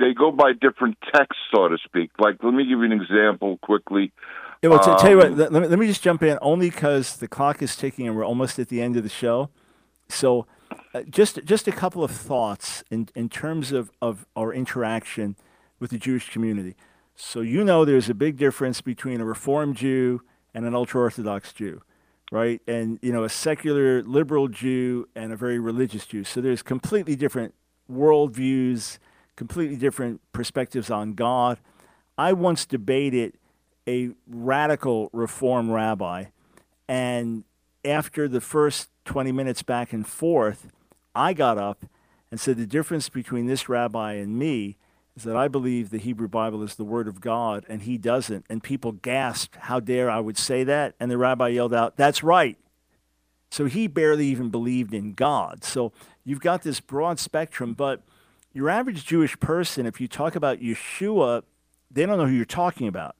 They 0.00 0.12
go 0.12 0.32
by 0.32 0.52
different 0.60 0.96
texts, 1.14 1.42
so 1.54 1.68
to 1.68 1.78
speak. 1.84 2.10
Like, 2.18 2.42
let 2.42 2.54
me 2.54 2.64
give 2.64 2.78
you 2.78 2.84
an 2.84 2.92
example 2.92 3.58
quickly. 3.62 4.12
Yeah, 4.62 4.70
well, 4.70 4.80
to 4.80 4.96
tell 5.00 5.10
you 5.10 5.18
what, 5.18 5.26
Um, 5.28 5.36
let, 5.36 5.52
let 5.52 5.62
me, 5.62 5.68
let 5.68 5.78
me 5.78 5.86
just 5.86 6.02
jump 6.02 6.22
in 6.22 6.38
only 6.42 6.68
because 6.70 7.16
the 7.18 7.28
clock 7.28 7.62
is 7.62 7.76
ticking 7.76 8.06
and 8.08 8.16
we're 8.16 8.24
almost 8.26 8.58
at 8.58 8.68
the 8.68 8.82
end 8.82 8.96
of 8.96 9.02
the 9.02 9.08
show. 9.08 9.50
So, 10.10 10.46
uh, 10.94 11.02
just 11.08 11.44
just 11.44 11.68
a 11.68 11.72
couple 11.72 12.04
of 12.04 12.10
thoughts 12.10 12.84
in, 12.90 13.08
in 13.14 13.28
terms 13.28 13.72
of, 13.72 13.90
of 14.02 14.26
our 14.36 14.52
interaction 14.52 15.36
with 15.78 15.90
the 15.90 15.98
Jewish 15.98 16.30
community. 16.30 16.76
So, 17.16 17.40
you 17.40 17.64
know, 17.64 17.84
there's 17.84 18.08
a 18.08 18.14
big 18.14 18.36
difference 18.36 18.80
between 18.80 19.20
a 19.20 19.24
Reformed 19.24 19.76
Jew 19.76 20.22
and 20.54 20.64
an 20.64 20.74
ultra 20.74 21.00
Orthodox 21.00 21.52
Jew, 21.52 21.82
right? 22.32 22.60
And, 22.66 22.98
you 23.02 23.12
know, 23.12 23.24
a 23.24 23.28
secular 23.28 24.02
liberal 24.02 24.48
Jew 24.48 25.08
and 25.14 25.32
a 25.32 25.36
very 25.36 25.58
religious 25.58 26.06
Jew. 26.06 26.24
So, 26.24 26.40
there's 26.40 26.62
completely 26.62 27.16
different 27.16 27.54
worldviews, 27.90 28.98
completely 29.36 29.76
different 29.76 30.20
perspectives 30.32 30.90
on 30.90 31.14
God. 31.14 31.58
I 32.16 32.32
once 32.32 32.66
debated 32.66 33.34
a 33.88 34.10
radical 34.28 35.08
reform 35.12 35.70
rabbi, 35.70 36.26
and 36.88 37.44
after 37.84 38.28
the 38.28 38.40
first 38.40 38.88
20 39.10 39.32
minutes 39.32 39.64
back 39.64 39.92
and 39.92 40.06
forth, 40.06 40.68
I 41.16 41.32
got 41.32 41.58
up 41.58 41.84
and 42.30 42.38
said 42.38 42.56
the 42.56 42.64
difference 42.64 43.08
between 43.08 43.46
this 43.46 43.68
rabbi 43.68 44.12
and 44.12 44.38
me 44.38 44.76
is 45.16 45.24
that 45.24 45.34
I 45.34 45.48
believe 45.48 45.90
the 45.90 45.98
Hebrew 45.98 46.28
Bible 46.28 46.62
is 46.62 46.76
the 46.76 46.84
Word 46.84 47.08
of 47.08 47.20
God 47.20 47.66
and 47.68 47.82
he 47.82 47.98
doesn't. 47.98 48.46
And 48.48 48.62
people 48.62 48.92
gasped, 48.92 49.56
How 49.62 49.80
dare 49.80 50.08
I 50.08 50.20
would 50.20 50.38
say 50.38 50.62
that? 50.62 50.94
And 51.00 51.10
the 51.10 51.18
rabbi 51.18 51.48
yelled 51.48 51.74
out, 51.74 51.96
That's 51.96 52.22
right. 52.22 52.56
So 53.50 53.64
he 53.64 53.88
barely 53.88 54.28
even 54.28 54.48
believed 54.48 54.94
in 54.94 55.14
God. 55.14 55.64
So 55.64 55.90
you've 56.24 56.38
got 56.38 56.62
this 56.62 56.78
broad 56.78 57.18
spectrum, 57.18 57.74
but 57.74 58.02
your 58.52 58.70
average 58.70 59.04
Jewish 59.04 59.36
person, 59.40 59.86
if 59.86 60.00
you 60.00 60.06
talk 60.06 60.36
about 60.36 60.60
Yeshua, 60.60 61.42
they 61.90 62.06
don't 62.06 62.16
know 62.16 62.26
who 62.26 62.34
you're 62.36 62.44
talking 62.44 62.86
about, 62.86 63.16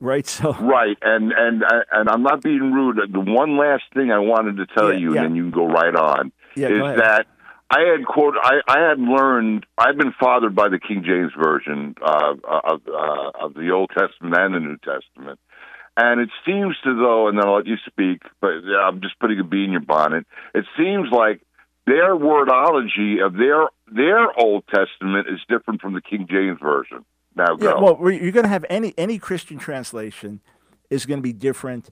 right? 0.00 0.26
So 0.40 0.52
Right, 0.54 0.96
and 1.02 1.32
and 1.32 1.62
and 1.92 2.08
I'm 2.08 2.22
not 2.22 2.42
being 2.42 2.72
rude. 2.72 2.98
The 3.12 3.20
one 3.20 3.56
last 3.58 3.84
thing 3.94 4.10
I 4.10 4.18
wanted 4.18 4.56
to 4.56 4.66
tell 4.66 4.92
Yeah, 4.92 4.98
you, 4.98 5.14
yeah. 5.14 5.20
and 5.22 5.30
then 5.30 5.36
you 5.36 5.42
can 5.44 5.50
go 5.52 5.66
right 5.66 5.94
on, 5.94 6.32
Yeah, 6.56 6.68
is 6.68 6.96
that 6.98 7.26
I 7.70 7.80
had 7.92 8.04
quote 8.06 8.34
I, 8.42 8.60
I 8.66 8.88
had 8.88 8.98
learned 8.98 9.66
I've 9.78 9.96
been 9.96 10.12
fathered 10.18 10.54
by 10.54 10.68
the 10.68 10.78
King 10.80 11.04
James 11.06 11.32
version 11.40 11.94
uh, 12.04 12.34
of 12.48 12.80
uh, 12.88 13.44
of 13.46 13.54
the 13.54 13.70
Old 13.70 13.90
Testament 13.96 14.34
and 14.34 14.54
the 14.54 14.60
New 14.60 14.76
Testament, 14.78 15.38
and 15.96 16.20
it 16.20 16.30
seems 16.44 16.76
to 16.84 16.94
though, 16.96 17.28
and 17.28 17.38
then 17.38 17.46
I'll 17.46 17.56
let 17.56 17.66
you 17.66 17.76
speak, 17.86 18.22
but 18.40 18.60
yeah, 18.64 18.78
I'm 18.86 19.00
just 19.00 19.18
putting 19.20 19.38
a 19.38 19.44
bee 19.44 19.64
in 19.64 19.72
your 19.72 19.82
bonnet. 19.82 20.26
It 20.54 20.64
seems 20.76 21.08
like 21.12 21.42
their 21.86 22.14
wordology 22.16 23.24
of 23.24 23.34
their 23.34 23.68
their 23.92 24.26
Old 24.38 24.64
Testament 24.66 25.26
is 25.28 25.40
different 25.48 25.80
from 25.80 25.94
the 25.94 26.00
King 26.02 26.26
James 26.30 26.58
version. 26.62 27.04
Now 27.40 27.54
go. 27.54 27.68
Yeah, 27.68 27.80
well, 27.80 28.10
you're 28.10 28.32
going 28.32 28.44
to 28.44 28.48
have 28.48 28.66
any 28.68 28.92
any 28.98 29.18
Christian 29.18 29.58
translation 29.58 30.40
is 30.90 31.06
going 31.06 31.18
to 31.18 31.22
be 31.22 31.32
different 31.32 31.88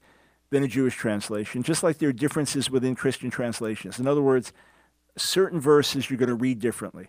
than 0.50 0.62
a 0.62 0.68
Jewish 0.68 0.94
translation, 0.94 1.62
just 1.62 1.82
like 1.82 1.98
there 1.98 2.08
are 2.08 2.12
differences 2.12 2.70
within 2.70 2.94
Christian 2.94 3.30
translations. 3.30 3.98
In 3.98 4.06
other 4.06 4.22
words, 4.22 4.52
certain 5.16 5.60
verses 5.60 6.10
you're 6.10 6.18
going 6.18 6.28
to 6.28 6.34
read 6.34 6.58
differently. 6.58 7.08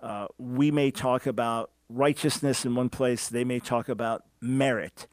Uh, 0.00 0.26
we 0.38 0.70
may 0.70 0.90
talk 0.90 1.26
about 1.26 1.70
righteousness 1.88 2.64
in 2.64 2.74
one 2.74 2.88
place; 2.88 3.28
they 3.28 3.44
may 3.44 3.60
talk 3.60 3.88
about 3.88 4.24
merit. 4.40 5.06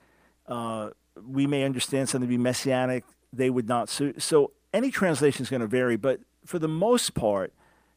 Uh, 0.48 0.90
we 1.28 1.46
may 1.46 1.64
understand 1.64 2.10
something 2.10 2.28
to 2.28 2.38
be 2.38 2.42
messianic; 2.42 3.04
they 3.32 3.50
would 3.52 3.68
not. 3.68 3.88
So, 3.88 4.14
so 4.18 4.52
any 4.74 4.90
translation 4.90 5.44
is 5.44 5.50
going 5.50 5.62
to 5.62 5.68
vary, 5.68 5.96
but 5.96 6.22
for 6.44 6.58
the 6.58 6.68
most 6.68 7.14
part, 7.14 7.54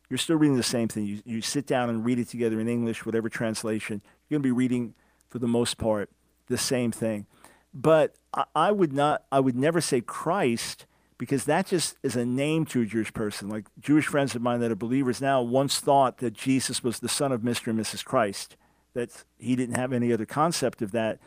you're 0.09 0.19
still 0.19 0.37
reading 0.37 0.57
the 0.57 0.63
same 0.63 0.89
thing. 0.89 1.05
You, 1.05 1.23
you 1.25 1.43
sit 1.43 1.67
down 1.67 1.91
and 1.91 2.05
read 2.05 2.19
it 2.19 2.29
together 2.29 2.61
in 2.61 2.69
English, 2.69 3.05
whatever 3.05 3.29
translation, 3.29 4.03
you're 4.29 4.39
going 4.39 4.43
to 4.43 4.47
be 4.49 4.53
reading, 4.53 4.95
for 5.29 5.39
the 5.39 5.49
most 5.49 5.79
part, 5.79 6.11
the 6.49 6.59
same 6.59 6.93
thing. 6.93 7.27
But 7.75 8.15
I, 8.33 8.45
I 8.55 8.73
would 8.73 8.93
not, 8.93 9.25
I 9.31 9.41
would 9.41 9.57
never 9.57 9.81
say 9.81 10.01
Christ 10.01 10.87
because 11.19 11.45
that 11.45 11.67
just 11.67 11.97
is 12.03 12.17
a 12.17 12.25
name 12.25 12.67
to 12.67 12.83
a 12.83 12.87
Jewish 12.87 13.13
person. 13.13 13.49
Like 13.49 13.67
Jewish 13.81 14.07
friends 14.07 14.35
of 14.35 14.43
mine 14.43 14.61
that 14.61 14.71
are 14.71 14.77
believers 14.77 15.21
now 15.21 15.43
once 15.43 15.81
thought 15.81 16.19
that 16.19 16.35
Jesus 16.35 16.85
was 16.85 17.01
the 17.01 17.09
son 17.09 17.33
of 17.33 17.41
Mr. 17.41 17.69
and 17.69 17.79
Mrs. 17.79 18.05
Christ, 18.05 18.57
that 18.95 19.25
he 19.39 19.57
didn't 19.57 19.77
have 19.77 19.93
any 19.93 20.13
other 20.13 20.27
concept 20.27 20.83
of 20.83 20.93
that. 20.93 21.19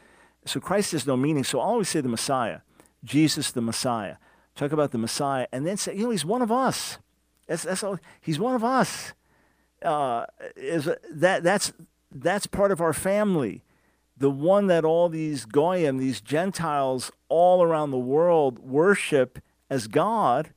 So 0.46 0.60
Christ 0.60 0.92
has 0.92 1.08
no 1.08 1.18
meaning. 1.18 1.44
So 1.44 1.60
I'll 1.60 1.72
always 1.72 1.90
say 1.90 2.02
the 2.02 2.10
Messiah, 2.10 2.60
Jesus 3.04 3.52
the 3.52 3.62
Messiah. 3.62 4.16
Talk 4.56 4.72
about 4.72 4.92
the 4.92 4.98
Messiah, 4.98 5.48
and 5.54 5.66
then 5.66 5.78
say, 5.78 5.96
you 5.96 6.04
know, 6.04 6.10
he's 6.10 6.26
one 6.26 6.42
of 6.42 6.52
us. 6.52 6.98
That's, 7.50 7.64
that's 7.64 7.84
all. 7.84 8.00
He's 8.22 8.40
one 8.40 8.56
of 8.56 8.64
us. 8.64 9.14
Uh, 9.84 10.26
is 10.56 10.90
that 11.10 11.42
that's 11.42 11.74
that's 12.12 12.46
part 12.46 12.72
of 12.72 12.80
our 12.80 12.94
family. 12.94 13.64
The 14.18 14.30
one 14.30 14.68
that 14.68 14.86
all 14.86 15.10
these 15.10 15.46
goyim, 15.46 15.98
these 15.98 16.22
Gentiles 16.22 17.12
all 17.28 17.64
around 17.64 17.92
the 17.92 17.98
world 17.98 18.60
worship 18.60 19.40
as 19.70 19.88
God, 19.88 20.52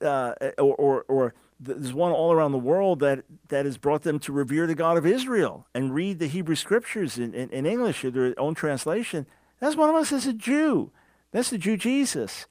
uh, 0.00 0.34
or, 0.58 0.74
or 0.74 1.04
or 1.08 1.34
there's 1.58 1.94
one 1.94 2.12
all 2.12 2.32
around 2.32 2.52
the 2.52 2.58
world 2.58 2.98
that 3.00 3.24
that 3.48 3.64
has 3.64 3.78
brought 3.78 4.02
them 4.02 4.18
to 4.18 4.32
revere 4.32 4.66
the 4.66 4.74
God 4.74 4.98
of 4.98 5.06
Israel 5.06 5.66
and 5.72 5.94
read 5.94 6.18
the 6.18 6.26
Hebrew 6.26 6.56
scriptures 6.56 7.16
in, 7.16 7.32
in, 7.32 7.48
in 7.50 7.64
English 7.64 8.04
or 8.04 8.10
their 8.10 8.38
own 8.38 8.54
translation. 8.54 9.26
That's 9.60 9.76
one 9.76 9.88
of 9.88 9.94
us 9.94 10.12
as 10.12 10.26
a 10.26 10.32
Jew. 10.34 10.90
That's 11.30 11.50
the 11.50 11.58
Jew 11.58 11.76
Jesus. 11.76 12.46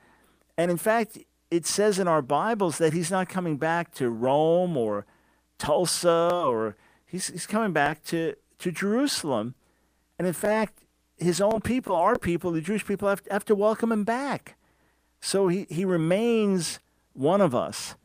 And 0.58 0.72
in 0.72 0.78
fact, 0.78 1.18
it 1.52 1.66
says 1.66 2.00
in 2.00 2.08
our 2.08 2.22
Bibles 2.22 2.78
that 2.78 2.94
he's 2.94 3.12
not 3.12 3.28
coming 3.28 3.58
back 3.58 3.94
to 3.96 4.10
Rome 4.10 4.78
or 4.78 5.06
Tulsa 5.60 6.32
or 6.34 6.78
he's, 7.06 7.28
he's 7.28 7.46
coming 7.46 7.74
back 7.74 8.04
to, 8.06 8.36
to 8.60 8.72
Jerusalem. 8.72 9.54
And 10.18 10.26
in 10.26 10.34
fact, 10.34 10.86
his 11.18 11.42
own 11.42 11.60
people, 11.60 11.96
our 11.96 12.18
people, 12.18 12.52
the 12.52 12.62
Jewish 12.62 12.86
people, 12.86 13.10
have, 13.10 13.22
have 13.30 13.46
to 13.46 13.54
welcome 13.54 13.92
him 13.92 14.06
back. 14.06 14.56
So 15.20 15.50
he, 15.50 15.68
he 15.70 15.84
remains 15.84 16.80
one 17.14 17.42
of 17.42 17.54
us. 17.54 17.96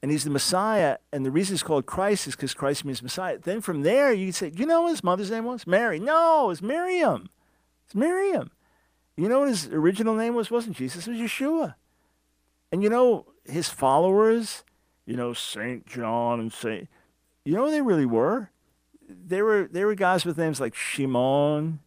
And 0.00 0.10
he's 0.10 0.24
the 0.24 0.30
Messiah. 0.30 0.96
And 1.12 1.26
the 1.26 1.30
reason 1.30 1.54
he's 1.54 1.62
called 1.62 1.86
Christ 1.86 2.26
is 2.26 2.36
because 2.36 2.54
Christ 2.54 2.84
means 2.84 3.02
Messiah. 3.02 3.38
Then 3.38 3.60
from 3.60 3.82
there, 3.82 4.12
you 4.12 4.26
can 4.26 4.32
say, 4.32 4.52
you 4.54 4.64
know 4.64 4.82
what 4.82 4.90
his 4.90 5.04
mother's 5.04 5.30
name 5.30 5.44
was? 5.44 5.66
Mary. 5.66 5.98
No, 5.98 6.50
it's 6.50 6.62
Miriam. 6.62 7.28
It's 7.84 7.94
Miriam. 7.94 8.50
You 9.16 9.28
know 9.28 9.40
what 9.40 9.48
his 9.48 9.66
original 9.66 10.14
name 10.14 10.34
was? 10.34 10.50
wasn't 10.50 10.76
Jesus? 10.76 11.06
It 11.06 11.12
was 11.12 11.20
Yeshua. 11.20 11.74
And 12.72 12.82
you 12.82 12.88
know, 12.88 13.26
his 13.44 13.68
followers, 13.68 14.64
you 15.04 15.14
know, 15.14 15.34
St. 15.34 15.86
John 15.86 16.40
and 16.40 16.52
St. 16.52 16.88
You 17.44 17.54
know 17.54 17.66
who 17.66 17.70
they 17.70 17.82
really 17.82 18.06
were? 18.06 18.50
They 19.08 19.42
were 19.42 19.68
they 19.70 19.84
were 19.84 19.94
guys 19.94 20.24
with 20.24 20.38
names 20.38 20.58
like 20.58 20.74
Shimon 20.74 21.80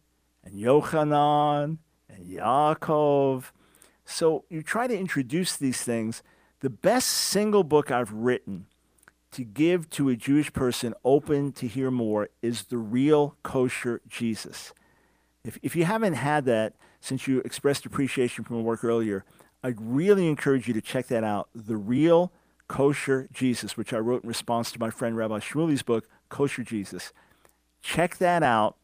and 0.44 0.54
Yochanan 0.54 1.78
and 2.08 2.26
Yaakov. 2.26 3.50
So 4.04 4.44
you 4.48 4.62
try 4.62 4.86
to 4.86 4.96
introduce 4.96 5.56
these 5.56 5.82
things. 5.82 6.22
The 6.60 6.70
best 6.70 7.08
single 7.08 7.64
book 7.64 7.90
I've 7.90 8.12
written 8.12 8.66
to 9.32 9.44
give 9.44 9.90
to 9.90 10.08
a 10.08 10.16
Jewish 10.16 10.52
person 10.52 10.94
open 11.04 11.52
to 11.52 11.66
hear 11.66 11.90
more 11.90 12.28
is 12.42 12.64
The 12.64 12.78
Real 12.78 13.36
Kosher 13.42 14.00
Jesus. 14.06 14.72
If, 15.44 15.58
if 15.62 15.76
you 15.76 15.84
haven't 15.84 16.14
had 16.14 16.44
that 16.46 16.74
since 17.00 17.28
you 17.28 17.40
expressed 17.40 17.84
appreciation 17.84 18.44
from 18.44 18.56
the 18.56 18.62
work 18.62 18.84
earlier, 18.84 19.24
I'd 19.66 19.80
really 19.80 20.28
encourage 20.28 20.68
you 20.68 20.74
to 20.74 20.80
check 20.80 21.08
that 21.08 21.24
out. 21.24 21.48
The 21.52 21.76
Real 21.76 22.30
Kosher 22.68 23.28
Jesus, 23.32 23.76
which 23.76 23.92
I 23.92 23.98
wrote 23.98 24.22
in 24.22 24.28
response 24.28 24.70
to 24.70 24.78
my 24.78 24.90
friend 24.90 25.16
Rabbi 25.16 25.40
Shmuley's 25.40 25.82
book, 25.82 26.08
Kosher 26.28 26.62
Jesus. 26.62 27.12
Check 27.82 28.18
that 28.18 28.44
out. 28.44 28.76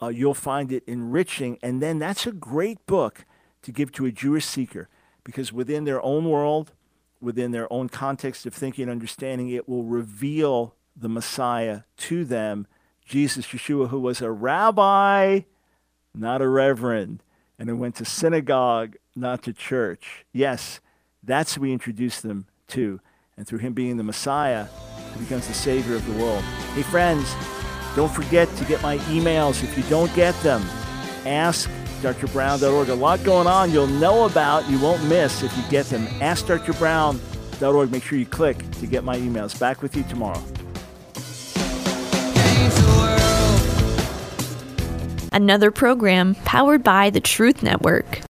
Uh, 0.00 0.10
you'll 0.10 0.32
find 0.32 0.70
it 0.70 0.84
enriching. 0.86 1.58
And 1.60 1.82
then 1.82 1.98
that's 1.98 2.24
a 2.24 2.30
great 2.30 2.86
book 2.86 3.24
to 3.62 3.72
give 3.72 3.90
to 3.92 4.06
a 4.06 4.12
Jewish 4.12 4.44
seeker 4.44 4.88
because 5.24 5.52
within 5.52 5.86
their 5.86 6.00
own 6.04 6.30
world, 6.30 6.70
within 7.20 7.50
their 7.50 7.72
own 7.72 7.88
context 7.88 8.46
of 8.46 8.54
thinking 8.54 8.84
and 8.84 8.92
understanding, 8.92 9.48
it 9.48 9.68
will 9.68 9.82
reveal 9.82 10.76
the 10.94 11.08
Messiah 11.08 11.80
to 11.96 12.24
them, 12.24 12.68
Jesus, 13.04 13.48
Yeshua, 13.48 13.88
who 13.88 13.98
was 13.98 14.22
a 14.22 14.30
rabbi, 14.30 15.40
not 16.14 16.40
a 16.40 16.48
reverend, 16.48 17.24
and 17.58 17.68
who 17.68 17.74
went 17.74 17.96
to 17.96 18.04
synagogue, 18.04 18.94
not 19.14 19.42
to 19.44 19.52
church. 19.52 20.24
Yes, 20.32 20.80
that's 21.22 21.54
who 21.54 21.62
we 21.62 21.72
introduce 21.72 22.20
them 22.20 22.46
to. 22.68 23.00
And 23.36 23.46
through 23.46 23.58
him 23.60 23.72
being 23.72 23.96
the 23.96 24.02
Messiah, 24.02 24.66
he 25.14 25.20
becomes 25.20 25.48
the 25.48 25.54
Savior 25.54 25.96
of 25.96 26.06
the 26.06 26.22
world. 26.22 26.42
Hey, 26.74 26.82
friends, 26.82 27.34
don't 27.96 28.12
forget 28.12 28.54
to 28.56 28.64
get 28.64 28.82
my 28.82 28.98
emails. 28.98 29.62
If 29.62 29.76
you 29.76 29.84
don't 29.84 30.12
get 30.14 30.34
them, 30.42 30.62
ask 31.26 31.70
drbrown.org. 32.00 32.88
A 32.88 32.94
lot 32.94 33.22
going 33.22 33.46
on 33.46 33.70
you'll 33.70 33.86
know 33.86 34.24
about, 34.26 34.68
you 34.68 34.78
won't 34.78 35.04
miss 35.04 35.42
if 35.42 35.56
you 35.56 35.62
get 35.70 35.86
them. 35.86 36.06
Ask 36.20 36.46
drbrown.org. 36.46 37.92
Make 37.92 38.02
sure 38.02 38.18
you 38.18 38.26
click 38.26 38.70
to 38.72 38.86
get 38.86 39.04
my 39.04 39.16
emails. 39.18 39.58
Back 39.58 39.82
with 39.82 39.96
you 39.96 40.02
tomorrow. 40.04 40.42
Another 45.32 45.70
program 45.70 46.34
powered 46.44 46.84
by 46.84 47.08
the 47.08 47.20
Truth 47.20 47.62
Network. 47.62 48.20